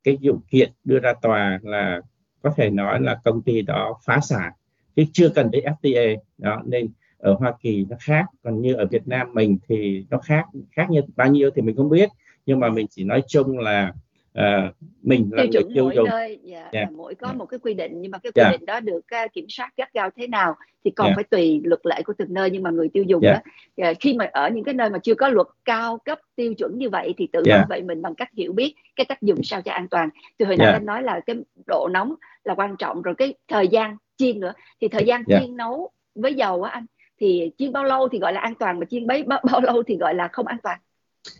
cái 0.03 0.17
vụ 0.21 0.39
kiện 0.49 0.71
đưa 0.83 0.99
ra 0.99 1.13
tòa 1.21 1.59
là 1.63 2.01
có 2.41 2.53
thể 2.57 2.69
nói 2.69 3.01
là 3.01 3.19
công 3.23 3.41
ty 3.41 3.61
đó 3.61 3.99
phá 4.05 4.19
sản, 4.21 4.51
chứ 4.95 5.03
chưa 5.13 5.29
cần 5.29 5.49
tới 5.51 5.63
FTA 5.81 6.17
đó, 6.37 6.61
nên 6.65 6.89
ở 7.17 7.33
Hoa 7.33 7.53
Kỳ 7.61 7.85
nó 7.89 7.97
khác, 7.99 8.25
còn 8.43 8.61
như 8.61 8.73
ở 8.73 8.85
Việt 8.85 9.07
Nam 9.07 9.33
mình 9.33 9.57
thì 9.67 10.05
nó 10.09 10.17
khác 10.17 10.45
khác 10.71 10.89
như 10.89 11.01
bao 11.15 11.31
nhiêu 11.31 11.49
thì 11.55 11.61
mình 11.61 11.75
không 11.75 11.89
biết. 11.89 12.09
Nhưng 12.45 12.59
mà 12.59 12.69
mình 12.69 12.87
chỉ 12.89 13.03
nói 13.03 13.23
chung 13.27 13.59
là 13.59 13.93
uh, 14.39 14.75
mình 15.01 15.29
là 15.31 15.43
tiêu 15.43 15.51
chuẩn 15.51 15.73
tiêu 15.73 15.83
mỗi 15.83 15.95
dùng. 15.95 16.09
nơi 16.09 16.27
yeah, 16.29 16.39
dạ, 16.43 16.59
yeah. 16.59 16.71
Dạ. 16.73 16.95
mỗi 16.97 17.15
có 17.15 17.27
yeah. 17.27 17.37
một 17.37 17.45
cái 17.45 17.59
quy 17.59 17.73
định 17.73 18.01
nhưng 18.01 18.11
mà 18.11 18.17
cái 18.17 18.31
quy 18.31 18.41
yeah. 18.41 18.51
định 18.51 18.65
đó 18.65 18.79
được 18.79 18.99
uh, 19.25 19.33
kiểm 19.33 19.45
soát 19.49 19.69
gắt 19.77 19.93
gao 19.93 20.09
thế 20.15 20.27
nào 20.27 20.55
thì 20.83 20.91
còn 20.91 21.07
yeah. 21.07 21.15
phải 21.15 21.23
tùy 21.23 21.61
luật 21.63 21.79
lệ 21.83 22.01
của 22.05 22.13
từng 22.17 22.33
nơi 22.33 22.49
nhưng 22.49 22.63
mà 22.63 22.69
người 22.69 22.89
tiêu 22.89 23.03
dùng 23.03 23.21
yeah. 23.23 23.43
đó 23.77 23.89
uh, 23.89 23.97
khi 23.99 24.13
mà 24.13 24.29
ở 24.33 24.49
những 24.49 24.63
cái 24.63 24.73
nơi 24.73 24.89
mà 24.89 24.99
chưa 24.99 25.15
có 25.15 25.29
luật 25.29 25.47
cao 25.65 25.97
cấp 26.05 26.19
tiêu 26.35 26.53
chuẩn 26.53 26.77
như 26.77 26.89
vậy 26.89 27.13
thì 27.17 27.27
tự 27.33 27.43
yeah. 27.45 27.59
bảo 27.59 27.67
vệ 27.69 27.81
mình 27.81 28.01
bằng 28.01 28.15
cách 28.15 28.29
hiểu 28.33 28.53
biết 28.53 28.75
cái 28.95 29.05
cách 29.05 29.21
dùng 29.21 29.43
sao 29.43 29.61
cho 29.61 29.71
an 29.71 29.87
toàn 29.87 30.09
từ 30.37 30.45
hồi 30.45 30.57
nãy 30.57 30.67
yeah. 30.67 30.79
anh 30.79 30.85
nói 30.85 31.03
là 31.03 31.19
cái 31.25 31.35
độ 31.67 31.87
nóng 31.91 32.15
là 32.43 32.55
quan 32.55 32.75
trọng 32.77 33.01
rồi 33.01 33.15
cái 33.17 33.33
thời 33.47 33.67
gian 33.67 33.97
chiên 34.17 34.39
nữa 34.39 34.53
thì 34.81 34.87
thời 34.87 35.05
gian 35.05 35.23
yeah. 35.27 35.41
chiên 35.41 35.57
nấu 35.57 35.91
với 36.15 36.33
dầu 36.33 36.63
á 36.63 36.71
anh 36.71 36.85
thì 37.19 37.51
chiên 37.57 37.71
bao 37.71 37.83
lâu 37.83 38.07
thì 38.09 38.19
gọi 38.19 38.33
là 38.33 38.39
an 38.39 38.55
toàn 38.55 38.79
mà 38.79 38.85
chiên 38.89 39.07
bấy 39.07 39.23
bao, 39.23 39.41
bao 39.51 39.61
lâu 39.61 39.83
thì 39.83 39.97
gọi 39.97 40.15
là 40.15 40.27
không 40.27 40.47
an 40.47 40.57
toàn 40.63 40.79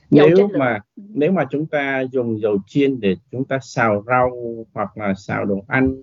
nếu 0.10 0.50
mà 0.60 0.80
nếu 0.96 1.32
mà 1.32 1.46
chúng 1.52 1.66
ta 1.66 2.02
dùng 2.12 2.42
dầu 2.42 2.58
chiên 2.68 3.00
để 3.00 3.16
chúng 3.32 3.46
ta 3.46 3.60
xào 3.62 4.04
rau 4.08 4.66
hoặc 4.74 4.98
là 4.98 5.14
xào 5.14 5.46
đồ 5.46 5.64
ăn 5.68 5.96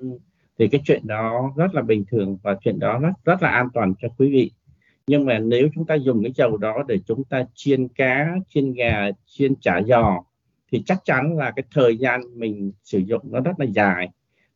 thì 0.58 0.68
cái 0.68 0.80
chuyện 0.84 1.06
đó 1.06 1.52
rất 1.56 1.74
là 1.74 1.82
bình 1.82 2.04
thường 2.10 2.38
và 2.42 2.56
chuyện 2.64 2.78
đó 2.78 2.98
rất 2.98 3.12
rất 3.24 3.42
là 3.42 3.48
an 3.48 3.68
toàn 3.74 3.94
cho 4.02 4.08
quý 4.18 4.30
vị. 4.32 4.50
Nhưng 5.06 5.26
mà 5.26 5.38
nếu 5.38 5.68
chúng 5.74 5.86
ta 5.86 5.94
dùng 5.94 6.22
cái 6.22 6.32
dầu 6.34 6.56
đó 6.56 6.84
để 6.88 6.98
chúng 7.06 7.24
ta 7.24 7.44
chiên 7.54 7.88
cá 7.88 8.34
chiên 8.48 8.72
gà 8.72 9.10
chiên 9.26 9.54
chả 9.60 9.82
giò 9.86 10.24
thì 10.72 10.82
chắc 10.86 10.98
chắn 11.04 11.36
là 11.36 11.50
cái 11.56 11.64
thời 11.74 11.96
gian 11.96 12.20
mình 12.34 12.72
sử 12.84 12.98
dụng 12.98 13.22
nó 13.24 13.40
rất 13.40 13.52
là 13.60 13.66
dài. 13.66 14.08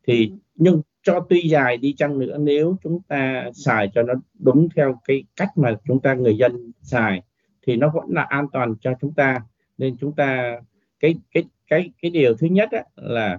Thì 0.07 0.33
nhưng 0.55 0.83
cho 1.03 1.21
tuy 1.29 1.49
dài 1.49 1.77
đi 1.77 1.95
chăng 1.97 2.19
nữa 2.19 2.37
nếu 2.41 2.77
chúng 2.83 3.03
ta 3.09 3.51
xài 3.55 3.91
cho 3.95 4.03
nó 4.03 4.14
đúng 4.38 4.69
theo 4.77 5.01
cái 5.05 5.25
cách 5.37 5.49
mà 5.57 5.77
chúng 5.87 6.01
ta 6.01 6.14
người 6.14 6.37
dân 6.37 6.73
xài 6.83 7.23
thì 7.68 7.76
nó 7.76 7.90
vẫn 7.94 8.04
là 8.09 8.22
an 8.22 8.46
toàn 8.52 8.74
cho 8.81 8.92
chúng 9.00 9.14
ta. 9.14 9.40
Nên 9.78 9.96
chúng 10.00 10.12
ta 10.12 10.61
cái 11.00 11.14
cái 11.31 11.44
cái 11.66 11.90
cái 12.02 12.11
điều 12.11 12.35
thứ 12.35 12.46
nhất 12.46 12.68
á, 12.72 12.85
là 12.96 13.38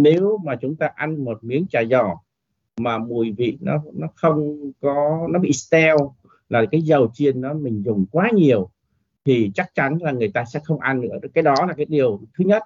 nếu 0.00 0.38
mà 0.44 0.56
chúng 0.56 0.76
ta 0.76 0.90
ăn 0.94 1.24
một 1.24 1.44
miếng 1.44 1.66
chả 1.70 1.84
giò 1.90 2.14
mà 2.76 2.98
mùi 2.98 3.32
vị 3.32 3.58
nó 3.60 3.82
nó 3.94 4.08
không 4.14 4.70
có 4.80 5.26
nó 5.30 5.38
bị 5.38 5.52
stale 5.52 5.94
là 6.48 6.64
cái 6.70 6.82
dầu 6.82 7.10
chiên 7.14 7.40
nó 7.40 7.54
mình 7.54 7.82
dùng 7.84 8.06
quá 8.10 8.30
nhiều 8.34 8.70
thì 9.24 9.50
chắc 9.54 9.74
chắn 9.74 9.98
là 10.00 10.12
người 10.12 10.30
ta 10.34 10.44
sẽ 10.44 10.60
không 10.64 10.80
ăn 10.80 11.00
nữa. 11.00 11.18
Cái 11.34 11.42
đó 11.42 11.54
là 11.68 11.74
cái 11.76 11.86
điều 11.86 12.20
thứ 12.38 12.44
nhất. 12.44 12.62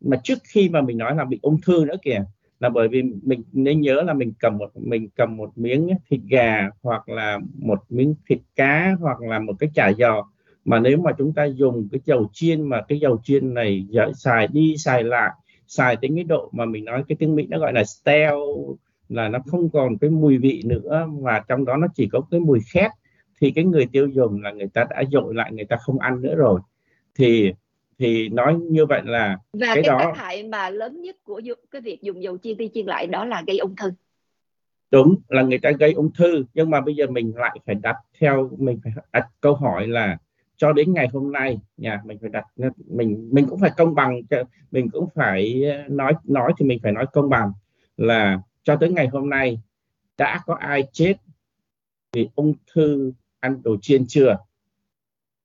Mà 0.00 0.20
trước 0.24 0.38
khi 0.44 0.68
mà 0.68 0.80
mình 0.80 0.98
nói 0.98 1.14
là 1.14 1.24
bị 1.24 1.38
ung 1.42 1.60
thư 1.66 1.84
nữa 1.84 1.96
kìa 2.02 2.24
là 2.60 2.68
bởi 2.68 2.88
vì 2.88 3.02
mình 3.22 3.42
nên 3.52 3.80
nhớ 3.80 4.02
là 4.02 4.14
mình 4.14 4.32
cầm 4.38 4.58
một, 4.58 4.70
mình 4.74 5.08
cầm 5.16 5.36
một 5.36 5.58
miếng 5.58 5.88
thịt 6.10 6.20
gà 6.30 6.68
hoặc 6.82 7.08
là 7.08 7.38
một 7.58 7.78
miếng 7.88 8.14
thịt 8.28 8.38
cá 8.56 8.96
hoặc 9.00 9.20
là 9.20 9.38
một 9.38 9.52
cái 9.58 9.70
chả 9.74 9.92
giò. 9.92 10.30
Mà 10.64 10.80
nếu 10.80 10.98
mà 10.98 11.12
chúng 11.18 11.32
ta 11.32 11.44
dùng 11.44 11.88
cái 11.92 12.00
dầu 12.04 12.30
chiên 12.32 12.62
mà 12.62 12.82
cái 12.88 13.00
dầu 13.00 13.20
chiên 13.22 13.54
này 13.54 13.86
xài 14.14 14.48
đi, 14.52 14.74
xài 14.76 15.04
lại, 15.04 15.30
xài 15.66 15.96
đến 15.96 16.14
cái 16.14 16.24
độ 16.24 16.50
mà 16.52 16.64
mình 16.64 16.84
nói 16.84 17.04
cái 17.08 17.16
tiếng 17.16 17.36
mỹ 17.36 17.46
nó 17.50 17.58
gọi 17.58 17.72
là 17.72 17.84
stale, 17.84 18.36
là 19.08 19.28
nó 19.28 19.38
không 19.46 19.70
còn 19.70 19.98
cái 19.98 20.10
mùi 20.10 20.38
vị 20.38 20.62
nữa 20.64 21.08
và 21.20 21.44
trong 21.48 21.64
đó 21.64 21.76
nó 21.76 21.86
chỉ 21.94 22.08
có 22.12 22.20
cái 22.30 22.40
mùi 22.40 22.60
khét, 22.72 22.90
thì 23.40 23.50
cái 23.50 23.64
người 23.64 23.86
tiêu 23.92 24.08
dùng 24.08 24.42
là 24.42 24.52
người 24.52 24.68
ta 24.74 24.86
đã 24.90 25.02
dội 25.10 25.34
lại, 25.34 25.52
người 25.52 25.64
ta 25.64 25.76
không 25.76 25.98
ăn 25.98 26.22
nữa 26.22 26.34
rồi. 26.34 26.60
Thì 27.14 27.52
thì 28.00 28.28
nói 28.28 28.56
như 28.70 28.86
vậy 28.86 29.02
là 29.04 29.38
và 29.52 29.66
cái, 29.66 29.74
cái 29.74 29.82
đó 29.82 29.98
tác 29.98 30.12
hại 30.16 30.42
mà 30.42 30.70
lớn 30.70 31.00
nhất 31.00 31.16
của 31.22 31.40
cái 31.70 31.80
việc 31.80 32.02
dùng 32.02 32.22
dầu 32.22 32.38
chiên 32.38 32.56
đi 32.56 32.70
chiên 32.74 32.86
lại 32.86 33.06
đó 33.06 33.24
là 33.24 33.42
gây 33.46 33.58
ung 33.58 33.76
thư. 33.76 33.92
Đúng 34.90 35.14
là 35.28 35.42
người 35.42 35.58
ta 35.58 35.70
gây 35.70 35.92
ung 35.92 36.12
thư 36.12 36.44
nhưng 36.54 36.70
mà 36.70 36.80
bây 36.80 36.94
giờ 36.94 37.06
mình 37.06 37.32
lại 37.36 37.58
phải 37.66 37.74
đặt 37.74 37.96
theo 38.20 38.50
mình 38.58 38.80
phải 38.84 38.92
đặt 39.12 39.26
câu 39.40 39.54
hỏi 39.54 39.88
là 39.88 40.18
cho 40.56 40.72
đến 40.72 40.92
ngày 40.92 41.08
hôm 41.12 41.32
nay 41.32 41.58
nhà 41.76 42.02
mình 42.04 42.18
phải 42.20 42.30
đặt 42.30 42.44
mình 42.86 43.28
mình 43.32 43.46
cũng 43.50 43.60
phải 43.60 43.70
công 43.76 43.94
bằng 43.94 44.20
mình 44.70 44.90
cũng 44.90 45.08
phải 45.14 45.62
nói 45.88 46.14
nói 46.24 46.52
thì 46.58 46.66
mình 46.66 46.78
phải 46.82 46.92
nói 46.92 47.06
công 47.12 47.30
bằng 47.30 47.52
là 47.96 48.40
cho 48.62 48.76
tới 48.76 48.90
ngày 48.90 49.08
hôm 49.08 49.30
nay 49.30 49.60
đã 50.18 50.40
có 50.46 50.54
ai 50.54 50.82
chết 50.92 51.14
vì 52.12 52.28
ung 52.34 52.54
thư 52.72 53.12
ăn 53.40 53.62
đồ 53.62 53.76
chiên 53.82 54.06
chưa 54.06 54.36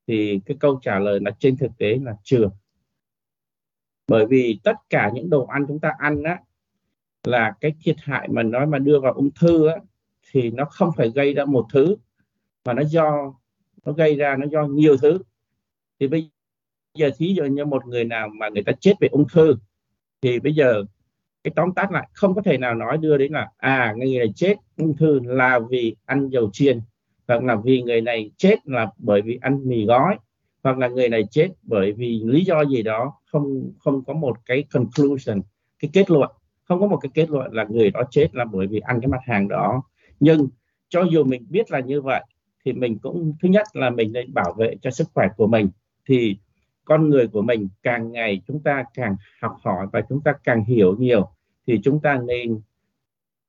thì 0.08 0.40
cái 0.46 0.58
câu 0.60 0.80
trả 0.82 1.00
lời 1.00 1.20
là 1.22 1.32
trên 1.40 1.58
thực 1.58 1.72
tế 1.78 2.00
là 2.04 2.16
chưa. 2.24 2.50
Bởi 4.08 4.26
vì 4.26 4.60
tất 4.64 4.76
cả 4.90 5.12
những 5.14 5.30
đồ 5.30 5.46
ăn 5.46 5.66
chúng 5.68 5.80
ta 5.80 5.94
ăn 5.98 6.24
á, 6.24 6.40
là 7.24 7.54
cái 7.62 7.74
thiệt 7.84 7.96
hại 8.00 8.28
mà 8.28 8.44
nói 8.44 8.68
mà 8.68 8.80
đưa 8.80 9.00
vào 9.00 9.14
ung 9.14 9.30
thư 9.40 9.68
á, 9.68 9.76
thì 10.32 10.52
nó 10.52 10.66
không 10.66 10.92
phải 10.98 11.12
gây 11.16 11.34
ra 11.34 11.46
một 11.46 11.66
thứ, 11.74 11.96
mà 12.66 12.74
nó 12.74 12.84
do, 12.84 13.34
nó 13.86 13.92
gây 13.92 14.16
ra 14.16 14.36
nó 14.40 14.46
do 14.52 14.66
nhiều 14.66 14.98
thứ. 14.98 15.20
Thì 16.00 16.08
bây 16.08 16.30
giờ 16.94 17.10
thí 17.18 17.34
dụ 17.34 17.46
như 17.46 17.66
một 17.66 17.86
người 17.86 18.04
nào 18.04 18.30
mà 18.30 18.50
người 18.50 18.64
ta 18.64 18.72
chết 18.80 18.94
vì 19.02 19.08
ung 19.08 19.26
thư, 19.34 19.56
thì 20.22 20.40
bây 20.40 20.54
giờ 20.54 20.84
cái 21.44 21.54
tóm 21.56 21.74
tắt 21.74 21.92
lại 21.92 22.10
không 22.14 22.36
có 22.36 22.42
thể 22.42 22.58
nào 22.58 22.76
nói 22.76 22.98
đưa 22.98 23.18
đến 23.18 23.32
là 23.32 23.50
à 23.58 23.94
người 23.98 24.18
này 24.18 24.34
chết 24.36 24.56
ung 24.78 24.98
thư 24.98 25.20
là 25.24 25.60
vì 25.70 25.96
ăn 26.06 26.30
dầu 26.30 26.50
chiên 26.54 26.82
hoặc 27.28 27.44
là 27.44 27.56
vì 27.64 27.82
người 27.82 28.02
này 28.02 28.32
chết 28.38 28.56
là 28.66 28.92
bởi 28.98 29.22
vì 29.22 29.40
ăn 29.42 29.60
mì 29.64 29.86
gói. 29.86 30.18
Hoặc 30.64 30.78
là 30.78 30.88
người 30.88 31.10
này 31.10 31.24
chết 31.32 31.50
bởi 31.64 31.92
vì 31.92 32.22
lý 32.26 32.46
do 32.46 32.66
gì 32.66 32.84
đó 32.84 33.14
không 33.26 33.72
không 33.80 34.04
có 34.06 34.14
một 34.14 34.38
cái 34.46 34.64
conclusion, 34.64 35.42
cái 35.80 35.90
kết 35.94 36.12
luận. 36.12 36.32
Không 36.64 36.80
có 36.80 36.88
một 36.88 36.98
cái 36.98 37.10
kết 37.14 37.30
luận 37.30 37.54
là 37.54 37.66
người 37.70 37.92
đó 37.92 38.02
chết 38.12 38.36
là 38.36 38.46
bởi 38.46 38.68
vì 38.68 38.80
ăn 38.80 39.02
cái 39.02 39.08
mặt 39.08 39.22
hàng 39.24 39.48
đó. 39.48 39.84
Nhưng 40.20 40.48
cho 40.90 41.02
dù 41.02 41.24
mình 41.24 41.46
biết 41.50 41.72
là 41.72 41.80
như 41.80 42.02
vậy, 42.02 42.24
thì 42.66 42.74
mình 42.74 43.00
cũng, 43.00 43.34
thứ 43.42 43.50
nhất 43.50 43.68
là 43.74 43.90
mình 43.90 44.12
nên 44.14 44.34
bảo 44.34 44.54
vệ 44.58 44.76
cho 44.82 44.92
sức 44.92 45.08
khỏe 45.14 45.28
của 45.38 45.48
mình. 45.48 45.70
Thì 46.08 46.38
con 46.86 47.10
người 47.10 47.28
của 47.28 47.42
mình 47.42 47.68
càng 47.84 48.12
ngày 48.12 48.42
chúng 48.48 48.64
ta 48.64 48.84
càng 48.94 49.16
học 49.42 49.56
hỏi 49.64 49.88
và 49.94 50.02
chúng 50.10 50.22
ta 50.22 50.34
càng 50.44 50.66
hiểu 50.66 50.96
nhiều, 51.00 51.30
thì 51.68 51.80
chúng 51.84 52.00
ta 52.02 52.22
nên 52.28 52.62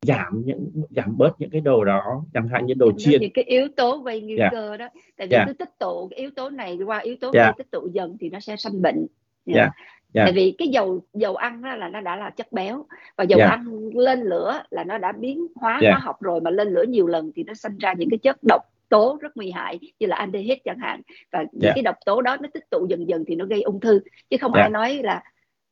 giảm 0.06 0.42
những 0.44 0.70
giảm 0.90 1.16
bớt 1.18 1.40
những 1.40 1.50
cái 1.50 1.60
đồ 1.60 1.84
đó 1.84 2.24
chẳng 2.34 2.48
hạn 2.48 2.66
như 2.66 2.74
đồ 2.74 2.92
chiên 2.98 3.20
thì 3.20 3.28
cái 3.28 3.44
yếu 3.44 3.68
tố 3.76 3.98
gây 3.98 4.20
nguy 4.20 4.36
yeah. 4.36 4.52
Dạ. 4.52 4.58
cơ 4.58 4.76
đó 4.76 4.88
tại 5.16 5.26
vì 5.26 5.36
yeah. 5.36 5.48
Dạ. 5.48 5.52
cứ 5.52 5.52
tích 5.52 5.78
tụ 5.78 6.08
cái 6.10 6.18
yếu 6.18 6.30
tố 6.36 6.50
này 6.50 6.78
qua 6.86 6.98
yếu 6.98 7.16
tố 7.20 7.30
yeah. 7.34 7.46
Dạ. 7.46 7.52
tích 7.58 7.70
tụ 7.70 7.88
dần 7.92 8.16
thì 8.20 8.30
nó 8.30 8.40
sẽ 8.40 8.56
sanh 8.56 8.82
bệnh 8.82 9.06
yeah. 9.46 9.56
Yeah. 9.56 9.70
Yeah. 10.14 10.26
tại 10.26 10.32
vì 10.32 10.54
cái 10.58 10.68
dầu 10.68 11.00
dầu 11.14 11.36
ăn 11.36 11.62
đó 11.62 11.76
là 11.76 11.88
nó 11.88 12.00
đã 12.00 12.16
là 12.16 12.30
chất 12.30 12.52
béo 12.52 12.84
và 13.16 13.24
dầu 13.24 13.38
yeah. 13.38 13.50
ăn 13.50 13.90
lên 13.94 14.20
lửa 14.20 14.62
là 14.70 14.84
nó 14.84 14.98
đã 14.98 15.12
biến 15.12 15.46
hóa 15.54 15.78
yeah. 15.82 15.94
hóa 15.94 16.00
học 16.04 16.22
rồi 16.22 16.40
mà 16.40 16.50
lên 16.50 16.68
lửa 16.68 16.84
nhiều 16.88 17.06
lần 17.06 17.32
thì 17.36 17.44
nó 17.44 17.54
sinh 17.54 17.78
ra 17.78 17.94
những 17.98 18.10
cái 18.10 18.18
chất 18.18 18.36
độc 18.48 18.62
tố 18.88 19.18
rất 19.20 19.36
nguy 19.36 19.50
hại 19.50 19.78
như 19.98 20.06
là 20.06 20.16
aldehyde 20.16 20.60
chẳng 20.64 20.78
hạn 20.78 21.00
và 21.32 21.44
những 21.52 21.62
yeah. 21.62 21.74
cái 21.74 21.82
độc 21.82 21.96
tố 22.06 22.22
đó 22.22 22.36
nó 22.40 22.48
tích 22.54 22.70
tụ 22.70 22.86
dần 22.90 23.08
dần 23.08 23.24
thì 23.28 23.34
nó 23.34 23.44
gây 23.44 23.62
ung 23.62 23.80
thư 23.80 24.00
chứ 24.30 24.36
không 24.40 24.54
yeah. 24.54 24.64
ai 24.64 24.70
nói 24.70 25.00
là 25.02 25.22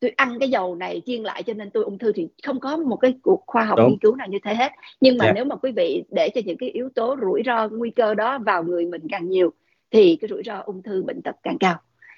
tôi 0.05 0.13
ăn 0.17 0.39
cái 0.41 0.49
dầu 0.51 0.75
này 0.75 1.03
chiên 1.07 1.23
lại 1.23 1.43
cho 1.43 1.55
nên 1.55 1.71
tôi 1.71 1.85
ung 1.85 1.99
thư 1.99 2.13
thì 2.13 2.29
không 2.47 2.61
có 2.61 2.77
một 2.77 2.97
cái 2.97 3.15
cuộc 3.23 3.43
khoa 3.47 3.65
học 3.65 3.79
Đúng. 3.79 3.89
nghiên 3.89 3.99
cứu 3.99 4.15
nào 4.15 4.27
như 4.29 4.39
thế 4.45 4.55
hết 4.55 4.73
nhưng 5.01 5.19
mà 5.19 5.25
yeah. 5.25 5.35
nếu 5.35 5.45
mà 5.45 5.57
quý 5.57 5.73
vị 5.73 6.05
để 6.11 6.29
cho 6.35 6.41
những 6.45 6.57
cái 6.57 6.71
yếu 6.71 6.89
tố 6.95 7.17
rủi 7.23 7.43
ro 7.47 7.69
nguy 7.69 7.91
cơ 7.91 8.15
đó 8.15 8.39
vào 8.39 8.63
người 8.63 8.87
mình 8.87 9.03
càng 9.11 9.29
nhiều 9.29 9.51
thì 9.91 10.17
cái 10.21 10.29
rủi 10.29 10.43
ro 10.43 10.63
ung 10.65 10.83
thư 10.83 11.03
bệnh 11.03 11.23
tật 11.23 11.37
càng 11.43 11.59
cao 11.59 11.77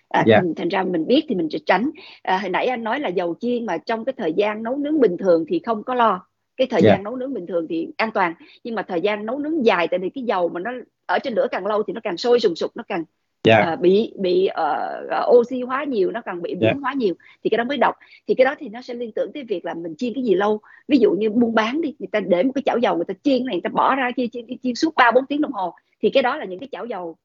à, 0.08 0.24
yeah. 0.26 0.42
thành 0.56 0.68
ra 0.68 0.82
mình 0.82 1.06
biết 1.06 1.24
thì 1.28 1.34
mình 1.34 1.48
sẽ 1.52 1.58
tránh 1.66 1.90
à, 2.22 2.38
hồi 2.38 2.50
nãy 2.50 2.66
anh 2.66 2.84
nói 2.84 3.00
là 3.00 3.08
dầu 3.08 3.34
chiên 3.40 3.66
mà 3.66 3.78
trong 3.78 4.04
cái 4.04 4.12
thời 4.16 4.32
gian 4.32 4.62
nấu 4.62 4.76
nướng 4.76 5.00
bình 5.00 5.16
thường 5.16 5.44
thì 5.48 5.60
không 5.66 5.82
có 5.82 5.94
lo 5.94 6.26
cái 6.56 6.66
thời 6.70 6.80
yeah. 6.82 6.94
gian 6.94 7.04
nấu 7.04 7.16
nướng 7.16 7.34
bình 7.34 7.46
thường 7.46 7.66
thì 7.68 7.88
an 7.96 8.10
toàn 8.14 8.34
nhưng 8.64 8.74
mà 8.74 8.82
thời 8.82 9.00
gian 9.00 9.26
nấu 9.26 9.38
nướng 9.38 9.66
dài 9.66 9.88
tại 9.88 9.98
vì 9.98 10.10
cái 10.10 10.24
dầu 10.24 10.48
mà 10.48 10.60
nó 10.60 10.70
ở 11.06 11.18
trên 11.18 11.34
lửa 11.34 11.46
càng 11.50 11.66
lâu 11.66 11.82
thì 11.82 11.92
nó 11.92 12.00
càng 12.04 12.16
sôi 12.16 12.40
sùng 12.40 12.54
sục 12.54 12.76
nó 12.76 12.82
càng 12.88 13.04
yeah. 13.46 13.64
Dạ. 13.66 13.72
uh, 13.72 13.80
bị 13.80 14.12
bị 14.18 14.48
uh, 14.60 15.36
oxy 15.36 15.60
hóa 15.60 15.84
nhiều 15.84 16.10
nó 16.10 16.20
càng 16.20 16.42
bị 16.42 16.54
biến 16.54 16.62
yeah. 16.62 16.76
Dạ. 16.76 16.80
hóa 16.82 16.92
nhiều 16.92 17.14
thì 17.44 17.50
cái 17.50 17.58
đó 17.58 17.64
mới 17.64 17.76
độc 17.76 17.94
thì 18.28 18.34
cái 18.34 18.44
đó 18.44 18.54
thì 18.58 18.68
nó 18.68 18.82
sẽ 18.82 18.94
liên 18.94 19.12
tưởng 19.12 19.30
tới 19.34 19.44
việc 19.44 19.64
là 19.64 19.74
mình 19.74 19.94
chiên 19.98 20.14
cái 20.14 20.24
gì 20.24 20.34
lâu 20.34 20.60
ví 20.88 20.98
dụ 20.98 21.10
như 21.18 21.30
buôn 21.30 21.54
bán 21.54 21.80
đi 21.80 21.94
người 21.98 22.08
ta 22.12 22.20
để 22.20 22.42
một 22.42 22.52
cái 22.54 22.62
chảo 22.64 22.78
dầu 22.78 22.96
người 22.96 23.04
ta 23.04 23.14
chiên 23.22 23.46
này 23.46 23.54
người 23.54 23.62
ta 23.62 23.70
bỏ 23.70 23.94
ra 23.94 24.10
chiên 24.16 24.30
chiên, 24.30 24.44
chiên 24.62 24.74
suốt 24.74 24.94
ba 24.96 25.10
bốn 25.14 25.26
tiếng 25.26 25.40
đồng 25.40 25.52
hồ 25.52 25.74
thì 26.02 26.10
cái 26.10 26.22
đó 26.22 26.36
là 26.36 26.44
những 26.44 26.58
cái 26.60 26.68
chảo 26.72 26.86
dầu 26.86 27.16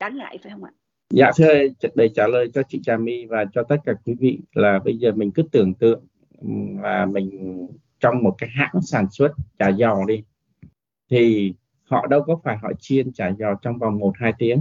đáng 0.00 0.16
ngại 0.16 0.38
phải 0.42 0.52
không 0.52 0.64
ạ 0.64 0.70
Dạ 1.10 1.30
thưa 1.36 1.52
để 1.94 2.08
trả 2.08 2.26
lời 2.26 2.50
cho 2.54 2.62
chị 2.68 2.80
Trà 2.82 2.96
My 2.96 3.26
và 3.26 3.44
cho 3.52 3.62
tất 3.62 3.76
cả 3.84 3.92
quý 4.04 4.14
vị 4.18 4.38
là 4.54 4.78
bây 4.84 4.96
giờ 4.96 5.12
mình 5.12 5.30
cứ 5.30 5.42
tưởng 5.52 5.74
tượng 5.74 6.06
là 6.82 7.06
mình 7.06 7.66
trong 8.00 8.22
một 8.22 8.34
cái 8.38 8.50
hãng 8.52 8.82
sản 8.82 9.06
xuất 9.10 9.32
chả 9.58 9.72
giò 9.72 10.04
đi 10.08 10.22
thì 11.10 11.54
họ 11.82 12.06
đâu 12.06 12.22
có 12.26 12.40
phải 12.44 12.56
họ 12.56 12.72
chiên 12.78 13.12
chả 13.12 13.32
giò 13.38 13.54
trong 13.62 13.78
vòng 13.78 13.98
1 13.98 14.12
2 14.14 14.32
tiếng 14.38 14.58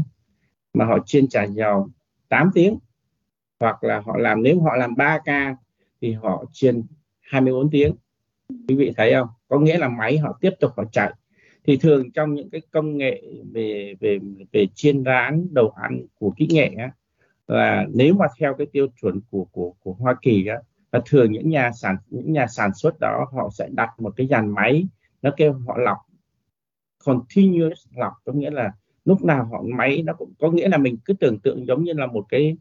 mà 0.74 0.86
họ 0.86 1.00
chiên 1.06 1.28
chả 1.28 1.48
giò 1.48 1.88
8 2.30 2.50
tiếng 2.54 2.78
hoặc 3.60 3.84
là 3.84 4.02
họ 4.06 4.18
làm 4.18 4.44
nếu 4.44 4.62
họ 4.62 4.76
làm 4.76 4.96
3 4.96 5.20
ca 5.26 5.56
thì 6.02 6.14
họ 6.14 6.46
chiên 6.52 6.84
24 7.22 7.70
tiếng. 7.70 7.96
Quý 8.68 8.76
vị 8.76 8.94
thấy 8.98 9.14
không? 9.14 9.28
Có 9.48 9.60
nghĩa 9.60 9.78
là 9.78 9.90
máy 9.90 10.18
họ 10.18 10.38
tiếp 10.42 10.54
tục 10.60 10.72
họ 10.78 10.84
chạy. 10.92 11.14
Thì 11.66 11.78
thường 11.78 12.12
trong 12.12 12.34
những 12.34 12.50
cái 12.50 12.62
công 12.72 12.98
nghệ 12.98 13.24
về 13.52 13.96
về 14.00 14.20
về 14.52 14.68
chiên 14.76 15.04
rán 15.04 15.48
đồ 15.54 15.74
ăn 15.76 16.06
của 16.20 16.34
kỹ 16.38 16.48
nghệ 16.52 16.72
á, 16.78 16.92
là 17.48 17.86
nếu 17.94 18.14
mà 18.14 18.26
theo 18.40 18.54
cái 18.58 18.68
tiêu 18.72 18.88
chuẩn 19.02 19.22
của 19.30 19.46
của 19.52 19.74
của 19.80 19.94
Hoa 19.94 20.16
Kỳ 20.22 20.46
á, 20.48 20.58
là 20.92 21.02
thường 21.06 21.32
những 21.32 21.50
nhà 21.50 21.72
sản 21.72 21.98
những 22.10 22.34
nhà 22.34 22.48
sản 22.48 22.74
xuất 22.74 23.00
đó 23.00 23.28
họ 23.34 23.50
sẽ 23.54 23.70
đặt 23.72 23.90
một 24.00 24.14
cái 24.16 24.28
dàn 24.28 24.50
máy 24.50 24.88
nó 25.22 25.32
kêu 25.38 25.54
họ 25.68 25.78
lọc 25.78 25.98
continuous 27.06 27.88
lọc 27.96 28.14
có 28.26 28.34
nghĩa 28.34 28.52
là 28.52 28.72
lúc 29.06 29.24
nào 29.24 29.46
họ 29.52 29.64
máy 29.78 30.04
nó 30.06 30.14
cũng 30.14 30.34
có 30.40 30.52
nghĩa 30.52 30.70
là 30.70 30.78
mình 30.78 30.98
cứ 31.06 31.14
tưởng 31.14 31.40
tượng 31.40 31.68
giống 31.68 31.84
như 31.84 31.94
là 31.94 32.08
một 32.08 32.26
cái 32.30 32.58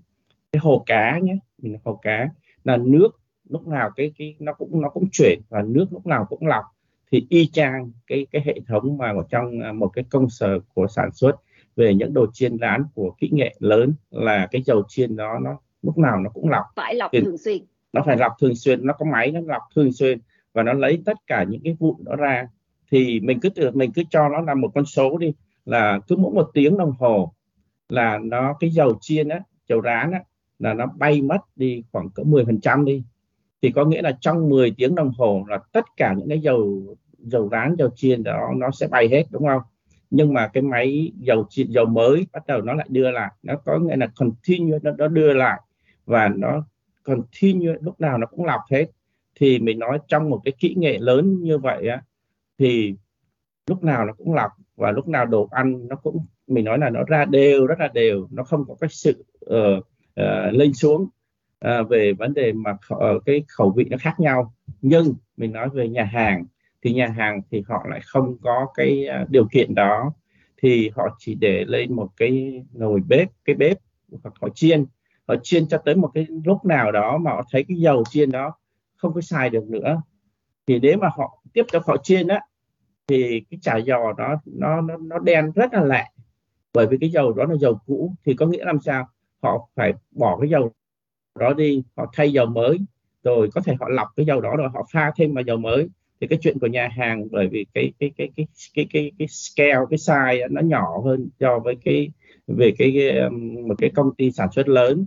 cái 0.53 0.61
hồ 0.61 0.83
cá 0.87 1.19
nhé 1.19 1.37
mình 1.59 1.77
hồ 1.85 1.99
cá 2.03 2.29
là 2.65 2.77
nước 2.77 3.21
lúc 3.49 3.67
nào 3.67 3.91
cái 3.97 4.13
cái 4.19 4.35
nó 4.39 4.53
cũng 4.53 4.81
nó 4.81 4.89
cũng 4.89 5.09
chuyển 5.13 5.41
và 5.49 5.63
nước 5.63 5.87
lúc 5.91 6.07
nào 6.07 6.27
cũng 6.29 6.47
lọc. 6.47 6.65
Thì 7.13 7.27
y 7.29 7.47
chang 7.47 7.91
cái 8.07 8.27
cái 8.31 8.43
hệ 8.45 8.61
thống 8.69 8.99
mà 8.99 9.11
ở 9.11 9.25
trong 9.31 9.61
à, 9.61 9.73
một 9.73 9.89
cái 9.89 10.05
công 10.11 10.31
sở 10.31 10.59
của 10.75 10.87
sản 10.87 11.11
xuất 11.13 11.37
về 11.77 11.95
những 11.95 12.15
đồ 12.15 12.27
chiên 12.33 12.59
rán 12.59 12.85
của 12.95 13.15
kỹ 13.19 13.31
nghệ 13.33 13.55
lớn 13.59 13.95
là 14.11 14.49
cái 14.51 14.63
dầu 14.63 14.83
chiên 14.89 15.17
đó 15.17 15.39
nó 15.43 15.59
lúc 15.83 15.99
nào 15.99 16.21
nó 16.21 16.31
cũng 16.31 16.49
lọc. 16.49 16.65
Phải 16.77 16.95
lọc 16.95 17.11
thì 17.13 17.21
thường 17.21 17.39
xuyên. 17.39 17.59
nó 17.93 18.03
phải 18.07 18.17
lọc 18.17 18.33
thường 18.41 18.55
xuyên 18.55 18.87
nó 18.87 18.93
có 18.93 19.07
máy 19.13 19.31
nó 19.31 19.41
lọc 19.41 19.63
thường 19.75 19.93
xuyên 19.93 20.19
và 20.53 20.63
nó 20.63 20.73
lấy 20.73 21.03
tất 21.05 21.19
cả 21.27 21.45
những 21.49 21.61
cái 21.65 21.77
vụn 21.79 22.05
đó 22.05 22.17
ra. 22.17 22.49
Thì 22.91 23.21
mình 23.21 23.41
cứ 23.41 23.49
tưởng 23.49 23.79
mình 23.79 23.93
cứ 23.93 24.03
cho 24.11 24.29
nó 24.29 24.41
là 24.41 24.55
một 24.55 24.71
con 24.75 24.87
số 24.87 25.19
đi 25.19 25.35
là 25.65 25.99
cứ 26.09 26.17
mỗi 26.17 26.33
một 26.33 26.51
tiếng 26.55 26.77
đồng 26.77 26.93
hồ 26.99 27.33
là 27.89 28.19
nó 28.23 28.57
cái 28.61 28.71
dầu 28.71 28.99
chiên 29.01 29.29
á 29.29 29.41
dầu 29.69 29.83
rán 29.83 30.13
á, 30.13 30.21
là 30.59 30.75
nó 30.75 30.87
bay 30.87 31.23
mất 31.23 31.39
đi 31.57 31.83
khoảng 31.93 32.11
cỡ 32.11 32.23
10% 32.23 32.85
đi. 32.85 33.03
Thì 33.63 33.71
có 33.71 33.85
nghĩa 33.85 34.03
là 34.03 34.19
trong 34.21 34.49
10 34.49 34.75
tiếng 34.77 34.95
đồng 34.95 35.13
hồ 35.19 35.45
là 35.49 35.59
tất 35.73 35.85
cả 35.97 36.15
những 36.19 36.29
cái 36.29 36.39
dầu 36.39 36.83
dầu 37.19 37.49
rán 37.53 37.75
dầu 37.79 37.91
chiên 37.97 38.23
đó 38.23 38.53
nó 38.57 38.71
sẽ 38.71 38.89
bay 38.89 39.09
hết 39.09 39.25
đúng 39.31 39.47
không? 39.47 39.63
Nhưng 40.11 40.35
mà 40.35 40.49
cái 40.49 40.63
máy 40.63 41.13
dầu 41.19 41.47
chiên 41.51 41.71
dầu 41.71 41.87
mới 41.87 42.27
bắt 42.33 42.47
đầu 42.47 42.61
nó 42.61 42.75
lại 42.75 42.87
đưa 42.91 43.11
lại 43.11 43.31
nó 43.43 43.57
có 43.57 43.79
nghĩa 43.79 43.97
là 43.97 44.07
continue 44.17 44.79
nó, 44.83 44.91
nó 44.99 45.09
đưa 45.09 45.35
lại 45.35 45.61
và 46.07 46.29
nó 46.29 46.65
continue 47.03 47.75
lúc 47.81 48.01
nào 48.01 48.19
nó 48.19 48.27
cũng 48.27 48.45
lọc 48.45 48.61
hết. 48.71 48.87
Thì 49.35 49.59
mình 49.59 49.79
nói 49.79 49.99
trong 50.09 50.31
một 50.31 50.41
cái 50.45 50.53
kỹ 50.59 50.75
nghệ 50.79 50.99
lớn 50.99 51.43
như 51.43 51.59
vậy 51.59 51.89
á 51.89 52.03
thì 52.59 52.95
lúc 53.67 53.85
nào 53.85 54.05
nó 54.05 54.13
cũng 54.13 54.35
lọc 54.35 54.51
và 54.77 54.91
lúc 54.91 55.09
nào 55.09 55.27
đồ 55.27 55.49
ăn 55.51 55.89
nó 55.89 55.97
cũng 55.97 56.27
mình 56.47 56.65
nói 56.65 56.79
là 56.79 56.91
nó 56.91 57.05
ra 57.05 57.25
đều 57.25 57.67
rất 57.67 57.81
là 57.81 57.89
đều. 57.89 58.29
Nó 58.31 58.45
không 58.45 58.65
có 58.69 58.75
cái 58.81 58.91
sự 58.91 59.25
ờ, 59.41 59.75
ờ, 60.15 60.49
uh, 60.49 60.55
uh, 60.55 60.55
lên 60.55 60.75
xuống 60.75 61.09
uh, 61.67 61.89
về 61.89 62.13
vấn 62.13 62.35
đề 62.35 62.53
mà 62.53 62.71
uh, 62.95 63.25
cái 63.27 63.45
khẩu 63.49 63.71
vị 63.71 63.85
nó 63.91 63.97
khác 64.01 64.21
nhau. 64.21 64.55
Nhưng 64.83 65.15
mình 65.37 65.53
nói 65.53 65.69
về 65.69 65.89
nhà 65.89 66.05
hàng 66.05 66.45
thì 66.83 66.93
nhà 66.93 67.07
hàng 67.07 67.41
thì 67.51 67.63
họ 67.69 67.87
lại 67.89 68.01
không 68.05 68.37
có 68.43 68.67
cái 68.75 69.07
uh, 69.23 69.31
điều 69.31 69.47
kiện 69.53 69.75
đó. 69.75 70.13
Thì 70.63 70.91
họ 70.97 71.17
chỉ 71.19 71.35
để 71.35 71.65
lên 71.65 71.97
một 71.97 72.09
cái 72.17 72.63
nồi 72.73 73.01
bếp 73.09 73.29
cái 73.45 73.57
bếp 73.57 73.79
hoặc 74.23 74.35
họ 74.41 74.49
chiên. 74.55 74.87
Họ 75.29 75.35
chiên 75.43 75.69
cho 75.69 75.79
tới 75.79 75.95
một 75.95 76.11
cái 76.15 76.27
lúc 76.45 76.65
nào 76.65 76.93
đó 76.93 77.19
mà 77.19 77.31
họ 77.31 77.45
thấy 77.51 77.65
cái 77.69 77.77
dầu 77.77 78.05
chiên 78.11 78.31
đó 78.31 78.55
không 78.97 79.15
có 79.15 79.21
xài 79.21 79.51
được 79.51 79.65
nữa. 79.65 80.03
Thì 80.67 80.79
nếu 80.79 80.99
mà 80.99 81.09
họ 81.17 81.43
tiếp 81.53 81.65
tục 81.73 81.83
họ 81.87 81.97
chiên 81.97 82.29
á 82.29 82.41
thì 83.13 83.43
cái 83.51 83.59
chả 83.63 83.81
giò 83.81 84.13
đó 84.19 84.41
nó 84.47 84.81
nó 84.81 84.97
nó 84.97 85.19
đen 85.19 85.53
rất 85.55 85.75
là 85.75 85.85
lạ. 85.85 86.05
Bởi 86.75 86.87
vì 86.87 86.99
cái 87.01 87.11
dầu 87.11 87.33
đó 87.33 87.45
là 87.45 87.55
dầu 87.61 87.79
cũ 87.87 88.15
thì 88.25 88.35
có 88.35 88.47
nghĩa 88.47 88.65
làm 88.65 88.81
sao? 88.81 89.09
Họ 89.43 89.69
phải 89.75 89.93
bỏ 90.11 90.39
cái 90.41 90.51
dầu 90.51 90.73
đó 91.39 91.55
đi 91.55 91.83
họ 91.97 92.13
thay 92.13 92.33
dầu 92.33 92.47
mới 92.47 92.79
rồi 93.25 93.49
có 93.55 93.61
thể 93.61 93.75
họ 93.81 93.89
lọc 93.89 94.09
cái 94.17 94.27
dầu 94.27 94.41
đó 94.41 94.57
rồi 94.57 94.69
họ 94.75 94.87
pha 94.93 95.13
thêm 95.17 95.35
vào 95.35 95.45
dầu 95.45 95.57
mới. 95.57 95.89
Thì 96.21 96.27
cái 96.27 96.39
chuyện 96.43 96.59
của 96.59 96.67
nhà 96.67 96.89
hàng 96.89 97.29
bởi 97.31 97.49
vì 97.49 97.67
cái 97.75 97.93
cái 97.99 98.11
cái 98.17 98.31
cái 98.37 98.47
cái 98.75 98.87
cái 98.93 99.13
cái 99.19 99.29
scale 99.29 99.85
cái 99.91 99.99
size 99.99 100.49
nó 100.51 100.61
nhỏ 100.61 101.01
hơn 101.05 101.29
so 101.41 101.59
với 101.59 101.77
cái 101.85 102.11
về 102.47 102.73
cái, 102.79 102.93
cái 102.97 103.19
um, 103.19 103.69
một 103.69 103.75
cái 103.79 103.91
công 103.91 104.15
ty 104.15 104.31
sản 104.31 104.49
xuất 104.53 104.69
lớn. 104.69 105.05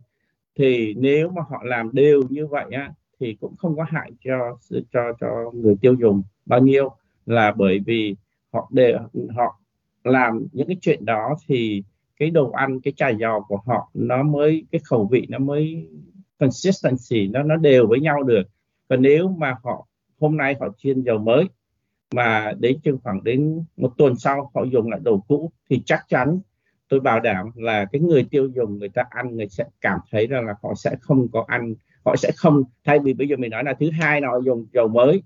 Thì 0.57 0.93
nếu 0.97 1.29
mà 1.29 1.41
họ 1.49 1.63
làm 1.63 1.89
đều 1.93 2.23
như 2.29 2.47
vậy 2.47 2.65
á 2.71 2.93
thì 3.19 3.37
cũng 3.41 3.55
không 3.57 3.75
có 3.75 3.83
hại 3.83 4.11
cho 4.23 4.57
cho 4.93 5.13
cho 5.19 5.51
người 5.53 5.75
tiêu 5.81 5.93
dùng 5.93 6.23
bao 6.45 6.59
nhiêu 6.59 6.89
là 7.25 7.51
bởi 7.57 7.79
vì 7.85 8.15
họ 8.53 8.69
để 8.71 8.95
họ 9.35 9.59
làm 10.03 10.47
những 10.51 10.67
cái 10.67 10.77
chuyện 10.81 11.05
đó 11.05 11.35
thì 11.47 11.83
cái 12.19 12.29
đồ 12.29 12.51
ăn 12.51 12.79
cái 12.81 12.93
chả 12.97 13.11
giò 13.19 13.39
của 13.39 13.59
họ 13.65 13.89
nó 13.93 14.23
mới 14.23 14.65
cái 14.71 14.81
khẩu 14.83 15.07
vị 15.11 15.25
nó 15.29 15.39
mới 15.39 15.87
consistency 16.39 17.27
nó 17.27 17.43
nó 17.43 17.55
đều 17.55 17.87
với 17.87 17.99
nhau 17.99 18.23
được. 18.23 18.43
Còn 18.89 19.01
nếu 19.01 19.27
mà 19.27 19.55
họ 19.63 19.87
hôm 20.19 20.37
nay 20.37 20.55
họ 20.59 20.67
chiên 20.77 21.01
dầu 21.01 21.17
mới 21.17 21.45
mà 22.13 22.53
đến 22.59 22.79
chừng 22.83 22.97
khoảng 23.03 23.23
đến 23.23 23.63
một 23.77 23.93
tuần 23.97 24.15
sau 24.15 24.51
họ 24.55 24.63
dùng 24.63 24.89
lại 24.89 24.99
đồ 25.03 25.17
cũ 25.27 25.51
thì 25.69 25.81
chắc 25.85 26.05
chắn 26.09 26.39
tôi 26.89 26.99
bảo 26.99 27.19
đảm 27.19 27.51
là 27.55 27.85
cái 27.85 28.01
người 28.01 28.25
tiêu 28.31 28.49
dùng 28.55 28.77
người 28.77 28.89
ta 28.89 29.03
ăn 29.09 29.35
người 29.35 29.49
sẽ 29.49 29.63
cảm 29.81 29.99
thấy 30.11 30.27
rằng 30.27 30.45
là 30.45 30.53
họ 30.63 30.73
sẽ 30.75 30.95
không 31.01 31.27
có 31.31 31.45
ăn 31.47 31.75
họ 32.05 32.15
sẽ 32.15 32.31
không 32.35 32.63
thay 32.83 32.99
vì 32.99 33.13
bây 33.13 33.27
giờ 33.27 33.35
mình 33.35 33.51
nói 33.51 33.63
là 33.63 33.73
thứ 33.73 33.89
hai 33.91 34.21
họ 34.21 34.37
dùng 34.45 34.65
dầu 34.73 34.87
mới 34.87 35.23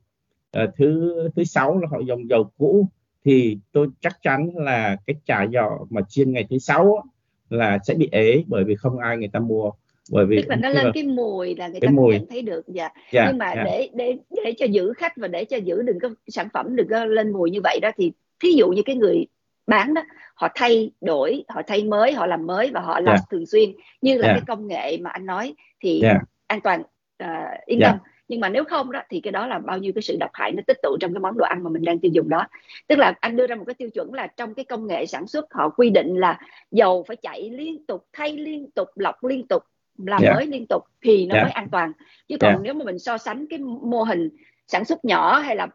uh, 0.58 0.70
thứ 0.78 1.14
thứ 1.36 1.44
sáu 1.44 1.80
là 1.80 1.88
họ 1.92 2.00
dùng 2.00 2.30
dầu 2.30 2.52
cũ 2.58 2.88
thì 3.26 3.58
tôi 3.72 3.88
chắc 4.00 4.18
chắn 4.22 4.50
là 4.56 4.98
cái 5.08 5.16
chả 5.26 5.46
giò 5.54 5.70
mà 5.90 6.02
chiên 6.10 6.32
ngày 6.32 6.46
thứ 6.50 6.58
sáu 6.58 7.04
là 7.50 7.78
sẽ 7.84 7.94
bị 7.94 8.10
ế 8.12 8.44
bởi 8.48 8.64
vì 8.64 8.76
không 8.76 8.98
ai 8.98 9.18
người 9.18 9.30
ta 9.34 9.40
mua 9.40 9.72
bởi 10.12 10.26
vì 10.26 10.42
tức 10.42 10.50
là 10.50 10.56
nó 10.56 10.70
lên 10.70 10.86
là, 10.86 10.92
cái 10.94 11.04
mùi 11.04 11.56
là 11.56 11.68
người 11.68 11.80
ta 11.80 11.88
mùi. 11.92 12.14
nhận 12.14 12.26
thấy 12.30 12.42
được 12.42 12.68
dạ. 12.68 12.90
dạ 13.12 13.26
nhưng 13.28 13.38
mà 13.38 13.54
dạ. 13.56 13.64
để 13.64 13.90
để 13.94 14.18
để 14.46 14.54
cho 14.58 14.66
giữ 14.66 14.94
khách 14.94 15.18
và 15.18 15.28
để 15.28 15.46
cho 15.46 15.58
giữ 15.58 15.82
đừng 15.82 16.00
có 16.00 16.10
sản 16.28 16.48
phẩm 16.54 16.76
đừng 16.76 16.88
có 16.88 17.06
lên 17.06 17.32
mùi 17.32 17.52
như 17.52 17.60
vậy 17.64 17.80
đó 17.82 17.92
thì 17.98 18.12
thí 18.44 18.52
dụ 18.52 18.70
như 18.70 18.82
cái 18.86 18.96
người 18.96 19.26
bán 19.68 19.94
đó 19.94 20.02
họ 20.36 20.48
thay 20.56 20.92
đổi 21.02 21.44
họ 21.48 21.62
thay 21.68 21.84
mới 21.84 22.14
họ 22.14 22.26
làm 22.26 22.48
mới 22.48 22.72
và 22.74 22.82
họ 22.82 23.00
làm 23.00 23.16
yeah. 23.16 23.30
thường 23.32 23.46
xuyên 23.46 23.70
như 24.02 24.18
là 24.18 24.28
yeah. 24.28 24.38
cái 24.38 24.44
công 24.48 24.68
nghệ 24.68 24.98
mà 25.02 25.10
anh 25.10 25.26
nói 25.26 25.56
thì 25.84 26.02
yeah. 26.02 26.18
an 26.48 26.62
toàn 26.62 26.82
uh, 27.24 27.66
yên 27.66 27.80
yeah. 27.80 27.92
tâm 27.92 28.00
nhưng 28.30 28.40
mà 28.40 28.50
nếu 28.50 28.64
không 28.64 28.92
đó 28.92 29.02
thì 29.10 29.20
cái 29.20 29.32
đó 29.32 29.48
là 29.48 29.60
bao 29.60 29.78
nhiêu 29.78 29.92
cái 29.96 30.02
sự 30.02 30.18
độc 30.20 30.30
hại 30.34 30.52
nó 30.52 30.62
tích 30.68 30.78
tụ 30.84 30.98
trong 31.00 31.14
cái 31.14 31.20
món 31.20 31.38
đồ 31.38 31.46
ăn 31.46 31.64
mà 31.64 31.70
mình 31.70 31.84
đang 31.86 32.00
tiêu 32.00 32.12
dùng 32.14 32.30
đó 32.30 32.48
tức 32.88 33.00
là 33.00 33.14
anh 33.20 33.36
đưa 33.36 33.48
ra 33.48 33.56
một 33.56 33.64
cái 33.68 33.74
tiêu 33.74 33.90
chuẩn 33.90 34.14
là 34.14 34.28
trong 34.28 34.54
cái 34.54 34.66
công 34.66 34.88
nghệ 34.88 35.06
sản 35.06 35.28
xuất 35.28 35.54
họ 35.54 35.70
quy 35.70 35.90
định 35.90 36.16
là 36.16 36.40
dầu 36.72 37.04
phải 37.08 37.18
chạy 37.18 37.50
liên 37.50 37.86
tục 37.86 38.06
thay 38.14 38.38
liên 38.38 38.72
tục 38.72 38.88
lọc 38.96 39.24
liên 39.24 39.48
tục 39.48 39.64
làm 39.98 40.22
yeah. 40.22 40.36
mới 40.36 40.46
liên 40.46 40.66
tục 40.70 40.84
thì 41.02 41.26
nó 41.26 41.36
yeah. 41.36 41.46
mới 41.46 41.52
an 41.52 41.68
toàn 41.72 41.92
chứ 42.28 42.38
còn 42.40 42.50
yeah. 42.50 42.62
nếu 42.64 42.74
mà 42.74 42.86
mình 42.86 43.00
so 43.00 43.18
sánh 43.18 43.46
cái 43.50 43.60
mô 43.60 44.04
hình 44.04 44.30
sản 44.68 44.86
xuất 44.86 45.06
nhỏ 45.06 45.40
hay 45.40 45.56
là 45.56 45.68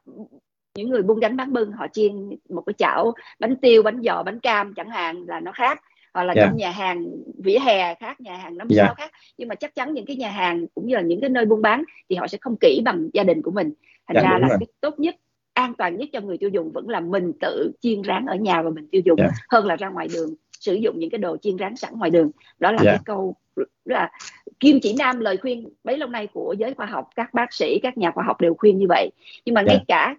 những 0.74 0.90
người 0.90 1.02
buôn 1.02 1.20
gánh 1.20 1.36
bán 1.36 1.52
bưng 1.52 1.72
họ 1.72 1.86
chiên 1.92 2.30
một 2.48 2.62
cái 2.66 2.74
chảo 2.78 3.12
bánh 3.40 3.56
tiêu 3.56 3.82
bánh 3.82 4.02
giò 4.02 4.22
bánh 4.22 4.40
cam 4.40 4.74
chẳng 4.74 4.90
hạn 4.90 5.24
là 5.28 5.40
nó 5.40 5.52
khác 5.52 5.80
hoặc 6.14 6.24
là 6.24 6.32
yeah. 6.36 6.48
trong 6.48 6.56
nhà 6.56 6.70
hàng 6.70 7.06
vỉa 7.38 7.58
hè 7.58 7.94
khác 7.94 8.20
nhà 8.20 8.36
hàng 8.36 8.56
năm 8.56 8.68
yeah. 8.70 8.86
sao 8.86 8.94
khác 8.94 9.10
nhưng 9.38 9.48
mà 9.48 9.54
chắc 9.54 9.74
chắn 9.74 9.94
những 9.94 10.06
cái 10.06 10.16
nhà 10.16 10.30
hàng 10.30 10.66
cũng 10.74 10.86
như 10.86 10.94
là 10.94 11.02
những 11.02 11.20
cái 11.20 11.30
nơi 11.30 11.44
buôn 11.44 11.62
bán 11.62 11.84
thì 12.08 12.16
họ 12.16 12.26
sẽ 12.26 12.38
không 12.40 12.56
kỹ 12.60 12.82
bằng 12.84 13.08
gia 13.12 13.22
đình 13.22 13.42
của 13.42 13.50
mình 13.50 13.72
thành 14.06 14.16
yeah, 14.16 14.26
ra 14.26 14.38
là 14.38 14.48
rồi. 14.48 14.56
cái 14.60 14.66
tốt 14.80 14.98
nhất 14.98 15.16
an 15.52 15.74
toàn 15.74 15.96
nhất 15.96 16.08
cho 16.12 16.20
người 16.20 16.38
tiêu 16.38 16.48
dùng 16.48 16.72
vẫn 16.72 16.88
là 16.88 17.00
mình 17.00 17.32
tự 17.40 17.72
chiên 17.80 18.02
rán 18.04 18.26
ở 18.26 18.34
nhà 18.34 18.62
và 18.62 18.70
mình 18.70 18.88
tiêu 18.90 19.02
dùng 19.04 19.20
yeah. 19.20 19.32
hơn 19.48 19.66
là 19.66 19.76
ra 19.76 19.88
ngoài 19.88 20.08
đường 20.14 20.34
sử 20.60 20.74
dụng 20.74 20.98
những 20.98 21.10
cái 21.10 21.18
đồ 21.18 21.36
chiên 21.36 21.58
rán 21.58 21.76
sẵn 21.76 21.98
ngoài 21.98 22.10
đường 22.10 22.30
đó 22.58 22.72
là 22.72 22.82
yeah. 22.82 22.94
cái 22.94 22.98
câu 23.04 23.36
là 23.84 24.10
kim 24.60 24.80
chỉ 24.82 24.94
nam 24.98 25.20
lời 25.20 25.36
khuyên 25.36 25.68
bấy 25.84 25.98
lâu 25.98 26.08
nay 26.08 26.26
của 26.26 26.54
giới 26.58 26.74
khoa 26.74 26.86
học 26.86 27.10
các 27.16 27.34
bác 27.34 27.52
sĩ 27.52 27.78
các 27.82 27.98
nhà 27.98 28.10
khoa 28.10 28.24
học 28.24 28.40
đều 28.40 28.54
khuyên 28.54 28.78
như 28.78 28.86
vậy 28.88 29.10
nhưng 29.44 29.54
mà 29.54 29.60
yeah. 29.60 29.68
ngay 29.68 29.84
cả 29.88 30.16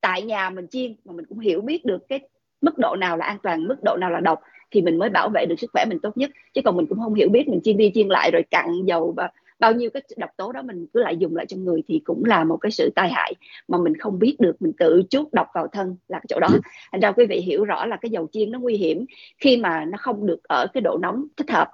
tại 0.00 0.22
nhà 0.22 0.50
mình 0.50 0.66
chiên 0.66 0.94
mà 1.04 1.12
mình 1.12 1.26
cũng 1.28 1.38
hiểu 1.38 1.60
biết 1.60 1.84
được 1.84 2.08
cái 2.08 2.20
mức 2.60 2.78
độ 2.78 2.96
nào 2.96 3.16
là 3.16 3.26
an 3.26 3.38
toàn 3.42 3.68
mức 3.68 3.76
độ 3.82 3.96
nào 3.96 4.10
là 4.10 4.20
độc 4.20 4.40
thì 4.74 4.82
mình 4.82 4.98
mới 4.98 5.10
bảo 5.10 5.28
vệ 5.28 5.46
được 5.46 5.58
sức 5.58 5.70
khỏe 5.72 5.84
mình 5.88 5.98
tốt 5.98 6.16
nhất 6.16 6.30
chứ 6.54 6.60
còn 6.64 6.76
mình 6.76 6.86
cũng 6.86 6.98
không 6.98 7.14
hiểu 7.14 7.28
biết 7.28 7.48
mình 7.48 7.60
chiên 7.64 7.76
đi 7.76 7.90
chiên 7.94 8.08
lại 8.08 8.30
rồi 8.30 8.42
cặn 8.50 8.66
dầu 8.86 9.12
và 9.16 9.30
bao 9.58 9.72
nhiêu 9.72 9.90
cái 9.90 10.02
độc 10.16 10.30
tố 10.36 10.52
đó 10.52 10.62
mình 10.62 10.86
cứ 10.94 11.00
lại 11.00 11.16
dùng 11.16 11.36
lại 11.36 11.46
trong 11.46 11.64
người 11.64 11.82
thì 11.88 12.00
cũng 12.04 12.24
là 12.24 12.44
một 12.44 12.56
cái 12.56 12.70
sự 12.70 12.90
tai 12.94 13.08
hại 13.08 13.34
mà 13.68 13.78
mình 13.78 13.96
không 13.96 14.18
biết 14.18 14.36
được 14.38 14.62
mình 14.62 14.72
tự 14.78 15.02
chuốt 15.10 15.32
độc 15.32 15.46
vào 15.54 15.68
thân 15.68 15.96
là 16.08 16.18
cái 16.18 16.26
chỗ 16.28 16.40
đó 16.40 16.48
thành 16.92 17.00
ra 17.00 17.12
quý 17.12 17.26
vị 17.26 17.40
hiểu 17.40 17.64
rõ 17.64 17.86
là 17.86 17.96
cái 17.96 18.10
dầu 18.10 18.26
chiên 18.32 18.52
nó 18.52 18.58
nguy 18.58 18.76
hiểm 18.76 19.04
khi 19.38 19.56
mà 19.56 19.84
nó 19.84 19.98
không 20.00 20.26
được 20.26 20.42
ở 20.42 20.66
cái 20.74 20.80
độ 20.80 20.98
nóng 21.02 21.24
thích 21.36 21.50
hợp 21.50 21.68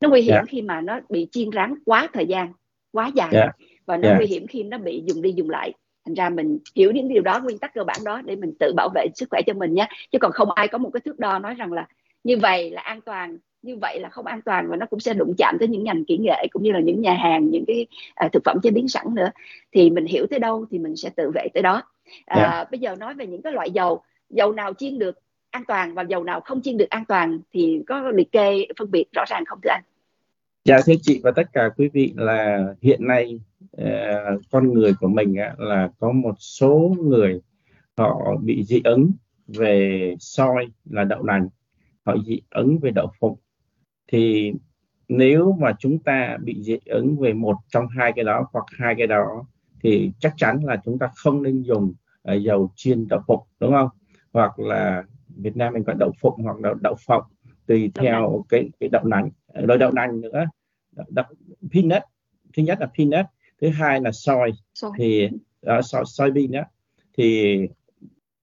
nó 0.00 0.08
nguy 0.08 0.20
hiểm 0.20 0.32
yeah. 0.32 0.44
Dạ. 0.44 0.50
khi 0.50 0.62
mà 0.62 0.80
nó 0.80 1.00
bị 1.08 1.28
chiên 1.30 1.50
rán 1.54 1.74
quá 1.84 2.08
thời 2.12 2.26
gian 2.26 2.52
quá 2.92 3.10
dài 3.14 3.28
yeah. 3.32 3.50
Dạ. 3.58 3.66
và 3.86 3.96
nó 3.96 4.08
yeah. 4.08 4.14
Dạ. 4.14 4.18
nguy 4.18 4.26
hiểm 4.26 4.46
khi 4.46 4.62
nó 4.62 4.78
bị 4.78 5.02
dùng 5.06 5.22
đi 5.22 5.32
dùng 5.32 5.50
lại 5.50 5.72
thành 6.06 6.14
ra 6.14 6.28
mình 6.28 6.58
hiểu 6.76 6.90
những 6.92 7.08
điều 7.08 7.22
đó 7.22 7.40
nguyên 7.40 7.58
tắc 7.58 7.74
cơ 7.74 7.84
bản 7.84 8.00
đó 8.04 8.22
để 8.24 8.36
mình 8.36 8.52
tự 8.60 8.72
bảo 8.76 8.88
vệ 8.94 9.06
sức 9.14 9.28
khỏe 9.30 9.40
cho 9.46 9.54
mình 9.54 9.74
nhé 9.74 9.88
chứ 10.12 10.18
còn 10.18 10.32
không 10.32 10.50
ai 10.50 10.68
có 10.68 10.78
một 10.78 10.90
cái 10.92 11.00
thước 11.00 11.18
đo 11.18 11.38
nói 11.38 11.54
rằng 11.54 11.72
là 11.72 11.86
như 12.24 12.36
vậy 12.36 12.70
là 12.70 12.80
an 12.80 13.00
toàn. 13.00 13.38
Như 13.62 13.76
vậy 13.76 14.00
là 14.00 14.08
không 14.08 14.26
an 14.26 14.42
toàn 14.42 14.68
và 14.68 14.76
nó 14.76 14.86
cũng 14.86 15.00
sẽ 15.00 15.14
đụng 15.14 15.34
chạm 15.38 15.56
tới 15.58 15.68
những 15.68 15.84
ngành 15.84 16.04
kỹ 16.04 16.18
nghệ 16.18 16.46
cũng 16.50 16.62
như 16.62 16.72
là 16.72 16.80
những 16.80 17.00
nhà 17.00 17.14
hàng 17.14 17.50
những 17.50 17.64
cái 17.66 17.86
uh, 18.26 18.32
thực 18.32 18.44
phẩm 18.44 18.60
chế 18.62 18.70
biến 18.70 18.88
sẵn 18.88 19.14
nữa. 19.14 19.30
Thì 19.72 19.90
mình 19.90 20.06
hiểu 20.06 20.26
tới 20.30 20.38
đâu 20.38 20.66
thì 20.70 20.78
mình 20.78 20.96
sẽ 20.96 21.10
tự 21.10 21.30
vệ 21.34 21.48
tới 21.54 21.62
đó. 21.62 21.82
À, 22.26 22.50
yeah. 22.50 22.70
bây 22.70 22.80
giờ 22.80 22.96
nói 22.96 23.14
về 23.14 23.26
những 23.26 23.42
cái 23.42 23.52
loại 23.52 23.70
dầu. 23.70 24.02
Dầu 24.30 24.52
nào 24.52 24.74
chiên 24.74 24.98
được 24.98 25.18
an 25.50 25.62
toàn 25.68 25.94
và 25.94 26.02
dầu 26.02 26.24
nào 26.24 26.40
không 26.40 26.62
chiên 26.62 26.76
được 26.76 26.90
an 26.90 27.04
toàn 27.08 27.40
thì 27.52 27.82
có 27.86 28.10
liệt 28.10 28.32
kê 28.32 28.66
phân 28.78 28.90
biệt 28.90 29.04
rõ 29.12 29.24
ràng 29.28 29.44
không 29.44 29.58
thưa 29.62 29.70
anh? 29.70 29.82
Dạ 30.64 30.78
thưa 30.86 30.94
chị 31.02 31.20
và 31.24 31.30
tất 31.30 31.52
cả 31.52 31.68
quý 31.76 31.88
vị 31.92 32.12
là 32.16 32.74
hiện 32.80 33.06
nay 33.06 33.40
uh, 33.82 34.40
con 34.50 34.72
người 34.72 34.92
của 35.00 35.08
mình 35.08 35.34
uh, 35.52 35.60
là 35.60 35.88
có 35.98 36.12
một 36.12 36.34
số 36.38 36.94
người 36.98 37.40
họ 37.96 38.36
bị 38.42 38.64
dị 38.64 38.80
ứng 38.84 39.12
về 39.46 40.14
soi 40.20 40.66
là 40.90 41.04
đậu 41.04 41.22
nành, 41.22 41.48
họ 42.06 42.16
dị 42.26 42.40
ứng 42.50 42.78
về 42.78 42.90
đậu 42.90 43.12
phụng. 43.20 43.38
Thì 44.08 44.52
nếu 45.08 45.56
mà 45.60 45.72
chúng 45.78 45.98
ta 45.98 46.36
bị 46.44 46.62
dị 46.62 46.78
ứng 46.84 47.18
về 47.18 47.32
một 47.32 47.56
trong 47.68 47.86
hai 47.88 48.12
cái 48.16 48.24
đó 48.24 48.46
hoặc 48.52 48.64
hai 48.78 48.94
cái 48.98 49.06
đó 49.06 49.44
thì 49.82 50.12
chắc 50.18 50.34
chắn 50.36 50.64
là 50.64 50.76
chúng 50.84 50.98
ta 50.98 51.10
không 51.14 51.42
nên 51.42 51.62
dùng 51.62 51.94
uh, 52.32 52.42
dầu 52.42 52.72
chiên 52.76 53.08
đậu 53.08 53.20
phụng 53.26 53.46
đúng 53.60 53.72
không? 53.72 53.88
Hoặc 54.32 54.58
là 54.58 55.04
Việt 55.36 55.56
Nam 55.56 55.72
mình 55.72 55.82
gọi 55.82 55.96
đậu 55.98 56.12
phụng 56.20 56.42
hoặc 56.42 56.60
đậu 56.60 56.74
đậu 56.74 56.94
phộng 57.06 57.24
tùy 57.66 57.90
theo 57.94 58.44
cái 58.48 58.70
cái 58.80 58.88
đậu 58.88 59.04
nành 59.04 59.30
rồi 59.54 59.78
đậu 59.78 59.90
nành 59.90 60.20
nữa 60.20 60.44
đậu, 61.08 61.24
peanut 61.72 62.02
thứ 62.56 62.62
nhất 62.62 62.78
là 62.80 62.86
peanut 62.98 63.26
thứ 63.60 63.68
hai 63.68 64.00
là 64.00 64.10
soy. 64.12 64.50
thì 64.98 65.28
uh, 65.78 65.84
soy, 65.84 66.02
soybean 66.06 66.50
đó 66.50 66.62
thì 67.18 67.58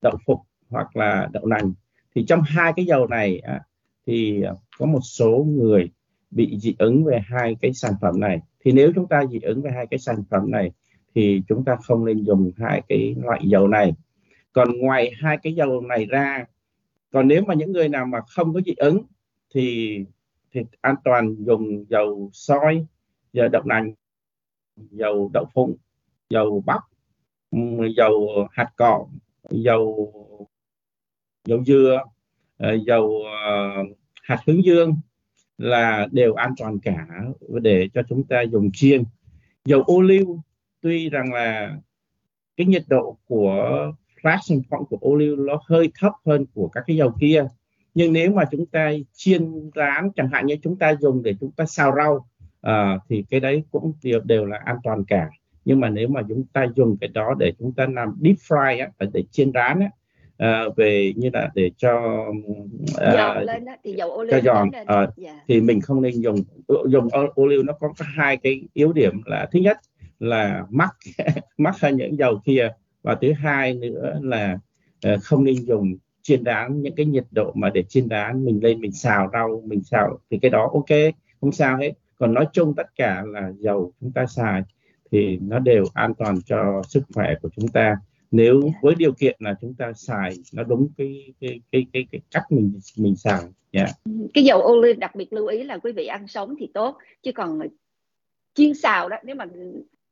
đậu 0.02 0.16
phụng 0.26 0.40
hoặc 0.68 0.96
là 0.96 1.28
đậu 1.32 1.46
nành 1.46 1.72
thì 2.14 2.24
trong 2.28 2.42
hai 2.42 2.72
cái 2.76 2.84
dầu 2.84 3.06
này 3.06 3.38
à, 3.38 3.60
thì 4.06 4.42
có 4.78 4.86
một 4.86 5.00
số 5.02 5.46
người 5.48 5.90
bị 6.30 6.58
dị 6.58 6.74
ứng 6.78 7.04
về 7.04 7.20
hai 7.24 7.56
cái 7.60 7.72
sản 7.72 7.92
phẩm 8.00 8.20
này. 8.20 8.40
Thì 8.64 8.72
nếu 8.72 8.92
chúng 8.94 9.08
ta 9.08 9.24
dị 9.26 9.40
ứng 9.40 9.62
về 9.62 9.70
hai 9.70 9.86
cái 9.86 9.98
sản 9.98 10.16
phẩm 10.30 10.50
này 10.50 10.70
thì 11.14 11.42
chúng 11.48 11.64
ta 11.64 11.76
không 11.76 12.04
nên 12.04 12.24
dùng 12.24 12.50
hai 12.58 12.82
cái 12.88 13.14
loại 13.22 13.40
dầu 13.44 13.68
này. 13.68 13.94
Còn 14.52 14.78
ngoài 14.78 15.10
hai 15.20 15.38
cái 15.42 15.52
dầu 15.52 15.80
này 15.80 16.06
ra 16.06 16.46
còn 17.12 17.28
nếu 17.28 17.42
mà 17.44 17.54
những 17.54 17.72
người 17.72 17.88
nào 17.88 18.06
mà 18.06 18.20
không 18.28 18.54
có 18.54 18.60
dị 18.60 18.74
ứng 18.76 19.02
thì 19.54 19.98
thì 20.52 20.60
an 20.80 20.94
toàn 21.04 21.36
dùng 21.38 21.84
dầu 21.88 22.30
soi 22.32 22.86
dầu 23.32 23.48
đậu 23.48 23.62
nành 23.64 23.92
dầu 24.76 25.30
đậu 25.34 25.44
phụng 25.54 25.76
dầu 26.30 26.62
bắp 26.66 26.80
dầu 27.96 28.28
hạt 28.50 28.70
cọ 28.76 29.06
dầu 29.50 30.12
Ờ, 31.48 31.50
dầu 31.50 31.64
dừa 31.64 32.02
dầu 32.86 33.22
hạt 34.22 34.38
hướng 34.46 34.64
dương 34.64 34.96
là 35.58 36.08
đều 36.12 36.34
an 36.34 36.54
toàn 36.58 36.78
cả 36.78 37.06
để 37.62 37.88
cho 37.94 38.02
chúng 38.08 38.24
ta 38.24 38.42
dùng 38.42 38.70
chiên. 38.72 39.02
Dầu 39.64 39.82
ô 39.82 40.00
liu 40.00 40.40
tuy 40.80 41.08
rằng 41.08 41.32
là 41.32 41.76
cái 42.56 42.66
nhiệt 42.66 42.84
độ 42.88 43.18
của 43.26 43.92
fraction 44.22 44.62
point 44.70 44.86
của 44.90 44.98
ô 45.00 45.16
liu 45.16 45.36
nó 45.36 45.60
hơi 45.68 45.92
thấp 45.98 46.12
hơn 46.26 46.46
của 46.54 46.68
các 46.68 46.84
cái 46.86 46.96
dầu 46.96 47.12
kia 47.20 47.44
nhưng 47.94 48.12
nếu 48.12 48.32
mà 48.32 48.44
chúng 48.50 48.66
ta 48.66 48.92
chiên 49.12 49.70
rán 49.74 50.10
chẳng 50.16 50.28
hạn 50.32 50.46
như 50.46 50.56
chúng 50.62 50.78
ta 50.78 50.94
dùng 51.00 51.22
để 51.22 51.34
chúng 51.40 51.52
ta 51.52 51.64
xào 51.66 51.94
rau 51.96 52.26
à, 52.60 52.98
thì 53.08 53.24
cái 53.30 53.40
đấy 53.40 53.64
cũng 53.70 53.92
đều, 54.02 54.20
đều 54.20 54.46
là 54.46 54.60
an 54.64 54.76
toàn 54.82 55.04
cả. 55.04 55.28
Nhưng 55.64 55.80
mà 55.80 55.88
nếu 55.88 56.08
mà 56.08 56.22
chúng 56.28 56.44
ta 56.52 56.66
dùng 56.76 56.96
cái 57.00 57.08
đó 57.08 57.34
để 57.38 57.52
chúng 57.58 57.72
ta 57.72 57.86
làm 57.86 58.16
deep 58.20 58.36
fry 58.36 58.80
á, 58.80 59.06
để 59.12 59.24
chiên 59.30 59.52
rán 59.52 59.80
á, 59.80 59.90
à, 60.40 60.64
về 60.76 61.12
như 61.16 61.30
là 61.32 61.50
để 61.54 61.70
cho 61.76 62.24
à, 62.96 63.12
giòn 63.12 63.44
lên 63.44 63.64
đó, 63.64 63.72
thì 63.84 63.92
dầu 63.92 64.10
ô 64.10 64.22
liu 64.22 64.30
cho 64.30 64.40
giòn 64.40 64.70
à. 64.86 65.06
Dạ. 65.16 65.40
thì 65.48 65.60
mình 65.60 65.80
không 65.80 66.02
nên 66.02 66.20
dùng 66.20 66.36
dùng 66.86 67.08
ô 67.34 67.46
liu 67.46 67.62
nó 67.62 67.72
có 67.72 67.88
hai 67.98 68.36
cái 68.36 68.62
yếu 68.72 68.92
điểm 68.92 69.22
là 69.26 69.48
thứ 69.52 69.60
nhất 69.60 69.78
là 70.18 70.64
mắc 70.70 70.96
mắc 71.58 71.80
hơn 71.80 71.96
những 71.96 72.18
dầu 72.18 72.40
kia 72.44 72.72
và 73.02 73.14
thứ 73.20 73.32
hai 73.32 73.74
nữa 73.74 74.18
là 74.22 74.58
uh, 75.14 75.22
không 75.22 75.44
nên 75.44 75.54
dùng 75.54 75.96
chiên 76.22 76.44
rán 76.44 76.82
những 76.82 76.94
cái 76.94 77.06
nhiệt 77.06 77.24
độ 77.30 77.52
mà 77.54 77.70
để 77.70 77.82
chiên 77.82 78.08
rán 78.08 78.44
mình 78.44 78.60
lên 78.62 78.80
mình 78.80 78.92
xào 78.92 79.30
rau 79.32 79.62
mình 79.66 79.82
xào 79.82 80.18
thì 80.30 80.38
cái 80.42 80.50
đó 80.50 80.70
ok 80.72 81.14
không 81.40 81.52
sao 81.52 81.76
hết 81.76 81.92
còn 82.18 82.34
nói 82.34 82.46
chung 82.52 82.74
tất 82.76 82.86
cả 82.96 83.22
là 83.26 83.52
dầu 83.58 83.92
chúng 84.00 84.12
ta 84.12 84.26
xài 84.26 84.62
thì 85.12 85.38
nó 85.42 85.58
đều 85.58 85.84
an 85.94 86.14
toàn 86.14 86.38
cho 86.46 86.82
sức 86.88 87.02
khỏe 87.14 87.34
của 87.42 87.48
chúng 87.56 87.68
ta 87.68 87.96
nếu 88.30 88.62
yeah. 88.62 88.74
với 88.82 88.94
điều 88.94 89.12
kiện 89.12 89.36
là 89.38 89.54
chúng 89.60 89.74
ta 89.74 89.92
xài 89.92 90.36
nó 90.52 90.62
đúng 90.62 90.88
cái 90.96 91.32
cái 91.40 91.60
cái 91.72 91.86
cái, 91.92 92.06
cái 92.12 92.20
cách 92.30 92.44
mình 92.50 92.80
mình 92.96 93.16
xài 93.16 93.40
yeah. 93.70 93.90
cái 94.34 94.44
dầu 94.44 94.72
olive 94.72 94.98
đặc 94.98 95.14
biệt 95.14 95.32
lưu 95.32 95.46
ý 95.46 95.62
là 95.62 95.78
quý 95.78 95.92
vị 95.92 96.06
ăn 96.06 96.28
sống 96.28 96.54
thì 96.58 96.70
tốt 96.74 96.98
chứ 97.22 97.32
còn 97.32 97.60
chiên 98.54 98.74
xào 98.74 99.08
đó 99.08 99.16
nếu 99.24 99.36
mà 99.36 99.44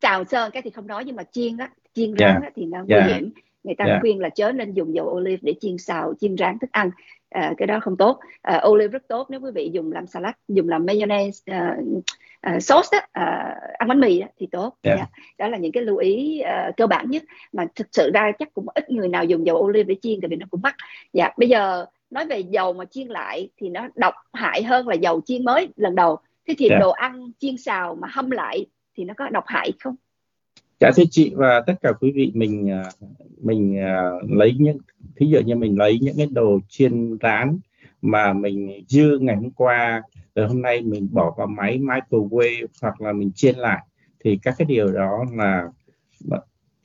xào 0.02 0.24
sơ 0.24 0.50
cái 0.50 0.62
thì 0.62 0.70
không 0.70 0.86
nói 0.86 1.04
nhưng 1.04 1.16
mà 1.16 1.22
chiên 1.22 1.56
á 1.56 1.70
chiên 1.94 2.14
rán 2.18 2.40
yeah. 2.40 2.52
thì 2.56 2.64
nó 2.64 2.78
nguy 2.78 2.94
yeah. 2.94 3.10
hiểm 3.10 3.30
người 3.64 3.74
ta 3.74 3.84
yeah. 3.84 4.00
khuyên 4.00 4.18
là 4.18 4.28
chớ 4.28 4.52
nên 4.52 4.74
dùng 4.74 4.94
dầu 4.94 5.06
olive 5.06 5.40
để 5.42 5.54
chiên 5.60 5.78
xào 5.78 6.14
chiên 6.20 6.36
rán 6.36 6.58
thức 6.58 6.72
ăn 6.72 6.90
à, 7.30 7.54
cái 7.58 7.66
đó 7.66 7.80
không 7.80 7.96
tốt 7.96 8.20
à, 8.42 8.62
olive 8.68 8.88
rất 8.88 9.08
tốt 9.08 9.26
nếu 9.30 9.40
quý 9.40 9.50
vị 9.54 9.70
dùng 9.72 9.92
làm 9.92 10.06
salad 10.06 10.34
dùng 10.48 10.68
làm 10.68 10.86
mayonnaise 10.86 11.52
à, 11.52 11.76
uh, 12.56 12.62
sauce 12.62 12.88
đó, 12.92 12.98
uh, 12.98 13.78
ăn 13.78 13.88
bánh 13.88 14.00
mì 14.00 14.20
đó, 14.20 14.26
thì 14.38 14.46
tốt 14.52 14.76
yeah. 14.82 14.98
Yeah. 14.98 15.10
đó 15.38 15.48
là 15.48 15.58
những 15.58 15.72
cái 15.72 15.82
lưu 15.82 15.96
ý 15.96 16.42
uh, 16.42 16.76
cơ 16.76 16.86
bản 16.86 17.10
nhất 17.10 17.22
mà 17.52 17.66
thực 17.74 17.86
sự 17.92 18.10
ra 18.14 18.32
chắc 18.38 18.54
cũng 18.54 18.66
ít 18.74 18.90
người 18.90 19.08
nào 19.08 19.24
dùng 19.24 19.46
dầu 19.46 19.56
olive 19.58 19.84
để 19.84 19.96
chiên 20.02 20.20
tại 20.20 20.28
vì 20.28 20.36
nó 20.36 20.46
cũng 20.50 20.60
mắc 20.62 20.74
dạ 21.12 21.30
bây 21.38 21.48
giờ 21.48 21.86
nói 22.10 22.26
về 22.26 22.38
dầu 22.38 22.72
mà 22.72 22.84
chiên 22.84 23.06
lại 23.06 23.48
thì 23.56 23.68
nó 23.68 23.88
độc 23.94 24.14
hại 24.32 24.62
hơn 24.62 24.88
là 24.88 24.94
dầu 24.94 25.20
chiên 25.26 25.44
mới 25.44 25.68
lần 25.76 25.94
đầu 25.94 26.16
thế 26.48 26.54
thì 26.58 26.68
yeah. 26.68 26.80
đồ 26.80 26.90
ăn 26.90 27.30
chiên 27.38 27.56
xào 27.56 27.94
mà 27.94 28.08
hâm 28.10 28.30
lại 28.30 28.66
thì 28.96 29.04
nó 29.04 29.14
có 29.16 29.28
độc 29.28 29.44
hại 29.46 29.72
không 29.80 29.94
Dạ 30.80 30.90
thưa 30.96 31.02
chị 31.10 31.32
và 31.36 31.62
tất 31.66 31.74
cả 31.82 31.92
quý 32.00 32.12
vị 32.14 32.32
mình 32.34 32.82
mình 33.42 33.80
lấy 34.28 34.54
những 34.58 34.78
thí 35.18 35.26
dụ 35.26 35.40
như 35.40 35.56
mình 35.56 35.78
lấy 35.78 35.98
những 36.02 36.16
cái 36.16 36.26
đồ 36.26 36.58
chiên 36.68 37.18
rán 37.22 37.58
mà 38.02 38.32
mình 38.32 38.84
dư 38.88 39.18
ngày 39.18 39.36
hôm 39.36 39.50
qua 39.50 40.02
rồi 40.34 40.48
hôm 40.48 40.62
nay 40.62 40.82
mình 40.82 41.08
bỏ 41.12 41.34
vào 41.38 41.46
máy 41.46 41.78
microwave 41.78 42.66
hoặc 42.82 43.00
là 43.00 43.12
mình 43.12 43.30
chiên 43.34 43.56
lại 43.56 43.86
thì 44.20 44.38
các 44.42 44.54
cái 44.58 44.66
điều 44.66 44.92
đó 44.92 45.24
là 45.32 45.68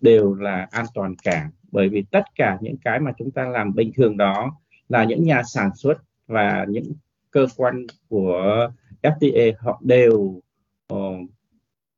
đều 0.02 0.34
là 0.34 0.68
an 0.72 0.86
toàn 0.94 1.16
cả. 1.24 1.50
Bởi 1.72 1.90
vì 1.90 2.04
tất 2.12 2.24
cả 2.36 2.58
những 2.62 2.76
cái 2.84 3.00
mà 3.00 3.12
chúng 3.18 3.32
ta 3.32 3.46
làm 3.46 3.76
bình 3.76 3.92
thường 3.96 4.18
đó 4.18 4.52
là 4.90 5.04
những 5.04 5.24
nhà 5.24 5.42
sản 5.44 5.70
xuất 5.76 5.98
và 6.28 6.66
những 6.70 6.94
cơ 7.32 7.48
quan 7.58 7.86
của 8.10 8.70
FDA 9.02 9.54
họ 9.60 9.82
đều 9.84 10.42
uh, 10.94 11.30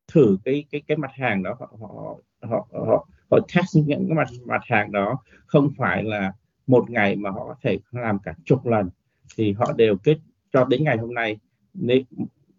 thử 0.07 0.37
cái 0.45 0.65
cái 0.71 0.81
cái 0.87 0.97
mặt 0.97 1.11
hàng 1.13 1.43
đó 1.43 1.55
họ 1.59 1.69
họ 1.79 2.17
họ 2.41 2.67
họ, 2.71 3.07
họ 3.31 3.39
test 3.55 3.75
những 3.87 4.07
cái 4.07 4.17
mặt 4.17 4.27
mặt 4.45 4.61
hàng 4.65 4.91
đó 4.91 5.17
không 5.45 5.71
phải 5.77 6.03
là 6.03 6.33
một 6.67 6.89
ngày 6.89 7.15
mà 7.15 7.29
họ 7.29 7.45
có 7.47 7.55
thể 7.61 7.79
làm 7.91 8.19
cả 8.19 8.33
chục 8.45 8.65
lần. 8.65 8.89
Thì 9.37 9.53
họ 9.53 9.73
đều 9.73 9.97
kết 9.97 10.17
cho 10.53 10.65
đến 10.65 10.83
ngày 10.83 10.97
hôm 10.97 11.13
nay 11.13 11.37
nếu 11.73 11.99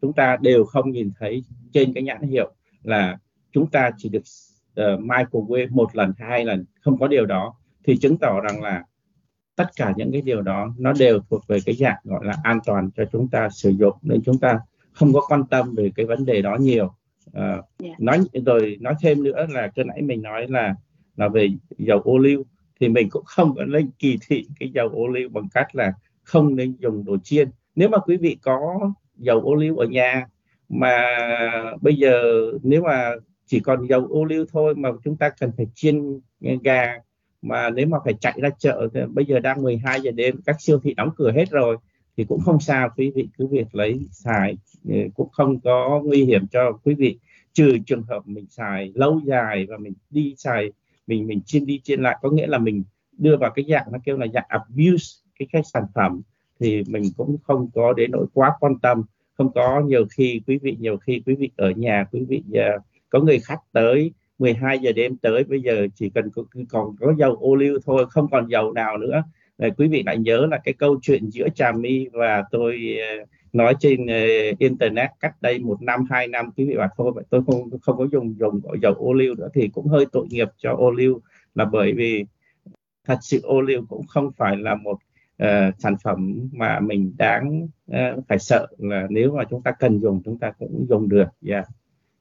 chúng 0.03 0.13
ta 0.13 0.37
đều 0.41 0.65
không 0.65 0.91
nhìn 0.91 1.13
thấy 1.19 1.45
trên 1.73 1.93
cái 1.93 2.03
nhãn 2.03 2.23
hiệu 2.23 2.55
là 2.83 3.19
chúng 3.53 3.71
ta 3.71 3.91
chỉ 3.97 4.09
được 4.09 4.23
ờ, 4.75 4.95
uh, 4.95 5.01
microwave 5.01 5.71
một 5.71 5.97
lần 5.97 6.13
hai 6.19 6.45
lần 6.45 6.65
không 6.81 6.99
có 6.99 7.09
điều 7.09 7.27
đó 7.27 7.55
thì 7.85 7.97
chứng 7.97 8.17
tỏ 8.19 8.41
rằng 8.41 8.63
là 8.63 8.85
tất 9.57 9.67
cả 9.77 9.93
những 9.97 10.13
cái 10.13 10.23
điều 10.23 10.43
đó 10.43 10.75
nó 10.79 10.93
đều 10.93 11.21
thuộc 11.31 11.47
về 11.49 11.59
cái 11.67 11.75
dạng 11.75 11.97
gọi 12.05 12.25
là 12.25 12.35
an 12.43 12.59
toàn 12.67 12.91
cho 12.97 13.05
chúng 13.13 13.29
ta 13.29 13.49
sử 13.49 13.71
dụng 13.71 13.97
nên 14.03 14.23
chúng 14.25 14.39
ta 14.39 14.59
không 14.93 15.13
có 15.13 15.21
quan 15.29 15.47
tâm 15.51 15.75
về 15.75 15.91
cái 15.97 16.07
vấn 16.07 16.25
đề 16.25 16.43
đó 16.43 16.57
nhiều 16.61 16.95
yeah. 17.35 17.65
Dạ. 17.79 17.91
nói 17.99 18.19
rồi 18.47 18.77
nói 18.81 18.95
thêm 19.01 19.23
nữa 19.23 19.47
là 19.51 19.69
cái 19.75 19.85
nãy 19.85 20.03
mình 20.03 20.23
nói 20.23 20.47
là 20.49 20.75
là 21.17 21.29
về 21.29 21.49
dầu 21.79 22.01
ô 22.01 22.19
liu 22.19 22.45
thì 22.81 22.89
mình 22.89 23.11
cũng 23.11 23.25
không 23.25 23.55
có 23.57 23.65
nên 23.65 23.91
kỳ 23.99 24.19
thị 24.29 24.47
cái 24.61 24.71
dầu 24.75 24.89
ô 24.89 25.07
liu 25.07 25.29
bằng 25.29 25.49
cách 25.55 25.75
là 25.75 25.93
không 26.23 26.57
nên 26.57 26.77
dùng 26.79 27.05
đồ 27.05 27.17
chiên 27.25 27.51
nếu 27.75 27.89
mà 27.89 27.99
quý 27.99 28.17
vị 28.17 28.37
có 28.43 28.93
dầu 29.17 29.41
ô 29.41 29.55
liu 29.55 29.77
ở 29.77 29.87
nhà 29.87 30.27
mà 30.69 31.03
bây 31.81 31.95
giờ 31.95 32.13
nếu 32.63 32.83
mà 32.83 33.11
chỉ 33.47 33.61
còn 33.61 33.87
dầu 33.87 34.07
ô 34.11 34.25
liu 34.25 34.45
thôi 34.53 34.75
mà 34.75 34.91
chúng 35.05 35.17
ta 35.17 35.31
cần 35.41 35.53
phải 35.57 35.67
chiên 35.75 36.21
gà 36.63 36.95
mà 37.43 37.71
nếu 37.71 37.87
mà 37.87 37.99
phải 38.05 38.15
chạy 38.21 38.39
ra 38.43 38.51
chợ 38.59 38.89
thì 38.95 39.01
bây 39.09 39.25
giờ 39.25 39.39
đang 39.39 39.63
12 39.63 40.01
giờ 40.01 40.11
đêm 40.11 40.41
các 40.47 40.57
siêu 40.61 40.79
thị 40.83 40.95
đóng 40.95 41.11
cửa 41.17 41.33
hết 41.33 41.51
rồi 41.51 41.77
thì 42.17 42.25
cũng 42.25 42.41
không 42.41 42.61
sao 42.61 42.91
quý 42.97 43.13
vị 43.15 43.29
cứ 43.39 43.47
việc 43.47 43.75
lấy 43.75 44.01
xài 44.11 44.57
ừ, 44.89 44.95
cũng 45.15 45.29
không 45.33 45.61
có 45.61 46.03
nguy 46.05 46.25
hiểm 46.25 46.47
cho 46.53 46.73
quý 46.85 46.95
vị. 46.95 47.19
Trừ 47.53 47.79
trường 47.87 48.03
hợp 48.03 48.23
mình 48.27 48.47
xài 48.49 48.93
lâu 48.95 49.21
dài 49.27 49.67
và 49.69 49.77
mình 49.79 49.93
đi 50.11 50.35
xài 50.39 50.73
mình 51.07 51.27
mình 51.27 51.41
chiên 51.47 51.67
đi 51.67 51.81
chiên 51.85 52.01
lại 52.01 52.17
có 52.23 52.31
nghĩa 52.31 52.47
là 52.47 52.59
mình 52.59 52.85
đưa 53.19 53.37
vào 53.37 53.51
cái 53.51 53.65
dạng 53.69 53.87
nó 53.93 53.99
kêu 54.05 54.19
là 54.19 54.27
dạng 54.35 54.47
abuse 54.49 55.07
cái 55.39 55.49
cái 55.53 55.63
sản 55.65 55.85
phẩm 55.95 56.23
thì 56.61 56.83
mình 56.87 57.03
cũng 57.17 57.37
không 57.43 57.71
có 57.75 57.93
đến 57.93 58.11
nỗi 58.11 58.27
quá 58.33 58.53
quan 58.61 58.79
tâm. 58.79 59.03
Không 59.39 59.53
có 59.53 59.81
nhiều 59.81 60.07
khi 60.11 60.41
quý 60.47 60.59
vị 60.63 60.77
nhiều 60.81 60.97
khi 60.97 61.23
quý 61.27 61.35
vị 61.35 61.51
ở 61.57 61.71
nhà 61.71 62.05
quý 62.13 62.25
vị 62.29 62.43
uh, 62.51 62.83
có 63.11 63.21
người 63.21 63.39
khách 63.39 63.61
tới 63.73 64.13
12 64.39 64.79
giờ 64.79 64.93
đêm 64.93 65.17
tới 65.17 65.45
bây 65.45 65.61
giờ 65.61 65.87
chỉ 65.95 66.11
cần 66.11 66.31
có, 66.35 66.43
còn 66.69 66.97
có 67.01 67.15
dầu 67.19 67.37
ô 67.41 67.55
liu 67.55 67.79
thôi 67.87 68.07
không 68.11 68.29
còn 68.31 68.47
dầu 68.51 68.73
nào 68.73 68.99
nữa. 68.99 69.23
Đấy, 69.59 69.71
quý 69.77 69.89
vị 69.89 70.03
lại 70.07 70.19
nhớ 70.19 70.47
là 70.51 70.59
cái 70.65 70.75
câu 70.75 70.99
chuyện 71.03 71.31
giữa 71.31 71.49
Trà 71.55 71.73
My 71.73 72.09
và 72.13 72.45
tôi 72.51 72.99
ờ, 73.01 73.25
nói 73.53 73.75
trên 73.81 74.05
uh, 74.05 74.59
internet 74.59 75.11
cách 75.21 75.35
đây 75.41 75.59
một 75.59 75.83
năm 75.83 76.05
hai 76.11 76.29
năm 76.29 76.51
quý 76.57 76.65
vị 76.65 76.77
bảo 76.77 76.89
thôi 76.97 77.13
tôi 77.31 77.43
không 77.47 77.71
không 77.83 77.97
có 77.97 78.07
dùng 78.13 78.35
dùng 78.39 78.61
dầu 78.83 78.95
ô 78.95 79.13
liu 79.13 79.35
nữa 79.35 79.49
thì 79.55 79.69
cũng 79.69 79.89
hơi 79.89 80.07
tội 80.13 80.27
nghiệp 80.31 80.49
cho 80.57 80.73
ô 80.73 80.91
liu 80.91 81.21
là 81.55 81.65
bởi 81.65 81.93
vì 81.93 82.25
thật 83.05 83.19
sự 83.23 83.41
ô 83.43 83.61
liu 83.61 83.87
cũng 83.89 84.07
không 84.07 84.31
phải 84.37 84.57
là 84.57 84.75
một 84.75 84.99
uh, 85.43 85.75
sản 85.79 85.97
phẩm 86.05 86.49
mà 86.53 86.81
mình 86.81 87.15
đáng 87.19 87.69
uh, 87.91 88.25
phải 88.29 88.39
sợ 88.39 88.67
là 88.79 89.07
nếu 89.11 89.33
mà 89.37 89.45
chúng 89.51 89.63
ta 89.63 89.73
cần 89.73 90.01
dùng 90.01 90.23
chúng 90.25 90.39
ta 90.39 90.53
cũng 90.59 90.87
dùng 90.89 91.09
được 91.09 91.29
yeah. 91.47 91.67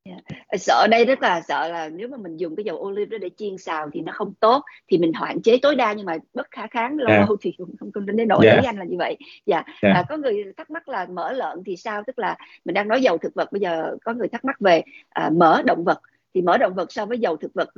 Yeah. 0.10 0.22
sợ 0.60 0.88
đây 0.91 1.06
rất 1.06 1.22
là 1.22 1.41
sợ 1.41 1.68
là 1.68 1.89
nếu 1.89 2.08
mà 2.08 2.18
mình 2.18 2.38
dùng 2.38 2.56
cái 2.56 2.64
dầu 2.64 2.78
olive 2.78 3.06
đó 3.06 3.18
để 3.18 3.30
chiên 3.38 3.58
xào 3.58 3.89
thì 3.93 4.01
nó 4.01 4.12
không 4.16 4.34
tốt 4.39 4.64
thì 4.88 4.97
mình 4.97 5.12
hạn 5.14 5.41
chế 5.41 5.60
tối 5.62 5.76
đa 5.76 5.93
nhưng 5.93 6.06
mà 6.06 6.18
bất 6.34 6.47
khả 6.51 6.68
kháng 6.68 6.97
lâu 6.97 7.08
yeah. 7.08 7.28
lâu 7.28 7.38
thì 7.41 7.53
cũng 7.58 7.76
không 7.80 7.91
không 7.91 8.06
đến 8.06 8.28
nỗi 8.28 8.45
yeah. 8.45 8.62
ý 8.62 8.66
anh 8.66 8.78
là 8.78 8.86
như 8.86 8.97
vậy 8.97 9.18
dạ 9.45 9.64
yeah. 9.82 9.95
à, 9.95 10.03
có 10.10 10.18
người 10.18 10.43
thắc 10.58 10.70
mắc 10.70 10.89
là 10.89 11.06
mỡ 11.06 11.32
lợn 11.32 11.64
thì 11.66 11.76
sao 11.76 12.03
tức 12.08 12.20
là 12.20 12.38
mình 12.66 12.74
đang 12.74 12.88
nói 12.88 13.01
dầu 13.01 13.18
thực 13.18 13.34
vật 13.36 13.51
bây 13.51 13.62
giờ 13.62 13.95
có 14.03 14.14
người 14.14 14.28
thắc 14.28 14.45
mắc 14.45 14.60
về 14.60 14.82
à, 15.10 15.30
mỡ 15.34 15.62
động 15.62 15.84
vật 15.84 16.01
thì 16.34 16.41
mỡ 16.41 16.58
động 16.58 16.74
vật 16.74 16.91
so 16.91 17.06
với 17.06 17.20
dầu 17.20 17.38
thực 17.38 17.53
vật 17.53 17.70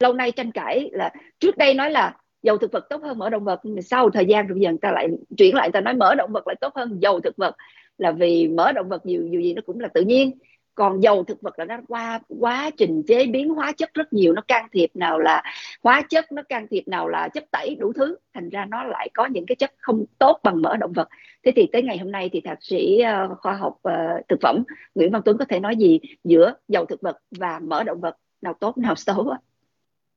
lâu 0.00 0.12
nay 0.12 0.32
tranh 0.32 0.52
cãi 0.52 0.90
là 0.92 1.12
trước 1.38 1.56
đây 1.56 1.74
nói 1.74 1.90
là 1.90 2.14
dầu 2.42 2.58
thực 2.58 2.72
vật 2.72 2.86
tốt 2.90 3.02
hơn 3.02 3.18
mỡ 3.18 3.30
động 3.30 3.44
vật 3.44 3.60
nhưng 3.62 3.82
sau 3.82 4.10
thời 4.10 4.26
gian 4.26 4.46
rồi 4.46 4.54
bây 4.54 4.62
giờ 4.62 4.70
người 4.70 4.78
ta 4.82 4.90
lại 4.90 5.08
chuyển 5.36 5.54
lại 5.54 5.68
người 5.68 5.72
ta 5.72 5.80
nói 5.80 5.94
mỡ 5.94 6.14
động 6.14 6.32
vật 6.32 6.46
lại 6.46 6.56
tốt 6.60 6.72
hơn 6.74 6.98
dầu 7.02 7.20
thực 7.20 7.36
vật 7.36 7.56
là 7.98 8.10
vì 8.10 8.48
mỡ 8.48 8.72
động 8.72 8.88
vật 8.88 9.06
nhiều 9.06 9.22
nhiều 9.22 9.40
gì 9.40 9.54
nó 9.54 9.62
cũng 9.66 9.80
là 9.80 9.88
tự 9.88 10.00
nhiên 10.00 10.38
còn 10.74 11.02
dầu 11.02 11.24
thực 11.24 11.42
vật 11.42 11.58
là 11.58 11.64
nó 11.64 11.76
qua 11.88 12.20
quá 12.40 12.70
trình 12.76 13.02
chế 13.06 13.26
biến 13.26 13.48
hóa 13.48 13.72
chất 13.72 13.94
rất 13.94 14.12
nhiều 14.12 14.32
nó 14.32 14.42
can 14.48 14.66
thiệp 14.72 14.90
nào 14.94 15.18
là 15.18 15.42
hóa 15.82 16.02
chất 16.08 16.32
nó 16.32 16.42
can 16.48 16.66
thiệp 16.70 16.88
nào 16.88 17.08
là 17.08 17.28
chất 17.28 17.50
tẩy 17.50 17.76
đủ 17.80 17.92
thứ. 17.92 18.16
Thành 18.34 18.48
ra 18.48 18.64
nó 18.64 18.84
lại 18.84 19.08
có 19.14 19.26
những 19.26 19.46
cái 19.46 19.56
chất 19.56 19.72
không 19.78 20.04
tốt 20.18 20.40
bằng 20.44 20.62
mỡ 20.62 20.76
động 20.76 20.92
vật. 20.92 21.08
Thế 21.44 21.52
thì 21.56 21.68
tới 21.72 21.82
ngày 21.82 21.98
hôm 21.98 22.12
nay 22.12 22.30
thì 22.32 22.40
thạc 22.40 22.58
sĩ 22.60 23.02
uh, 23.32 23.38
khoa 23.38 23.52
học 23.54 23.78
uh, 23.88 24.28
thực 24.28 24.40
phẩm 24.42 24.62
Nguyễn 24.94 25.12
Văn 25.12 25.22
Tuấn 25.24 25.38
có 25.38 25.44
thể 25.44 25.60
nói 25.60 25.76
gì 25.76 26.00
giữa 26.24 26.54
dầu 26.68 26.86
thực 26.86 27.00
vật 27.00 27.18
và 27.38 27.60
mỡ 27.62 27.82
động 27.82 28.00
vật? 28.00 28.16
Nào 28.42 28.54
tốt 28.60 28.78
nào 28.78 28.94
xấu 28.94 29.28
á? 29.28 29.38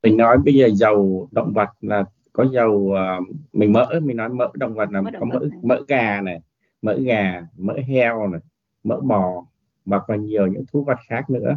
Mình 0.03 0.17
nói 0.17 0.37
bây 0.45 0.53
giờ 0.53 0.69
dầu 0.73 1.27
động 1.31 1.53
vật 1.53 1.69
là 1.81 2.03
có 2.33 2.45
dầu 2.53 2.71
uh, 2.71 3.27
mình 3.53 3.73
mỡ 3.73 3.85
mình 4.03 4.17
nói 4.17 4.29
mỡ 4.29 4.47
động 4.53 4.73
vật 4.73 4.91
là 4.91 5.01
mỡ 5.01 5.11
có 5.19 5.25
mỡ 5.25 5.39
mỡ 5.63 5.79
gà 5.87 6.21
này 6.21 6.39
mỡ 6.81 6.97
gà 6.99 7.41
mỡ 7.57 7.73
heo 7.87 8.27
này 8.27 8.41
mỡ 8.83 8.99
bò 8.99 9.45
và 9.85 9.99
còn 9.99 10.25
nhiều 10.25 10.47
những 10.47 10.65
thú 10.71 10.83
vật 10.83 10.97
khác 11.07 11.29
nữa. 11.29 11.55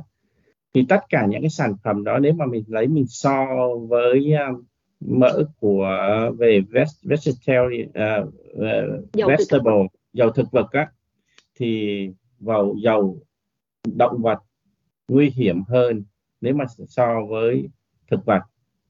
Thì 0.75 0.87
tất 0.89 1.01
cả 1.09 1.27
những 1.27 1.41
cái 1.41 1.51
sản 1.51 1.75
phẩm 1.85 2.05
đó 2.05 2.19
nếu 2.19 2.33
mà 2.33 2.47
mình 2.47 2.65
lấy 2.67 2.87
mình 2.87 3.07
so 3.07 3.47
với 3.89 4.33
uh, 4.51 4.65
mỡ 5.01 5.45
của 5.61 5.89
về 6.39 6.61
vegetarian 7.03 7.89
uh, 7.89 8.29
uh, 8.53 9.13
dầu 9.13 9.29
vegetable 9.29 9.87
dầu 10.13 10.31
thực 10.31 10.51
vật 10.53 10.73
á 10.73 10.91
thì 11.55 12.11
vào 12.39 12.75
dầu 12.83 13.19
động 13.95 14.23
vật 14.23 14.39
nguy 15.09 15.31
hiểm 15.31 15.63
hơn 15.69 16.05
nếu 16.41 16.55
mà 16.55 16.65
so 16.89 17.21
với 17.29 17.69
thực 18.11 18.25
vật. 18.25 18.41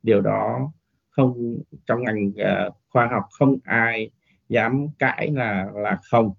Điều 0.03 0.21
đó 0.21 0.73
không 1.11 1.59
trong 1.87 2.03
ngành 2.03 2.29
uh, 2.29 2.75
khoa 2.89 3.07
học 3.07 3.25
không 3.31 3.57
ai 3.65 4.11
dám 4.49 4.87
cãi 4.99 5.31
là 5.33 5.71
là 5.75 5.99
không. 6.03 6.35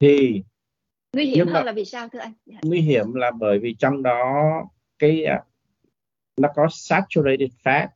Thì 0.00 0.42
nguy 1.12 1.26
hiểm 1.26 1.48
hơn 1.48 1.64
là 1.64 1.72
vì 1.72 1.84
sao 1.84 2.08
thưa 2.08 2.18
anh 2.18 2.32
yeah. 2.50 2.64
nguy 2.64 2.80
hiểm 2.80 3.14
là 3.14 3.30
bởi 3.30 3.58
vì 3.58 3.74
trong 3.78 4.02
đó 4.02 4.52
cái 4.98 5.24
uh, 5.36 5.46
nó 6.36 6.48
có 6.54 6.68
saturated 6.70 7.50
fat 7.64 7.88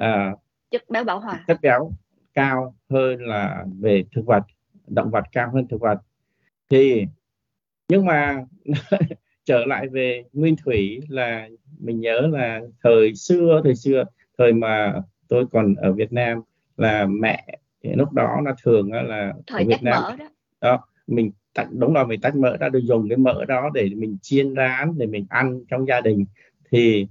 uh, 0.00 0.38
chất 0.70 0.82
béo 0.90 1.04
bão 1.04 1.20
hòa 1.20 1.44
chất 1.46 1.58
béo 1.62 1.92
cao 2.34 2.74
hơn 2.90 3.20
là 3.20 3.64
về 3.80 4.04
thực 4.12 4.26
vật 4.26 4.42
động 4.86 5.10
vật 5.10 5.24
cao 5.32 5.50
hơn 5.54 5.68
thực 5.68 5.80
vật 5.80 5.98
thì 6.70 7.06
nhưng 7.88 8.06
mà 8.06 8.44
trở 9.44 9.64
lại 9.66 9.88
về 9.88 10.24
nguyên 10.32 10.56
thủy 10.64 11.00
là 11.08 11.48
mình 11.78 12.00
nhớ 12.00 12.20
là 12.32 12.60
thời 12.82 13.14
xưa 13.14 13.60
thời 13.64 13.74
xưa 13.74 14.04
thời 14.38 14.52
mà 14.52 15.02
tôi 15.28 15.46
còn 15.52 15.74
ở 15.74 15.92
Việt 15.92 16.12
Nam 16.12 16.40
là 16.76 17.06
mẹ 17.06 17.46
lúc 17.82 18.12
đó 18.12 18.40
là 18.44 18.54
thường 18.62 18.92
là 18.92 19.32
thời 19.46 19.62
ở 19.62 19.66
Việt 19.66 19.82
Nam 19.82 20.02
đó. 20.18 20.28
đó 20.60 20.86
mình 21.06 21.30
tách 21.56 21.68
đúng 21.70 21.92
rồi, 21.92 22.06
mình 22.06 22.20
tách 22.20 22.36
mỡ 22.36 22.56
ra, 22.56 22.68
được 22.68 22.80
dùng 22.82 23.08
cái 23.08 23.18
mỡ 23.18 23.44
đó 23.44 23.70
để 23.74 23.90
mình 23.96 24.16
chiên 24.22 24.54
rán 24.56 24.98
để 24.98 25.06
mình 25.06 25.26
ăn 25.28 25.60
trong 25.68 25.86
gia 25.86 26.00
đình. 26.00 26.26
Thì 26.70 27.06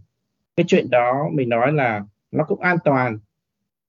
cái 0.56 0.66
chuyện 0.68 0.90
đó 0.90 1.30
mình 1.34 1.50
nói 1.50 1.74
là 1.74 2.06
nó 2.32 2.44
cũng 2.44 2.60
an 2.60 2.78
toàn. 2.84 3.20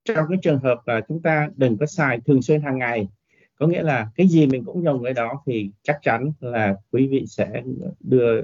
Trong 0.05 0.27
cái 0.29 0.39
trường 0.43 0.59
hợp 0.59 0.79
là 0.87 1.01
chúng 1.09 1.23
ta 1.23 1.49
đừng 1.57 1.79
có 1.79 1.87
xài 1.87 2.21
thường 2.21 2.43
xuyên 2.43 2.63
hàng 2.63 2.79
ngày, 2.79 3.09
có 3.59 3.67
nghĩa 3.67 3.83
là 3.83 4.09
cái 4.17 4.29
gì 4.29 4.47
mình 4.47 4.65
cũng 4.65 4.85
dùng 4.85 5.05
cái 5.05 5.13
đó 5.13 5.43
thì 5.47 5.71
chắc 5.83 5.99
chắn 6.03 6.33
là 6.41 6.77
quý 6.93 7.07
vị 7.07 7.25
sẽ 7.27 7.63
đưa 8.01 8.41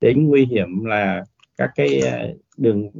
đến 0.00 0.26
nguy 0.26 0.46
hiểm 0.46 0.84
là 0.84 1.24
các 1.56 1.70
cái 1.74 2.00
ờ, 2.00 2.34
đường 2.56 2.90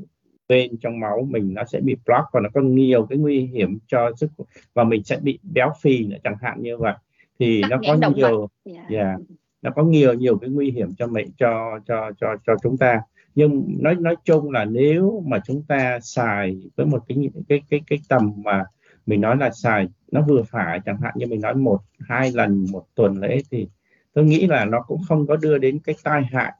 bên 0.49 0.77
trong 0.77 1.01
máu 1.01 1.27
mình 1.31 1.55
nó 1.55 1.65
sẽ 1.65 1.81
bị 1.81 1.97
block 2.07 2.25
và 2.33 2.41
nó 2.41 2.49
có 2.55 2.61
nhiều 2.61 3.07
cái 3.07 3.19
nguy 3.19 3.41
hiểm 3.41 3.79
cho 3.87 4.11
sức 4.17 4.31
và 4.75 4.85
mình 4.85 5.05
sẽ 5.05 5.17
bị 5.23 5.39
béo 5.43 5.73
phì 5.81 6.07
nữa, 6.07 6.17
chẳng 6.25 6.37
hạn 6.43 6.63
như 6.63 6.77
vậy 6.77 6.95
thì 7.39 7.62
Tắc 7.62 7.70
nó 7.70 7.76
có 7.87 8.11
nhiều 8.11 8.49
yeah. 8.64 8.76
yeah, 8.76 8.91
dạ, 8.91 9.16
nó 9.62 9.70
có 9.70 9.82
nhiều 9.82 10.12
nhiều 10.12 10.39
cái 10.39 10.51
nguy 10.51 10.70
hiểm 10.70 10.95
cho 10.99 11.07
mình 11.07 11.30
cho 11.39 11.78
cho 11.87 12.11
cho 12.20 12.37
cho 12.47 12.55
chúng 12.62 12.76
ta. 12.78 13.01
Nhưng 13.35 13.64
nói 13.80 13.95
nói 13.95 14.16
chung 14.24 14.51
là 14.51 14.64
nếu 14.64 15.24
mà 15.26 15.39
chúng 15.47 15.62
ta 15.68 15.99
xài 16.03 16.57
với 16.76 16.87
một 16.87 17.03
cái 17.09 17.30
cái 17.49 17.62
cái 17.70 17.80
cái 17.87 17.99
tầm 18.09 18.32
mà 18.45 18.64
mình 19.07 19.20
nói 19.20 19.37
là 19.37 19.51
xài 19.51 19.89
nó 20.11 20.22
vừa 20.28 20.43
phải 20.43 20.80
chẳng 20.85 21.01
hạn 21.03 21.14
như 21.16 21.26
mình 21.26 21.41
nói 21.41 21.55
một 21.55 21.80
hai 22.01 22.32
lần 22.32 22.66
một 22.72 22.85
tuần 22.95 23.20
lễ 23.20 23.39
thì 23.51 23.68
tôi 24.12 24.24
nghĩ 24.24 24.47
là 24.47 24.64
nó 24.64 24.80
cũng 24.80 25.01
không 25.09 25.26
có 25.26 25.37
đưa 25.37 25.59
đến 25.59 25.78
cái 25.85 25.95
tai 26.05 26.22
hại 26.32 26.53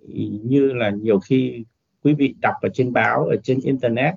như 0.43 0.73
là 0.73 0.91
nhiều 0.91 1.19
khi 1.21 1.65
quý 2.05 2.15
vị 2.15 2.35
đọc 2.41 2.55
ở 2.63 2.69
trên 2.75 2.93
báo 2.93 3.25
ở 3.25 3.37
trên 3.43 3.61
internet. 3.61 4.15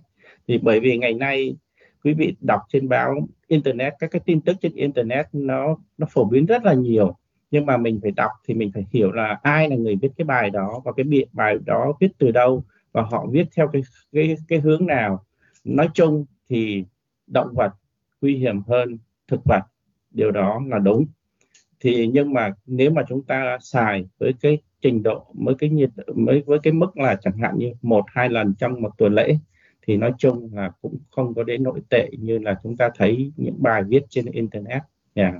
Thì 0.47 0.57
bởi 0.57 0.79
vì 0.79 0.97
ngày 0.97 1.13
nay 1.13 1.55
quý 2.03 2.13
vị 2.13 2.35
đọc 2.41 2.61
trên 2.69 2.89
báo 2.89 3.27
internet, 3.47 3.93
các 3.99 4.11
cái 4.11 4.21
tin 4.25 4.41
tức 4.41 4.57
trên 4.61 4.73
internet 4.73 5.25
nó 5.33 5.77
nó 5.97 6.07
phổ 6.09 6.25
biến 6.25 6.45
rất 6.45 6.63
là 6.63 6.73
nhiều. 6.73 7.15
Nhưng 7.51 7.65
mà 7.65 7.77
mình 7.77 7.99
phải 8.01 8.11
đọc 8.11 8.31
thì 8.47 8.53
mình 8.53 8.71
phải 8.73 8.85
hiểu 8.91 9.11
là 9.11 9.39
ai 9.41 9.69
là 9.69 9.75
người 9.75 9.95
viết 9.95 10.09
cái 10.17 10.25
bài 10.25 10.49
đó 10.49 10.81
và 10.85 10.91
cái 10.97 11.05
bài 11.33 11.57
đó 11.65 11.93
viết 11.99 12.11
từ 12.17 12.31
đâu 12.31 12.63
và 12.91 13.01
họ 13.01 13.25
viết 13.31 13.47
theo 13.55 13.67
cái 13.73 13.81
cái 14.11 14.35
cái 14.47 14.59
hướng 14.59 14.85
nào. 14.85 15.25
Nói 15.63 15.89
chung 15.93 16.25
thì 16.49 16.85
động 17.27 17.53
vật 17.53 17.71
nguy 18.21 18.35
hiểm 18.35 18.61
hơn 18.67 18.97
thực 19.27 19.41
vật, 19.45 19.61
điều 20.11 20.31
đó 20.31 20.61
là 20.67 20.79
đúng. 20.79 21.05
Thì 21.79 22.07
nhưng 22.07 22.33
mà 22.33 22.53
nếu 22.65 22.91
mà 22.91 23.03
chúng 23.07 23.23
ta 23.23 23.57
xài 23.61 24.05
với 24.19 24.33
cái 24.41 24.57
trình 24.81 25.03
độ, 25.03 25.25
với 25.33 25.55
cái 25.55 25.69
nhiệt 25.69 25.89
mới 26.15 26.43
với 26.45 26.59
cái 26.59 26.73
mức 26.73 26.97
là 26.97 27.15
chẳng 27.21 27.37
hạn 27.37 27.57
như 27.57 27.73
một, 27.81 28.05
hai 28.07 28.29
lần 28.29 28.53
trong 28.59 28.81
một 28.81 28.91
tuần 28.97 29.13
lễ 29.13 29.37
thì 29.87 29.97
nói 29.97 30.13
chung 30.17 30.49
là 30.53 30.71
cũng 30.81 30.97
không 31.11 31.33
có 31.33 31.43
đến 31.43 31.63
nỗi 31.63 31.79
tệ 31.89 32.09
như 32.19 32.37
là 32.37 32.55
chúng 32.63 32.77
ta 32.77 32.89
thấy 32.95 33.31
những 33.37 33.55
bài 33.57 33.83
viết 33.87 34.01
trên 34.09 34.25
internet. 34.25 34.81
Yeah 35.13 35.33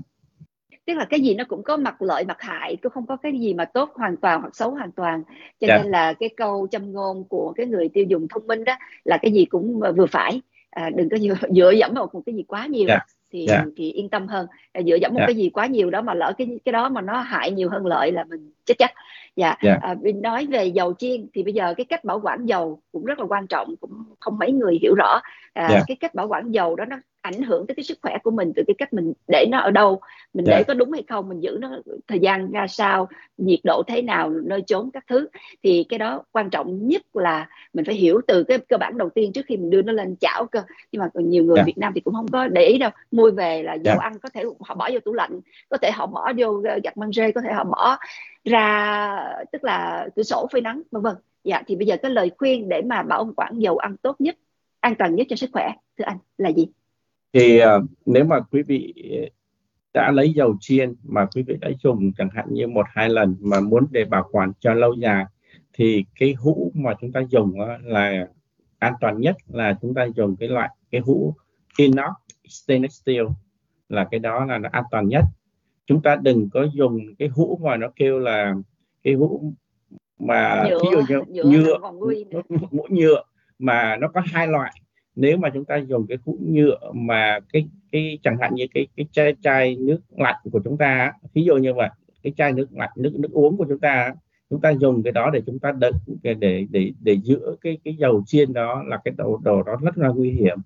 tức 0.88 0.93
là 0.93 1.06
cái 1.06 1.22
gì 1.22 1.36
nó 1.36 1.43
cũng 1.48 1.64
có 1.64 1.78
mặt 1.78 2.02
lợi 2.02 2.26
mặt 2.26 2.38
hại 2.39 2.78
cũng 2.84 2.91
không 2.91 3.06
có 3.06 3.18
cái 3.18 3.39
gì 3.39 3.54
mà 3.54 3.66
tốt 3.66 3.91
hoàn 3.95 4.18
toàn 4.18 4.41
hoặc 4.41 4.56
xấu 4.56 4.72
hoàn 4.72 4.91
toàn 4.91 5.24
cho 5.60 5.68
yeah. 5.68 5.80
Dạ. 5.80 5.84
nên 5.84 5.91
là 5.91 6.14
cái 6.14 6.30
câu 6.38 6.68
châm 6.72 6.93
ngôn 6.93 7.24
của 7.30 7.54
cái 7.56 7.66
người 7.66 7.89
tiêu 7.89 8.06
dùng 8.08 8.28
thông 8.28 8.48
minh 8.48 8.64
đó 8.64 8.74
là 9.04 9.18
cái 9.22 9.32
gì 9.32 9.45
cũng 9.45 9.80
vừa 9.98 10.06
phải 10.06 10.41
à, 10.70 10.89
đừng 10.95 11.10
có 11.10 11.18
dựa, 11.18 11.36
dựa 11.56 11.72
dẫm 11.72 11.93
vào 11.93 12.10
một 12.14 12.22
cái 12.26 12.36
gì 12.36 12.43
quá 12.43 12.66
nhiều 12.66 12.88
yeah. 12.88 13.02
Dạ. 13.32 13.40
thì 13.40 13.48
yeah. 13.48 13.66
Dạ. 13.66 13.72
thì 13.78 13.92
yên 13.92 14.10
tâm 14.10 14.28
hơn 14.28 14.48
à, 14.74 14.82
dựa 14.82 14.96
dẫm 14.96 15.14
một 15.14 15.20
yeah. 15.20 15.28
cái 15.28 15.36
gì 15.36 15.50
quá 15.50 15.66
nhiều 15.66 15.90
đó 15.90 16.02
mà 16.02 16.14
lỡ 16.14 16.34
cái 16.38 16.60
cái 16.66 16.74
đó 16.74 16.90
mà 16.90 17.02
nó 17.02 17.20
hại 17.20 17.52
nhiều 17.52 17.70
hơn 17.70 17.86
lợi 17.86 18.12
là 18.12 18.24
mình 18.24 18.52
chết 18.66 18.74
chắc 18.78 18.92
dạ 19.36 19.56
yeah. 19.62 19.82
à, 19.82 19.96
nói 20.16 20.46
về 20.46 20.66
dầu 20.66 20.94
chiên 20.94 21.28
thì 21.34 21.44
bây 21.44 21.54
giờ 21.54 21.74
cái 21.78 21.86
cách 21.86 22.04
bảo 22.04 22.20
quản 22.24 22.46
dầu 22.46 22.82
cũng 22.92 23.06
rất 23.06 23.20
là 23.20 23.26
quan 23.30 23.48
trọng 23.48 23.76
cũng 23.82 24.04
không 24.20 24.38
mấy 24.40 24.52
người 24.52 24.80
hiểu 24.82 24.96
rõ 24.96 25.22
à, 25.54 25.68
yeah. 25.68 25.84
cái 25.88 25.98
cách 26.00 26.16
bảo 26.16 26.28
quản 26.28 26.52
dầu 26.52 26.76
đó 26.76 26.86
nó 26.86 26.98
ảnh 27.22 27.41
hưởng 27.41 27.68
tới 27.68 27.76
cái 27.76 27.84
sức 27.84 27.97
khỏe 28.01 28.18
của 28.24 28.32
mình 28.32 28.53
từ 28.55 28.63
cái 28.68 28.76
cách 28.78 28.93
mình 28.93 29.13
để 29.28 29.45
nó 29.51 29.59
ở 29.59 29.72
đâu 29.72 30.01
mình 30.34 30.45
yeah. 30.45 30.57
để 30.57 30.61
dạ. 30.61 30.63
có 30.68 30.74
đúng 30.74 30.91
hay 30.91 31.03
không 31.09 31.30
mình 31.30 31.39
giữ 31.39 31.57
nó 31.61 31.70
thời 32.07 32.20
gian 32.20 32.51
ra 32.51 32.68
sao 32.68 33.07
nhiệt 33.38 33.59
độ 33.63 33.84
thế 33.88 34.01
nào 34.01 34.30
nơi 34.30 34.61
trốn 34.61 34.91
các 34.91 35.03
thứ 35.07 35.28
thì 35.63 35.86
cái 35.89 35.99
đó 35.99 36.24
quan 36.32 36.49
trọng 36.49 36.88
nhất 36.88 37.01
là 37.15 37.49
mình 37.74 37.86
phải 37.86 37.95
hiểu 37.95 38.22
từ 38.28 38.43
cái 38.43 38.57
cơ 38.57 38.78
bản 38.78 38.97
đầu 38.97 39.09
tiên 39.09 39.34
trước 39.34 39.45
khi 39.47 39.57
mình 39.57 39.70
đưa 39.70 39.82
nó 39.82 39.93
lên 39.93 40.15
chảo 40.20 40.45
cơ 40.45 40.61
nhưng 40.91 40.99
mà 40.99 41.09
còn 41.13 41.30
nhiều 41.30 41.43
người 41.43 41.55
yeah. 41.55 41.65
Dạ. 41.65 41.68
Việt 41.68 41.78
Nam 41.78 41.91
thì 41.95 42.01
cũng 42.01 42.13
không 42.13 42.28
có 42.32 42.47
để 42.47 42.65
ý 42.65 42.78
đâu 42.78 42.89
mua 43.11 43.32
về 43.32 43.63
là 43.63 43.74
dầu 43.74 43.91
yeah. 43.91 43.97
Dạ. 43.97 44.03
ăn 44.03 44.20
có 44.20 44.30
thể 44.30 44.43
họ 44.59 44.76
bỏ 44.76 44.89
vô 44.93 44.99
tủ 44.99 45.13
lạnh 45.13 45.39
có 45.70 45.78
thể 45.78 45.91
họ 45.91 46.05
bỏ 46.05 46.34
vô 46.38 46.61
gặt 46.84 46.97
măng 46.97 47.11
rê 47.11 47.32
có 47.32 47.41
thể 47.41 47.53
họ 47.53 47.63
bỏ 47.63 47.97
ra 48.45 49.34
tức 49.51 49.63
là 49.63 50.07
cửa 50.15 50.24
sổ 50.24 50.47
phơi 50.51 50.61
nắng 50.61 50.82
vân 50.91 51.01
vân 51.01 51.15
dạ 51.43 51.63
thì 51.68 51.76
bây 51.76 51.88
giờ 51.88 51.97
cái 52.01 52.11
lời 52.11 52.32
khuyên 52.38 52.70
để 52.70 52.82
mà 52.82 53.03
bảo 53.03 53.34
quản 53.38 53.59
dầu 53.59 53.78
ăn 53.78 53.97
tốt 53.97 54.15
nhất 54.22 54.36
an 54.80 54.95
toàn 54.99 55.15
nhất 55.15 55.28
cho 55.30 55.36
sức 55.36 55.49
khỏe 55.53 55.72
thưa 55.97 56.05
anh 56.05 56.18
là 56.38 56.49
gì 56.49 56.68
thì 57.34 57.62
uh, 57.62 57.84
nếu 58.06 58.26
mà 58.26 58.40
quý 58.40 58.64
vị 58.64 58.94
đã 59.94 60.12
lấy 60.12 60.34
dầu 60.34 60.58
chiên 60.60 60.94
mà 61.04 61.26
quý 61.36 61.44
vị 61.44 61.56
đã 61.62 61.70
dùng 61.84 62.12
chẳng 62.18 62.30
hạn 62.34 62.46
như 62.50 62.68
một 62.68 62.86
hai 62.90 63.10
lần 63.10 63.36
mà 63.40 63.60
muốn 63.60 63.86
để 63.92 64.06
bảo 64.06 64.30
quản 64.32 64.52
cho 64.60 64.74
lâu 64.74 64.94
dài 64.94 65.26
thì 65.74 66.06
cái 66.20 66.34
hũ 66.34 66.72
mà 66.76 66.94
chúng 67.02 67.12
ta 67.12 67.22
dùng 67.30 67.54
là 67.84 68.28
an 68.80 68.94
toàn 69.02 69.22
nhất 69.22 69.36
là 69.48 69.78
chúng 69.82 69.94
ta 69.94 70.04
dùng 70.16 70.36
cái 70.36 70.50
loại 70.50 70.70
cái 70.92 71.02
hũ 71.02 71.36
inox 71.78 72.14
stainless 72.48 73.02
steel 73.02 73.26
là 73.90 74.08
cái 74.12 74.20
đó 74.20 74.46
là 74.46 74.58
nó 74.58 74.70
an 74.72 74.84
toàn 74.92 75.08
nhất. 75.08 75.24
Chúng 75.86 76.02
ta 76.02 76.16
đừng 76.16 76.50
có 76.54 76.64
dùng 76.74 77.00
cái 77.20 77.28
hũ 77.28 77.60
mà 77.64 77.78
nó 77.78 77.88
kêu 77.96 78.20
là 78.20 78.54
cái 79.04 79.14
hũ 79.14 79.54
mà 80.20 80.66
nhựa, 80.70 80.80
ví 80.80 80.88
dụ 80.92 81.24
như 81.28 81.42
nhựa, 81.42 81.44
nhựa 81.44 81.78
mũ 82.72 82.88
nhựa 82.90 83.24
mà 83.60 83.98
nó 84.02 84.08
có 84.08 84.22
hai 84.26 84.48
loại 84.48 84.72
nếu 85.18 85.38
mà 85.38 85.49
chúng 85.53 85.65
ta 85.65 85.78
dùng 85.78 86.07
cái 86.07 86.18
hũ 86.26 86.38
nhựa 86.41 86.91
mà 86.93 87.39
cái 87.53 87.68
cái 87.91 88.20
chẳng 88.24 88.38
hạn 88.41 88.55
như 88.55 88.65
cái 88.74 88.88
cái 88.97 89.05
chai 89.11 89.36
chai 89.41 89.76
nước 89.76 89.99
lạnh 90.18 90.36
của 90.51 90.59
chúng 90.63 90.78
ta 90.78 91.13
ví 91.34 91.43
dụ 91.43 91.57
như 91.57 91.74
vậy 91.74 91.89
cái 92.24 92.34
chai 92.38 92.53
nước 92.53 92.68
lạnh 92.72 92.89
nước 92.95 93.15
nước 93.15 93.32
uống 93.32 93.57
của 93.57 93.65
chúng 93.70 93.80
ta 93.80 94.13
chúng 94.49 94.61
ta 94.61 94.70
dùng 94.70 95.03
cái 95.03 95.13
đó 95.13 95.30
để 95.34 95.41
chúng 95.45 95.59
ta 95.59 95.72
đựng 95.72 95.95
để 96.24 96.34
để 96.34 96.65
để, 96.70 96.91
để 96.99 97.18
giữ 97.24 97.39
cái 97.61 97.78
cái 97.84 97.95
dầu 97.95 98.24
chiên 98.26 98.53
đó 98.53 98.84
là 98.88 98.97
cái 99.05 99.13
đồ 99.18 99.39
đồ 99.43 99.63
đó 99.63 99.76
rất 99.82 99.97
là 99.97 100.09
nguy 100.09 100.32
hiểm. 100.32 100.57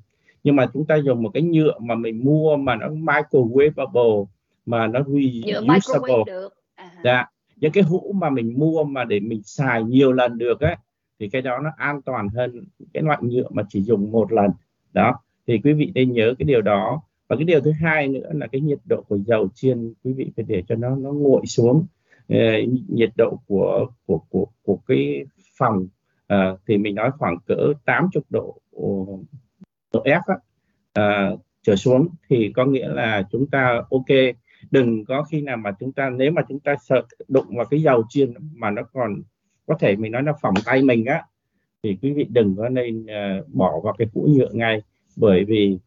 Nhưng 0.43 0.55
mà 0.55 0.67
chúng 0.73 0.85
ta 0.85 0.95
dùng 0.95 1.23
một 1.23 1.29
cái 1.33 1.43
nhựa 1.43 1.79
mà 1.79 1.95
mình 1.95 2.23
mua 2.23 2.57
mà 2.57 2.75
nó 2.75 2.87
microwavable 2.87 4.25
mà 4.65 4.87
nó 4.87 4.99
reusable 5.07 6.23
được. 6.25 6.49
À. 6.75 6.91
dạ. 7.03 7.25
Những 7.55 7.71
cái 7.71 7.83
hũ 7.83 8.15
mà 8.15 8.29
mình 8.29 8.53
mua 8.57 8.83
mà 8.83 9.03
để 9.03 9.19
mình 9.19 9.41
xài 9.43 9.83
nhiều 9.83 10.11
lần 10.11 10.37
được 10.37 10.59
á 10.61 10.77
thì 11.21 11.29
cái 11.29 11.41
đó 11.41 11.59
nó 11.63 11.69
an 11.77 12.01
toàn 12.01 12.27
hơn 12.29 12.63
cái 12.93 13.03
loại 13.03 13.19
nhựa 13.21 13.49
mà 13.49 13.63
chỉ 13.69 13.81
dùng 13.81 14.11
một 14.11 14.31
lần. 14.31 14.51
Đó 14.93 15.19
thì 15.47 15.59
quý 15.63 15.73
vị 15.73 15.91
nên 15.95 16.11
nhớ 16.11 16.33
cái 16.39 16.45
điều 16.45 16.61
đó. 16.61 17.01
Và 17.27 17.35
cái 17.35 17.45
điều 17.45 17.61
thứ 17.61 17.71
hai 17.71 18.07
nữa 18.07 18.29
là 18.33 18.47
cái 18.47 18.61
nhiệt 18.61 18.79
độ 18.85 19.01
của 19.07 19.17
dầu 19.17 19.47
chiên 19.55 19.93
quý 20.03 20.13
vị 20.13 20.31
phải 20.35 20.45
để 20.47 20.63
cho 20.67 20.75
nó 20.75 20.95
nó 20.95 21.11
nguội 21.11 21.45
xuống. 21.45 21.85
Uh, 22.33 22.69
nhiệt 22.87 23.11
độ 23.17 23.39
của 23.47 23.87
của 24.05 24.21
của 24.29 24.47
của 24.63 24.77
cái 24.87 25.25
phòng 25.57 25.87
uh, 26.33 26.59
thì 26.67 26.77
mình 26.77 26.95
nói 26.95 27.11
khoảng 27.17 27.37
cỡ 27.47 27.73
80 27.85 28.23
độ 28.29 28.57
độ 29.93 30.03
F 30.03 30.21
á, 30.25 30.35
uh, 31.33 31.39
trở 31.61 31.75
xuống. 31.75 32.07
Thì 32.29 32.51
có 32.55 32.65
nghĩa 32.65 32.87
là 32.87 33.23
chúng 33.31 33.47
ta 33.47 33.81
ok. 33.91 34.35
Đừng 34.71 35.05
có 35.05 35.23
khi 35.23 35.41
nào 35.41 35.57
mà 35.57 35.71
chúng 35.79 35.91
ta 35.91 36.09
nếu 36.09 36.31
mà 36.31 36.41
chúng 36.49 36.59
ta 36.59 36.75
sợ 36.83 37.01
đụng 37.27 37.57
vào 37.57 37.65
cái 37.65 37.81
dầu 37.81 38.03
chiên 38.09 38.33
mà 38.53 38.69
nó 38.69 38.81
còn 38.93 39.21
có 39.67 39.75
thể 39.79 39.95
mình 39.95 40.11
nói 40.11 40.23
là 40.23 40.33
phỏng 40.41 40.53
tay 40.65 40.81
mình 40.83 41.05
á 41.05 41.23
thì 41.83 41.97
quý 42.01 42.13
vị 42.13 42.25
đừng 42.29 42.55
có 42.57 42.69
nên 42.69 43.03
uh, 43.05 43.47
bỏ 43.53 43.79
vào 43.79 43.93
cái 43.97 44.07
cũ 44.13 44.27
nhựa 44.29 44.49
ngay 44.51 44.81
bởi 45.15 45.45
vì 45.45 45.77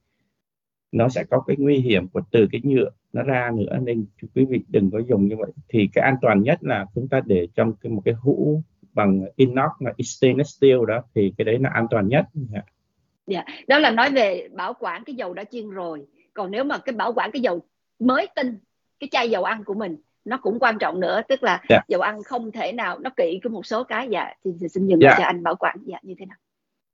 nó 0.92 1.08
sẽ 1.08 1.24
có 1.30 1.40
cái 1.46 1.56
nguy 1.58 1.78
hiểm 1.78 2.08
của 2.08 2.20
từ 2.30 2.46
cái 2.52 2.60
nhựa 2.64 2.90
nó 3.12 3.22
ra 3.22 3.50
nữa 3.54 3.78
nên 3.82 4.06
quý 4.34 4.44
vị 4.44 4.60
đừng 4.68 4.90
có 4.90 4.98
dùng 4.98 5.28
như 5.28 5.36
vậy. 5.36 5.50
Thì 5.68 5.88
cái 5.92 6.04
an 6.04 6.16
toàn 6.22 6.42
nhất 6.42 6.58
là 6.62 6.86
chúng 6.94 7.08
ta 7.08 7.20
để 7.26 7.48
trong 7.54 7.72
cái 7.80 7.92
một 7.92 8.02
cái 8.04 8.14
hũ 8.14 8.62
bằng 8.92 9.24
inox 9.36 9.70
là 9.80 9.92
stainless 9.98 10.56
steel 10.58 10.78
đó 10.88 11.02
thì 11.14 11.32
cái 11.38 11.44
đấy 11.44 11.58
là 11.58 11.70
an 11.74 11.86
toàn 11.90 12.08
nhất. 12.08 12.24
Dạ. 12.34 12.62
Yeah. 13.26 13.46
đó 13.68 13.78
là 13.78 13.90
nói 13.90 14.10
về 14.10 14.48
bảo 14.52 14.74
quản 14.80 15.04
cái 15.04 15.14
dầu 15.14 15.34
đã 15.34 15.44
chiên 15.44 15.70
rồi. 15.70 16.06
Còn 16.34 16.50
nếu 16.50 16.64
mà 16.64 16.78
cái 16.78 16.94
bảo 16.94 17.12
quản 17.12 17.30
cái 17.30 17.42
dầu 17.42 17.60
mới 17.98 18.28
tinh 18.36 18.58
cái 19.00 19.08
chai 19.12 19.30
dầu 19.30 19.44
ăn 19.44 19.64
của 19.64 19.74
mình 19.74 19.96
nó 20.24 20.36
cũng 20.36 20.58
quan 20.58 20.78
trọng 20.78 21.00
nữa 21.00 21.20
tức 21.28 21.42
là 21.42 21.52
yeah. 21.52 21.68
Dạ. 21.68 21.80
dầu 21.88 22.00
ăn 22.00 22.22
không 22.22 22.52
thể 22.52 22.72
nào 22.72 22.98
nó 22.98 23.10
kỹ 23.16 23.40
có 23.44 23.50
một 23.50 23.66
số 23.66 23.84
cái 23.84 24.08
dạ 24.10 24.34
thì 24.44 24.68
xin 24.68 24.86
dừng 24.86 25.00
yeah. 25.00 25.12
Dạ. 25.12 25.18
cho 25.18 25.24
anh 25.24 25.42
bảo 25.42 25.56
quản 25.56 25.76
dạ 25.86 25.98
như 26.02 26.14
thế 26.18 26.26
nào 26.26 26.36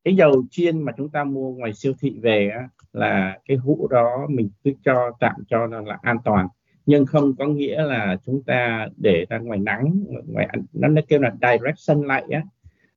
cái 0.05 0.16
dầu 0.16 0.45
chiên 0.51 0.83
mà 0.83 0.93
chúng 0.97 1.09
ta 1.09 1.24
mua 1.24 1.53
ngoài 1.53 1.72
siêu 1.74 1.93
thị 2.01 2.18
về 2.22 2.51
á, 2.55 2.68
là 2.93 3.39
cái 3.49 3.57
hũ 3.57 3.89
đó 3.91 4.26
mình 4.28 4.51
cứ 4.64 4.72
cho 4.85 5.11
tạm 5.20 5.35
cho 5.49 5.66
là, 5.66 5.81
là 5.81 5.99
an 6.03 6.16
toàn 6.24 6.49
nhưng 6.87 7.07
không 7.07 7.37
có 7.37 7.47
nghĩa 7.47 7.83
là 7.83 8.16
chúng 8.26 8.43
ta 8.43 8.89
để 8.97 9.26
ra 9.31 9.39
ngoài 9.39 9.59
nắng 9.59 10.05
ngoài 10.26 10.49
nó 10.72 10.89
nó 10.89 11.03
kêu 11.09 11.20
là 11.20 11.31
direct 11.43 11.78
sunlight 11.78 12.24
á 12.31 12.43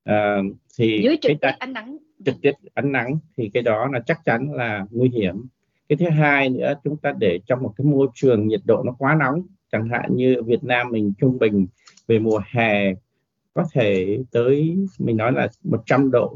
uh, 0.09 0.45
thì 0.77 1.01
dưới 1.03 1.17
trực 1.21 1.31
tiếp 1.41 1.51
ánh 1.59 1.73
nắng 1.73 1.97
trực 2.25 2.35
tiếp 2.41 2.51
ánh 2.73 2.91
nắng 2.91 3.17
thì 3.37 3.49
cái 3.53 3.63
đó 3.63 3.89
là 3.93 3.99
chắc 4.05 4.19
chắn 4.25 4.53
là 4.53 4.85
nguy 4.91 5.09
hiểm 5.09 5.47
cái 5.89 5.97
thứ 5.97 6.09
hai 6.09 6.49
nữa 6.49 6.73
chúng 6.83 6.97
ta 6.97 7.13
để 7.17 7.39
trong 7.45 7.63
một 7.63 7.73
cái 7.77 7.85
môi 7.85 8.07
trường 8.13 8.47
nhiệt 8.47 8.61
độ 8.65 8.83
nó 8.85 8.95
quá 8.99 9.15
nóng 9.19 9.41
chẳng 9.73 9.89
hạn 9.89 10.15
như 10.15 10.35
Việt 10.45 10.63
Nam 10.63 10.91
mình 10.91 11.13
trung 11.19 11.39
bình 11.39 11.67
về 12.07 12.19
mùa 12.19 12.41
hè 12.51 12.93
có 13.53 13.63
thể 13.73 14.17
tới 14.31 14.77
mình 14.99 15.17
nói 15.17 15.31
là 15.31 15.47
100 15.63 16.11
độ 16.11 16.35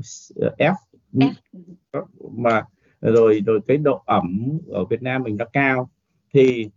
F, 0.58 0.74
F. 1.14 2.06
mà 2.32 2.64
rồi 3.02 3.42
rồi 3.46 3.60
cái 3.68 3.78
độ 3.78 4.02
ẩm 4.06 4.58
ở 4.68 4.86
Việt 4.86 5.02
Nam 5.02 5.24
mình 5.24 5.38
nó 5.38 5.46
cao. 5.54 5.90
Thì 6.34 6.70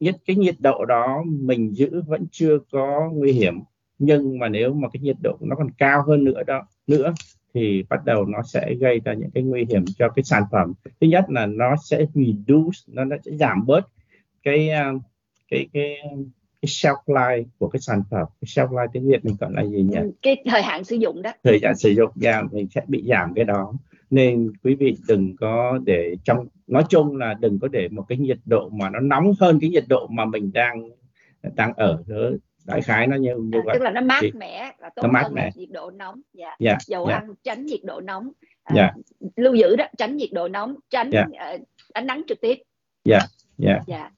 nhất 0.00 0.16
cái 0.26 0.36
nhiệt 0.36 0.54
độ 0.58 0.84
đó 0.84 1.24
mình 1.26 1.76
giữ 1.76 2.02
vẫn 2.06 2.26
chưa 2.30 2.58
có 2.72 3.10
nguy 3.12 3.32
hiểm. 3.32 3.60
Nhưng 3.98 4.38
mà 4.38 4.48
nếu 4.48 4.74
mà 4.74 4.88
cái 4.92 5.00
nhiệt 5.00 5.16
độ 5.22 5.38
nó 5.40 5.56
còn 5.56 5.70
cao 5.78 6.02
hơn 6.06 6.24
nữa 6.24 6.42
đó 6.46 6.66
nữa 6.86 7.14
thì 7.54 7.82
bắt 7.88 8.04
đầu 8.04 8.24
nó 8.24 8.42
sẽ 8.42 8.74
gây 8.74 9.00
ra 9.04 9.14
những 9.14 9.30
cái 9.30 9.42
nguy 9.42 9.64
hiểm 9.70 9.84
cho 9.98 10.08
cái 10.08 10.22
sản 10.22 10.42
phẩm. 10.52 10.72
Thứ 11.00 11.06
nhất 11.06 11.24
là 11.28 11.46
nó 11.46 11.76
sẽ 11.84 12.06
reduce 12.14 12.78
nó, 12.86 13.04
nó 13.04 13.16
sẽ 13.24 13.30
giảm 13.36 13.66
bớt 13.66 13.88
cái 14.42 14.70
uh, 14.96 15.02
cái 15.52 15.68
cái 15.72 15.96
cái 16.62 16.68
shelf 16.68 16.96
life 17.06 17.44
của 17.58 17.68
cái 17.68 17.80
sản 17.80 18.02
phẩm 18.10 18.26
cái 18.40 18.46
shelf 18.46 18.68
life 18.68 18.88
tiếng 18.92 19.08
việt 19.08 19.24
mình 19.24 19.36
gọi 19.40 19.50
là 19.52 19.64
gì 19.64 19.82
nhỉ 19.82 19.96
ừ, 19.96 20.10
cái 20.22 20.42
thời 20.50 20.62
hạn 20.62 20.84
sử 20.84 20.96
dụng 20.96 21.22
đó 21.22 21.32
thời 21.44 21.60
hạn 21.62 21.76
sử 21.76 21.90
dụng 21.90 22.10
giảm 22.14 22.48
mình 22.52 22.66
sẽ 22.74 22.80
bị 22.88 23.04
giảm 23.08 23.32
cái 23.34 23.44
đó 23.44 23.72
nên 24.10 24.52
quý 24.64 24.74
vị 24.74 24.96
đừng 25.08 25.36
có 25.36 25.78
để 25.84 26.16
trong 26.24 26.46
nói 26.66 26.84
chung 26.88 27.16
là 27.16 27.34
đừng 27.34 27.58
có 27.58 27.68
để 27.68 27.88
một 27.88 28.04
cái 28.08 28.18
nhiệt 28.18 28.38
độ 28.44 28.68
mà 28.68 28.90
nó 28.90 29.00
nóng 29.00 29.32
hơn 29.40 29.58
cái 29.60 29.70
nhiệt 29.70 29.84
độ 29.88 30.06
mà 30.06 30.24
mình 30.24 30.50
đang 30.52 30.90
đang 31.54 31.72
ở 31.76 32.02
đó 32.06 32.30
đại 32.66 32.82
khái 32.82 33.06
nó 33.06 33.16
như 33.16 33.34
như 33.36 33.58
à, 33.58 33.62
vậy 33.64 33.76
tức 33.78 33.84
là 33.84 33.90
nó 33.90 34.00
mát 34.00 34.20
mẻ 34.34 34.72
và 34.80 34.90
tốt 34.96 35.02
nó 35.02 35.08
mát 35.12 35.22
hơn 35.22 35.34
mẻ. 35.34 35.50
nhiệt 35.54 35.70
độ 35.70 35.90
nóng 35.90 36.20
dạ 36.32 36.46
yeah, 36.46 36.58
dạ, 36.58 36.78
dầu 36.86 37.06
yeah. 37.06 37.22
Dạ. 37.22 37.26
ăn 37.26 37.34
tránh 37.42 37.66
nhiệt 37.66 37.80
độ 37.84 38.00
nóng 38.00 38.30
à, 38.62 38.74
yeah. 38.74 38.94
Dạ. 39.20 39.28
lưu 39.36 39.54
giữ 39.54 39.76
đó 39.76 39.84
tránh 39.98 40.16
nhiệt 40.16 40.30
độ 40.32 40.48
nóng 40.48 40.74
tránh 40.90 41.10
yeah. 41.10 41.28
uh, 41.28 41.68
ánh 41.92 42.06
nắng 42.06 42.22
trực 42.28 42.40
tiếp 42.40 42.58
dạ 43.04 43.20
yeah. 43.64 43.82
dạ 43.86 44.10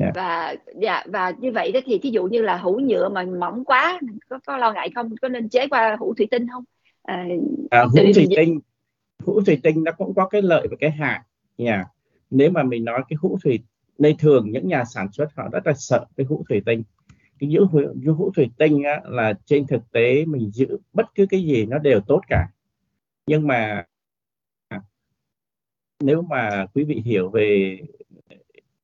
yeah. 0.00 0.14
yeah. 0.14 0.14
và 0.14 0.56
dạ 0.82 1.04
và 1.06 1.32
như 1.38 1.52
vậy 1.52 1.72
đó 1.72 1.80
thì 1.84 1.98
thí 1.98 2.10
dụ 2.10 2.24
như 2.24 2.42
là 2.42 2.56
hũ 2.56 2.80
nhựa 2.84 3.08
mà 3.08 3.24
mỏng 3.40 3.64
quá 3.64 4.00
có 4.28 4.38
có 4.46 4.56
lo 4.56 4.72
ngại 4.72 4.90
không 4.94 5.14
có 5.22 5.28
nên 5.28 5.48
chế 5.48 5.66
qua 5.68 5.96
hũ 6.00 6.14
thủy 6.14 6.26
tinh 6.30 6.46
không 6.52 6.64
à, 7.02 7.26
à, 7.70 7.84
hũ 7.84 7.98
thủy 8.14 8.26
tinh 8.36 8.60
hũ 9.24 9.40
thủy 9.46 9.60
tinh 9.62 9.84
nó 9.84 9.92
cũng 9.92 10.14
có 10.14 10.28
cái 10.28 10.42
lợi 10.42 10.66
và 10.70 10.76
cái 10.80 10.90
hại 10.90 11.20
nha 11.58 11.74
yeah. 11.74 11.86
nếu 12.30 12.50
mà 12.50 12.62
mình 12.62 12.84
nói 12.84 13.02
cái 13.08 13.16
hũ 13.20 13.38
thủy 13.44 13.58
đây 13.98 14.16
thường 14.18 14.50
những 14.50 14.68
nhà 14.68 14.84
sản 14.84 15.12
xuất 15.12 15.28
họ 15.36 15.48
rất 15.52 15.66
là 15.66 15.72
sợ 15.76 16.06
cái 16.16 16.26
hũ 16.26 16.44
thủy 16.48 16.62
tinh 16.66 16.82
cái 17.38 17.50
giữ 17.50 17.64
hũ, 17.64 17.80
hũ 18.06 18.30
thủy 18.36 18.50
tinh 18.58 18.82
á, 18.82 19.00
là 19.04 19.32
trên 19.44 19.66
thực 19.66 19.92
tế 19.92 20.24
mình 20.24 20.50
giữ 20.50 20.78
bất 20.92 21.06
cứ 21.14 21.26
cái 21.30 21.42
gì 21.42 21.66
nó 21.66 21.78
đều 21.78 22.00
tốt 22.00 22.20
cả 22.28 22.48
nhưng 23.26 23.46
mà 23.46 23.84
nếu 26.00 26.22
mà 26.22 26.66
quý 26.74 26.84
vị 26.84 27.02
hiểu 27.04 27.30
về 27.30 27.78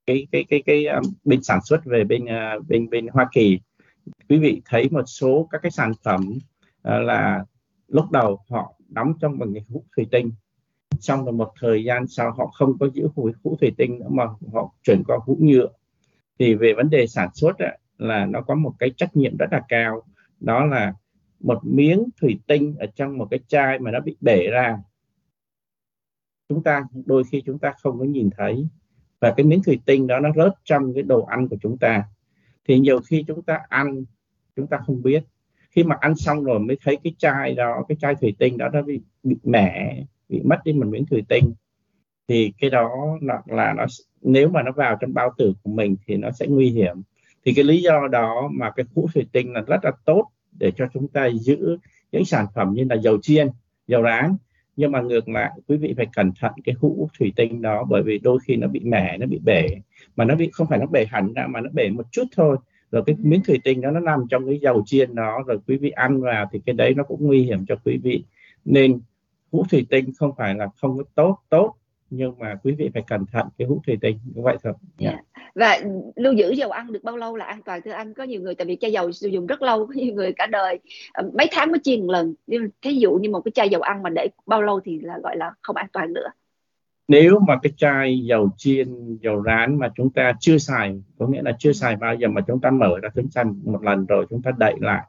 cái 0.06 0.26
cái 0.32 0.44
cái 0.48 0.62
cái 0.66 0.86
à, 0.86 1.00
bên 1.24 1.42
sản 1.42 1.60
xuất 1.64 1.84
về 1.84 2.04
bên 2.04 2.26
à, 2.26 2.54
bên 2.68 2.90
bên 2.90 3.06
Hoa 3.06 3.28
Kỳ. 3.32 3.60
Quý 4.28 4.38
vị 4.38 4.62
thấy 4.64 4.88
một 4.90 5.04
số 5.06 5.48
các 5.50 5.62
cái 5.62 5.70
sản 5.70 5.92
phẩm 6.02 6.38
à, 6.82 6.98
là 6.98 7.44
lúc 7.88 8.10
đầu 8.10 8.40
họ 8.50 8.74
đóng 8.88 9.12
trong 9.20 9.38
bằng 9.38 9.54
cái 9.54 9.64
hũ 9.68 9.84
thủy 9.96 10.06
tinh 10.10 10.32
xong 11.00 11.24
rồi 11.24 11.32
một 11.32 11.52
thời 11.60 11.84
gian 11.84 12.06
sau 12.06 12.32
họ 12.32 12.46
không 12.46 12.78
có 12.78 12.88
giữ 12.94 13.08
hũ, 13.14 13.30
hũ 13.44 13.56
thủy 13.60 13.72
tinh 13.76 13.98
nữa 13.98 14.08
mà 14.10 14.24
họ 14.52 14.74
chuyển 14.82 15.02
qua 15.04 15.18
hũ 15.26 15.38
nhựa. 15.40 15.68
Thì 16.38 16.54
về 16.54 16.72
vấn 16.76 16.90
đề 16.90 17.06
sản 17.06 17.28
xuất 17.34 17.58
á, 17.58 17.76
là 17.98 18.26
nó 18.26 18.40
có 18.40 18.54
một 18.54 18.72
cái 18.78 18.90
trách 18.96 19.16
nhiệm 19.16 19.36
rất 19.36 19.46
là 19.52 19.62
cao 19.68 20.02
đó 20.40 20.66
là 20.66 20.94
một 21.40 21.60
miếng 21.62 22.08
thủy 22.20 22.40
tinh 22.46 22.76
ở 22.78 22.86
trong 22.86 23.18
một 23.18 23.28
cái 23.30 23.40
chai 23.48 23.78
mà 23.78 23.90
nó 23.90 24.00
bị 24.00 24.16
bể 24.20 24.46
ra 24.50 24.78
chúng 26.48 26.62
ta 26.62 26.84
đôi 27.06 27.24
khi 27.24 27.42
chúng 27.46 27.58
ta 27.58 27.74
không 27.82 27.98
có 27.98 28.04
nhìn 28.04 28.30
thấy 28.36 28.68
và 29.26 29.34
cái 29.36 29.46
miếng 29.46 29.62
thủy 29.62 29.80
tinh 29.84 30.06
đó 30.06 30.20
nó 30.20 30.30
rớt 30.36 30.52
trong 30.64 30.94
cái 30.94 31.02
đồ 31.02 31.24
ăn 31.24 31.48
của 31.48 31.56
chúng 31.62 31.78
ta. 31.78 32.04
Thì 32.68 32.78
nhiều 32.78 33.00
khi 33.00 33.24
chúng 33.28 33.42
ta 33.42 33.60
ăn 33.68 34.04
chúng 34.56 34.66
ta 34.66 34.78
không 34.86 35.02
biết. 35.02 35.24
Khi 35.70 35.84
mà 35.84 35.96
ăn 36.00 36.14
xong 36.16 36.44
rồi 36.44 36.58
mới 36.58 36.78
thấy 36.84 36.98
cái 37.04 37.14
chai 37.18 37.54
đó 37.54 37.84
cái 37.88 37.96
chai 38.00 38.14
thủy 38.14 38.34
tinh 38.38 38.58
đó 38.58 38.68
nó 38.68 38.82
bị 38.82 39.00
bị 39.22 39.36
mẻ 39.42 40.02
bị 40.28 40.40
mất 40.44 40.56
đi 40.64 40.72
một 40.72 40.86
miếng 40.86 41.06
thủy 41.06 41.24
tinh. 41.28 41.54
Thì 42.28 42.52
cái 42.58 42.70
đó 42.70 42.90
là, 43.20 43.42
là 43.46 43.74
nó 43.76 43.84
nếu 44.22 44.48
mà 44.48 44.62
nó 44.62 44.72
vào 44.72 44.96
trong 45.00 45.14
bao 45.14 45.32
tử 45.38 45.52
của 45.62 45.70
mình 45.70 45.96
thì 46.06 46.16
nó 46.16 46.30
sẽ 46.30 46.46
nguy 46.46 46.70
hiểm. 46.70 47.02
Thì 47.44 47.52
cái 47.54 47.64
lý 47.64 47.82
do 47.82 48.08
đó 48.10 48.48
mà 48.52 48.70
cái 48.70 48.86
hũ 48.94 49.08
thủy 49.14 49.26
tinh 49.32 49.52
là 49.52 49.60
rất 49.60 49.84
là 49.84 49.92
tốt 50.04 50.30
để 50.58 50.72
cho 50.76 50.86
chúng 50.94 51.08
ta 51.08 51.26
giữ 51.26 51.78
những 52.12 52.24
sản 52.24 52.46
phẩm 52.54 52.72
như 52.72 52.84
là 52.90 52.96
dầu 52.96 53.18
chiên 53.22 53.48
dầu 53.86 54.02
rán 54.02 54.36
nhưng 54.76 54.92
mà 54.92 55.00
ngược 55.00 55.28
lại, 55.28 55.50
quý 55.68 55.76
vị 55.76 55.94
phải 55.96 56.06
cẩn 56.16 56.32
thận 56.40 56.52
cái 56.64 56.74
hũ 56.80 57.08
thủy 57.18 57.32
tinh 57.36 57.62
đó, 57.62 57.84
bởi 57.90 58.02
vì 58.02 58.18
đôi 58.18 58.38
khi 58.44 58.56
nó 58.56 58.68
bị 58.68 58.80
mẻ, 58.84 59.18
nó 59.18 59.26
bị 59.26 59.38
bể. 59.44 59.66
Mà 60.16 60.24
nó 60.24 60.34
bị, 60.34 60.50
không 60.52 60.66
phải 60.66 60.78
nó 60.78 60.86
bể 60.86 61.06
hẳn 61.10 61.32
ra, 61.32 61.46
mà 61.46 61.60
nó 61.60 61.70
bể 61.72 61.90
một 61.90 62.06
chút 62.12 62.24
thôi. 62.36 62.56
Rồi 62.90 63.02
cái 63.06 63.16
miếng 63.18 63.42
thủy 63.46 63.60
tinh 63.64 63.80
đó, 63.80 63.90
nó 63.90 64.00
nằm 64.00 64.20
trong 64.30 64.46
cái 64.46 64.58
dầu 64.58 64.82
chiên 64.86 65.14
đó, 65.14 65.44
rồi 65.46 65.58
quý 65.66 65.76
vị 65.76 65.90
ăn 65.90 66.20
vào 66.20 66.48
thì 66.52 66.60
cái 66.66 66.74
đấy 66.74 66.94
nó 66.94 67.02
cũng 67.02 67.26
nguy 67.26 67.42
hiểm 67.42 67.66
cho 67.68 67.76
quý 67.84 67.96
vị. 68.02 68.24
Nên 68.64 69.00
hũ 69.52 69.64
thủy 69.70 69.86
tinh 69.90 70.12
không 70.18 70.32
phải 70.36 70.54
là 70.54 70.68
không 70.76 70.96
có 70.96 71.04
tốt 71.14 71.38
tốt 71.48 71.74
nhưng 72.10 72.34
mà 72.38 72.54
quý 72.62 72.72
vị 72.78 72.90
phải 72.94 73.02
cẩn 73.06 73.26
thận 73.32 73.46
cái 73.58 73.68
hũ 73.68 73.82
thủy 73.86 73.98
tinh 74.00 74.18
như 74.34 74.42
vậy 74.42 74.56
thôi 74.62 74.72
yeah. 74.98 75.14
yeah. 75.14 75.24
và 75.54 75.80
lưu 76.16 76.32
giữ 76.32 76.50
dầu 76.50 76.70
ăn 76.70 76.92
được 76.92 77.04
bao 77.04 77.16
lâu 77.16 77.36
là 77.36 77.44
an 77.44 77.62
toàn 77.64 77.80
thưa 77.84 77.90
anh? 77.90 78.14
Có 78.14 78.24
nhiều 78.24 78.40
người 78.40 78.54
tại 78.54 78.66
vì 78.66 78.76
chai 78.80 78.92
dầu 78.92 79.12
sử 79.12 79.28
dụng 79.28 79.46
rất 79.46 79.62
lâu 79.62 79.86
có 79.86 79.92
nhiều 79.96 80.14
người 80.14 80.32
cả 80.32 80.46
đời 80.46 80.78
ờ, 81.12 81.30
mấy 81.38 81.46
tháng 81.52 81.70
mới 81.70 81.80
chiên 81.84 82.00
một 82.00 82.12
lần. 82.12 82.34
Nhưng 82.46 82.68
thí 82.82 82.92
dụ 82.92 83.12
như 83.12 83.30
một 83.30 83.40
cái 83.40 83.52
chai 83.52 83.68
dầu 83.68 83.80
ăn 83.80 84.02
mà 84.02 84.10
để 84.10 84.28
bao 84.46 84.62
lâu 84.62 84.80
thì 84.84 85.00
là 85.00 85.18
gọi 85.22 85.36
là 85.36 85.52
không 85.62 85.76
an 85.76 85.86
toàn 85.92 86.12
nữa. 86.12 86.28
Nếu 87.08 87.38
mà 87.48 87.58
cái 87.62 87.72
chai 87.76 88.18
dầu 88.18 88.50
chiên 88.56 89.16
dầu 89.22 89.42
rán 89.42 89.78
mà 89.78 89.88
chúng 89.96 90.10
ta 90.10 90.32
chưa 90.40 90.58
xài 90.58 91.02
có 91.18 91.26
nghĩa 91.26 91.42
là 91.42 91.52
chưa 91.58 91.72
xài 91.72 91.96
bao 91.96 92.14
giờ 92.14 92.28
mà 92.28 92.40
chúng 92.46 92.60
ta 92.60 92.70
mở 92.70 92.98
ra 93.02 93.08
chúng 93.14 93.28
ta 93.34 93.44
một 93.64 93.82
lần 93.82 94.06
rồi 94.06 94.26
chúng 94.30 94.42
ta 94.42 94.50
đậy 94.58 94.74
lại 94.80 95.04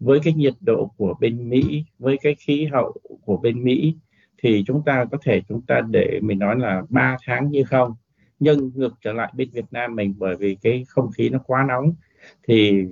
với 0.00 0.20
cái 0.24 0.32
nhiệt 0.32 0.54
độ 0.60 0.90
của 0.96 1.14
bên 1.20 1.48
Mỹ 1.48 1.84
với 1.98 2.16
cái 2.22 2.34
khí 2.34 2.64
hậu 2.72 2.94
của 3.24 3.36
bên 3.36 3.64
Mỹ 3.64 3.96
thì 4.38 4.64
chúng 4.66 4.82
ta 4.86 5.04
có 5.12 5.18
thể 5.22 5.42
chúng 5.48 5.62
ta 5.62 5.80
để 5.90 6.20
mình 6.22 6.38
nói 6.38 6.56
là 6.58 6.82
3 6.88 7.16
tháng 7.26 7.50
như 7.50 7.64
không. 7.64 7.94
Nhưng 8.38 8.70
ngược 8.74 8.94
trở 9.00 9.12
lại 9.12 9.32
bên 9.36 9.48
Việt 9.52 9.64
Nam 9.70 9.96
mình, 9.96 10.14
bởi 10.18 10.36
vì 10.36 10.54
cái 10.54 10.84
không 10.88 11.10
khí 11.10 11.28
nó 11.28 11.38
quá 11.46 11.64
nóng, 11.68 11.94
thì 12.48 12.84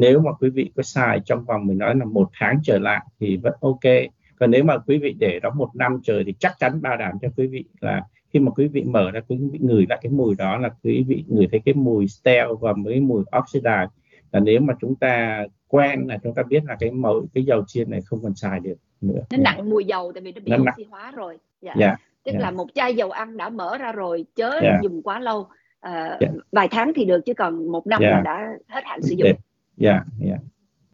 nếu 0.00 0.20
mà 0.20 0.32
quý 0.32 0.50
vị 0.50 0.70
có 0.76 0.82
xài 0.82 1.20
trong 1.24 1.44
vòng 1.44 1.66
mình 1.66 1.78
nói 1.78 1.94
là 1.96 2.04
một 2.04 2.30
tháng 2.38 2.58
trở 2.62 2.78
lại 2.78 3.06
thì 3.20 3.36
vẫn 3.36 3.52
ok. 3.60 3.92
Còn 4.38 4.50
nếu 4.50 4.64
mà 4.64 4.78
quý 4.78 4.98
vị 4.98 5.16
để 5.18 5.40
đó 5.42 5.50
một 5.56 5.70
năm 5.74 6.00
trời 6.04 6.24
thì 6.24 6.34
chắc 6.38 6.52
chắn 6.58 6.82
bảo 6.82 6.96
đảm 6.96 7.14
cho 7.22 7.28
quý 7.36 7.46
vị 7.46 7.64
là 7.80 8.02
khi 8.32 8.40
mà 8.40 8.50
quý 8.50 8.68
vị 8.68 8.84
mở 8.84 9.10
ra, 9.10 9.20
quý 9.28 9.38
vị 9.52 9.58
ngửi 9.62 9.86
lại 9.88 9.98
cái 10.02 10.12
mùi 10.12 10.34
đó 10.34 10.56
là 10.58 10.70
quý 10.82 11.04
vị 11.08 11.24
ngửi 11.28 11.46
thấy 11.50 11.60
cái 11.64 11.74
mùi 11.74 12.08
stale 12.08 12.48
và 12.60 12.72
mấy 12.72 13.00
mùi 13.00 13.22
oxidize 13.22 13.88
là 14.36 14.40
nếu 14.40 14.60
mà 14.60 14.74
chúng 14.80 14.94
ta 14.94 15.44
quen 15.68 16.06
là 16.06 16.18
chúng 16.22 16.34
ta 16.34 16.42
biết 16.42 16.64
là 16.64 16.76
cái 16.80 16.90
màu 16.90 17.22
cái 17.34 17.44
dầu 17.44 17.64
chiên 17.66 17.90
này 17.90 18.00
không 18.00 18.22
còn 18.22 18.34
xài 18.34 18.60
được 18.60 18.74
nữa 19.00 19.20
nó 19.30 19.38
nặng 19.38 19.70
mùi 19.70 19.84
dầu 19.84 20.12
tại 20.14 20.22
vì 20.22 20.32
nó 20.32 20.40
bị 20.44 20.64
nó 20.64 20.72
oxy 20.72 20.84
hóa 20.90 21.12
rồi 21.16 21.38
dạ. 21.60 21.74
Yeah. 21.78 21.78
Dạ, 21.78 22.06
tức 22.24 22.32
yeah. 22.32 22.42
Dạ. 22.42 22.44
là 22.44 22.50
một 22.50 22.66
chai 22.74 22.94
dầu 22.94 23.10
ăn 23.10 23.36
đã 23.36 23.48
mở 23.48 23.78
ra 23.78 23.92
rồi 23.92 24.24
chớ 24.36 24.50
yeah. 24.50 24.62
Dạ. 24.62 24.78
dùng 24.82 25.02
quá 25.02 25.20
lâu 25.20 25.46
à, 25.80 26.16
yeah. 26.20 26.34
vài 26.52 26.68
tháng 26.68 26.92
thì 26.96 27.04
được 27.04 27.20
chứ 27.26 27.34
còn 27.34 27.72
một 27.72 27.86
năm 27.86 28.02
yeah. 28.02 28.14
là 28.14 28.20
đã 28.20 28.48
hết 28.68 28.80
hạn 28.84 29.02
sử 29.02 29.14
dụng 29.18 29.32
yeah. 29.80 30.02
Yeah. 30.20 30.40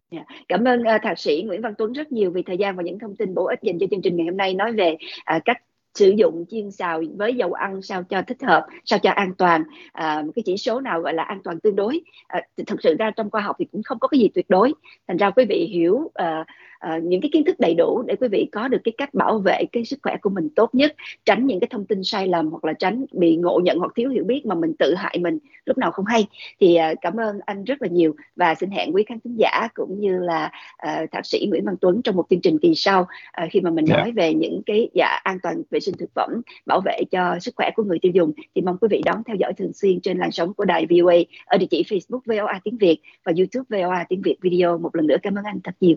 Yeah. 0.09 0.25
Cảm 0.47 0.67
ơn 0.67 0.81
uh, 0.81 1.01
thạc 1.03 1.19
sĩ 1.19 1.43
Nguyễn 1.47 1.61
Văn 1.61 1.73
Tuấn 1.77 1.93
rất 1.93 2.11
nhiều 2.11 2.31
vì 2.31 2.43
thời 2.43 2.57
gian 2.57 2.75
và 2.75 2.83
những 2.83 2.99
thông 2.99 3.15
tin 3.15 3.33
bổ 3.33 3.45
ích 3.45 3.59
dành 3.61 3.79
cho 3.79 3.87
chương 3.91 4.01
trình 4.01 4.15
ngày 4.15 4.25
hôm 4.25 4.37
nay 4.37 4.53
nói 4.53 4.71
về 4.71 4.97
uh, 5.35 5.41
cách 5.45 5.57
sử 5.95 6.09
dụng 6.09 6.45
chiên 6.49 6.71
xào 6.71 7.01
với 7.17 7.35
dầu 7.35 7.53
ăn 7.53 7.81
sao 7.81 8.03
cho 8.03 8.21
thích 8.27 8.43
hợp 8.43 8.67
sao 8.85 8.99
cho 8.99 9.11
an 9.11 9.33
toàn. 9.37 9.63
À, 9.91 10.23
cái 10.35 10.43
chỉ 10.45 10.57
số 10.57 10.79
nào 10.79 11.01
gọi 11.01 11.13
là 11.13 11.23
an 11.23 11.39
toàn 11.43 11.59
tương 11.59 11.75
đối. 11.75 12.01
À, 12.27 12.41
thực 12.67 12.81
sự 12.81 12.95
ra 12.99 13.11
trong 13.11 13.29
khoa 13.31 13.41
học 13.41 13.55
thì 13.59 13.65
cũng 13.71 13.83
không 13.83 13.99
có 13.99 14.07
cái 14.07 14.19
gì 14.19 14.29
tuyệt 14.33 14.45
đối. 14.49 14.73
Thành 15.07 15.17
ra 15.17 15.29
quý 15.29 15.45
vị 15.49 15.69
hiểu 15.73 16.11
à, 16.13 16.45
uh, 16.87 17.03
những 17.03 17.21
cái 17.21 17.29
kiến 17.33 17.43
thức 17.45 17.59
đầy 17.59 17.73
đủ 17.73 18.03
để 18.07 18.15
quý 18.15 18.27
vị 18.27 18.47
có 18.51 18.67
được 18.67 18.77
cái 18.83 18.93
cách 18.97 19.13
bảo 19.13 19.39
vệ 19.39 19.63
cái 19.71 19.85
sức 19.85 19.99
khỏe 20.03 20.17
của 20.21 20.29
mình 20.29 20.49
tốt 20.55 20.75
nhất 20.75 20.95
tránh 21.25 21.47
những 21.47 21.59
cái 21.59 21.67
thông 21.71 21.85
tin 21.85 22.03
sai 22.03 22.27
lầm 22.27 22.49
hoặc 22.49 22.65
là 22.65 22.73
tránh 22.73 23.05
bị 23.11 23.35
ngộ 23.35 23.59
nhận 23.63 23.77
hoặc 23.77 23.91
thiếu 23.95 24.09
hiểu 24.09 24.23
biết 24.23 24.45
mà 24.45 24.55
mình 24.55 24.73
tự 24.79 24.93
hại 24.95 25.17
mình 25.21 25.37
lúc 25.65 25.77
nào 25.77 25.91
không 25.91 26.05
hay 26.05 26.27
thì 26.59 26.77
uh, 26.91 26.97
cảm 27.01 27.19
ơn 27.19 27.39
anh 27.45 27.63
rất 27.63 27.81
là 27.81 27.87
nhiều 27.87 28.15
và 28.35 28.55
xin 28.55 28.71
hẹn 28.71 28.95
quý 28.95 29.03
khán 29.07 29.19
thính 29.19 29.35
giả 29.37 29.67
cũng 29.73 29.99
như 29.99 30.19
là 30.19 30.51
uh, 30.87 31.11
thạc 31.11 31.25
sĩ 31.25 31.47
Nguyễn 31.49 31.65
Văn 31.65 31.75
Tuấn 31.81 32.01
trong 32.01 32.15
một 32.15 32.25
chương 32.29 32.41
trình 32.41 32.57
kỳ 32.61 32.75
sau 32.75 33.01
uh, 33.01 33.49
khi 33.51 33.61
mà 33.61 33.69
mình 33.69 33.85
yeah. 33.85 33.97
Dạ. 33.97 34.03
nói 34.03 34.11
về 34.11 34.33
những 34.33 34.61
cái 34.65 34.89
dạ 34.93 35.19
an 35.23 35.37
toàn 35.43 35.61
vệ 35.71 35.79
sinh 35.79 35.95
thực 35.97 36.09
phẩm 36.15 36.41
bảo 36.65 36.81
vệ 36.85 37.01
cho 37.11 37.39
sức 37.41 37.53
khỏe 37.55 37.69
của 37.75 37.83
người 37.83 37.99
tiêu 38.01 38.11
dùng 38.15 38.31
thì 38.55 38.61
mong 38.61 38.77
quý 38.81 38.87
vị 38.91 39.01
đón 39.05 39.23
theo 39.23 39.35
dõi 39.35 39.53
thường 39.53 39.73
xuyên 39.73 40.01
trên 40.01 40.17
làn 40.17 40.31
sóng 40.31 40.53
của 40.53 40.65
đài 40.65 40.85
VOA 40.89 41.15
ở 41.45 41.57
địa 41.57 41.67
chỉ 41.69 41.83
Facebook 41.89 42.19
VOA 42.25 42.59
tiếng 42.63 42.77
Việt 42.77 42.97
và 43.23 43.33
YouTube 43.37 43.65
VOA 43.69 44.05
tiếng 44.09 44.21
Việt 44.21 44.35
video 44.41 44.77
một 44.77 44.95
lần 44.95 45.07
nữa 45.07 45.17
cảm 45.21 45.35
ơn 45.35 45.43
anh 45.43 45.59
thật 45.63 45.75
nhiều. 45.79 45.95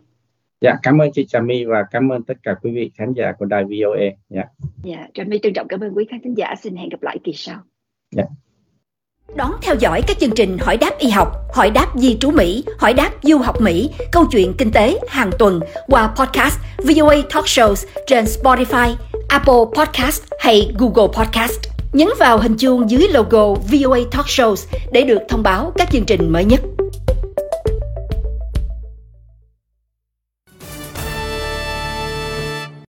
Dạ, 0.60 0.74
cảm 0.82 0.98
ơn 0.98 1.12
chị 1.12 1.26
Trà 1.26 1.40
My 1.40 1.64
và 1.64 1.84
cảm 1.90 2.12
ơn 2.12 2.22
tất 2.22 2.34
cả 2.42 2.54
quý 2.62 2.70
vị 2.74 2.90
khán 2.94 3.12
giả 3.12 3.32
của 3.38 3.44
đài 3.44 3.64
VOA. 3.64 4.06
Dạ. 4.28 4.42
Dạ, 4.84 5.06
Trà 5.14 5.24
My 5.24 5.38
trân 5.42 5.52
trọng 5.52 5.68
cảm 5.68 5.80
ơn 5.80 5.96
quý 5.96 6.04
khán 6.10 6.20
thính 6.24 6.34
giả. 6.36 6.54
Xin 6.62 6.76
hẹn 6.76 6.88
gặp 6.88 7.02
lại 7.02 7.18
kỳ 7.24 7.32
sau. 7.34 7.58
Dạ. 8.16 8.24
Đón 9.36 9.50
theo 9.62 9.74
dõi 9.78 10.02
các 10.06 10.18
chương 10.18 10.34
trình 10.36 10.58
Hỏi 10.60 10.76
đáp 10.76 10.90
y 10.98 11.10
học, 11.10 11.28
Hỏi 11.54 11.70
đáp 11.70 11.86
di 11.94 12.16
trú 12.20 12.30
Mỹ, 12.30 12.64
Hỏi 12.78 12.94
đáp 12.94 13.10
du 13.22 13.38
học 13.38 13.60
Mỹ, 13.60 13.90
Câu 14.12 14.24
chuyện 14.30 14.52
kinh 14.58 14.72
tế 14.72 14.98
hàng 15.08 15.30
tuần 15.38 15.60
qua 15.86 16.14
podcast 16.16 16.58
VOA 16.78 17.16
Talk 17.34 17.44
Shows 17.44 17.86
trên 18.06 18.24
Spotify, 18.24 18.94
Apple 19.28 19.54
Podcast 19.76 20.22
hay 20.40 20.72
Google 20.78 21.12
Podcast. 21.16 21.60
Nhấn 21.92 22.08
vào 22.18 22.38
hình 22.38 22.56
chuông 22.56 22.90
dưới 22.90 23.08
logo 23.08 23.54
VOA 23.54 23.98
Talk 24.12 24.26
Shows 24.26 24.76
để 24.92 25.02
được 25.02 25.18
thông 25.28 25.42
báo 25.42 25.72
các 25.76 25.88
chương 25.90 26.04
trình 26.04 26.32
mới 26.32 26.44
nhất. 26.44 26.60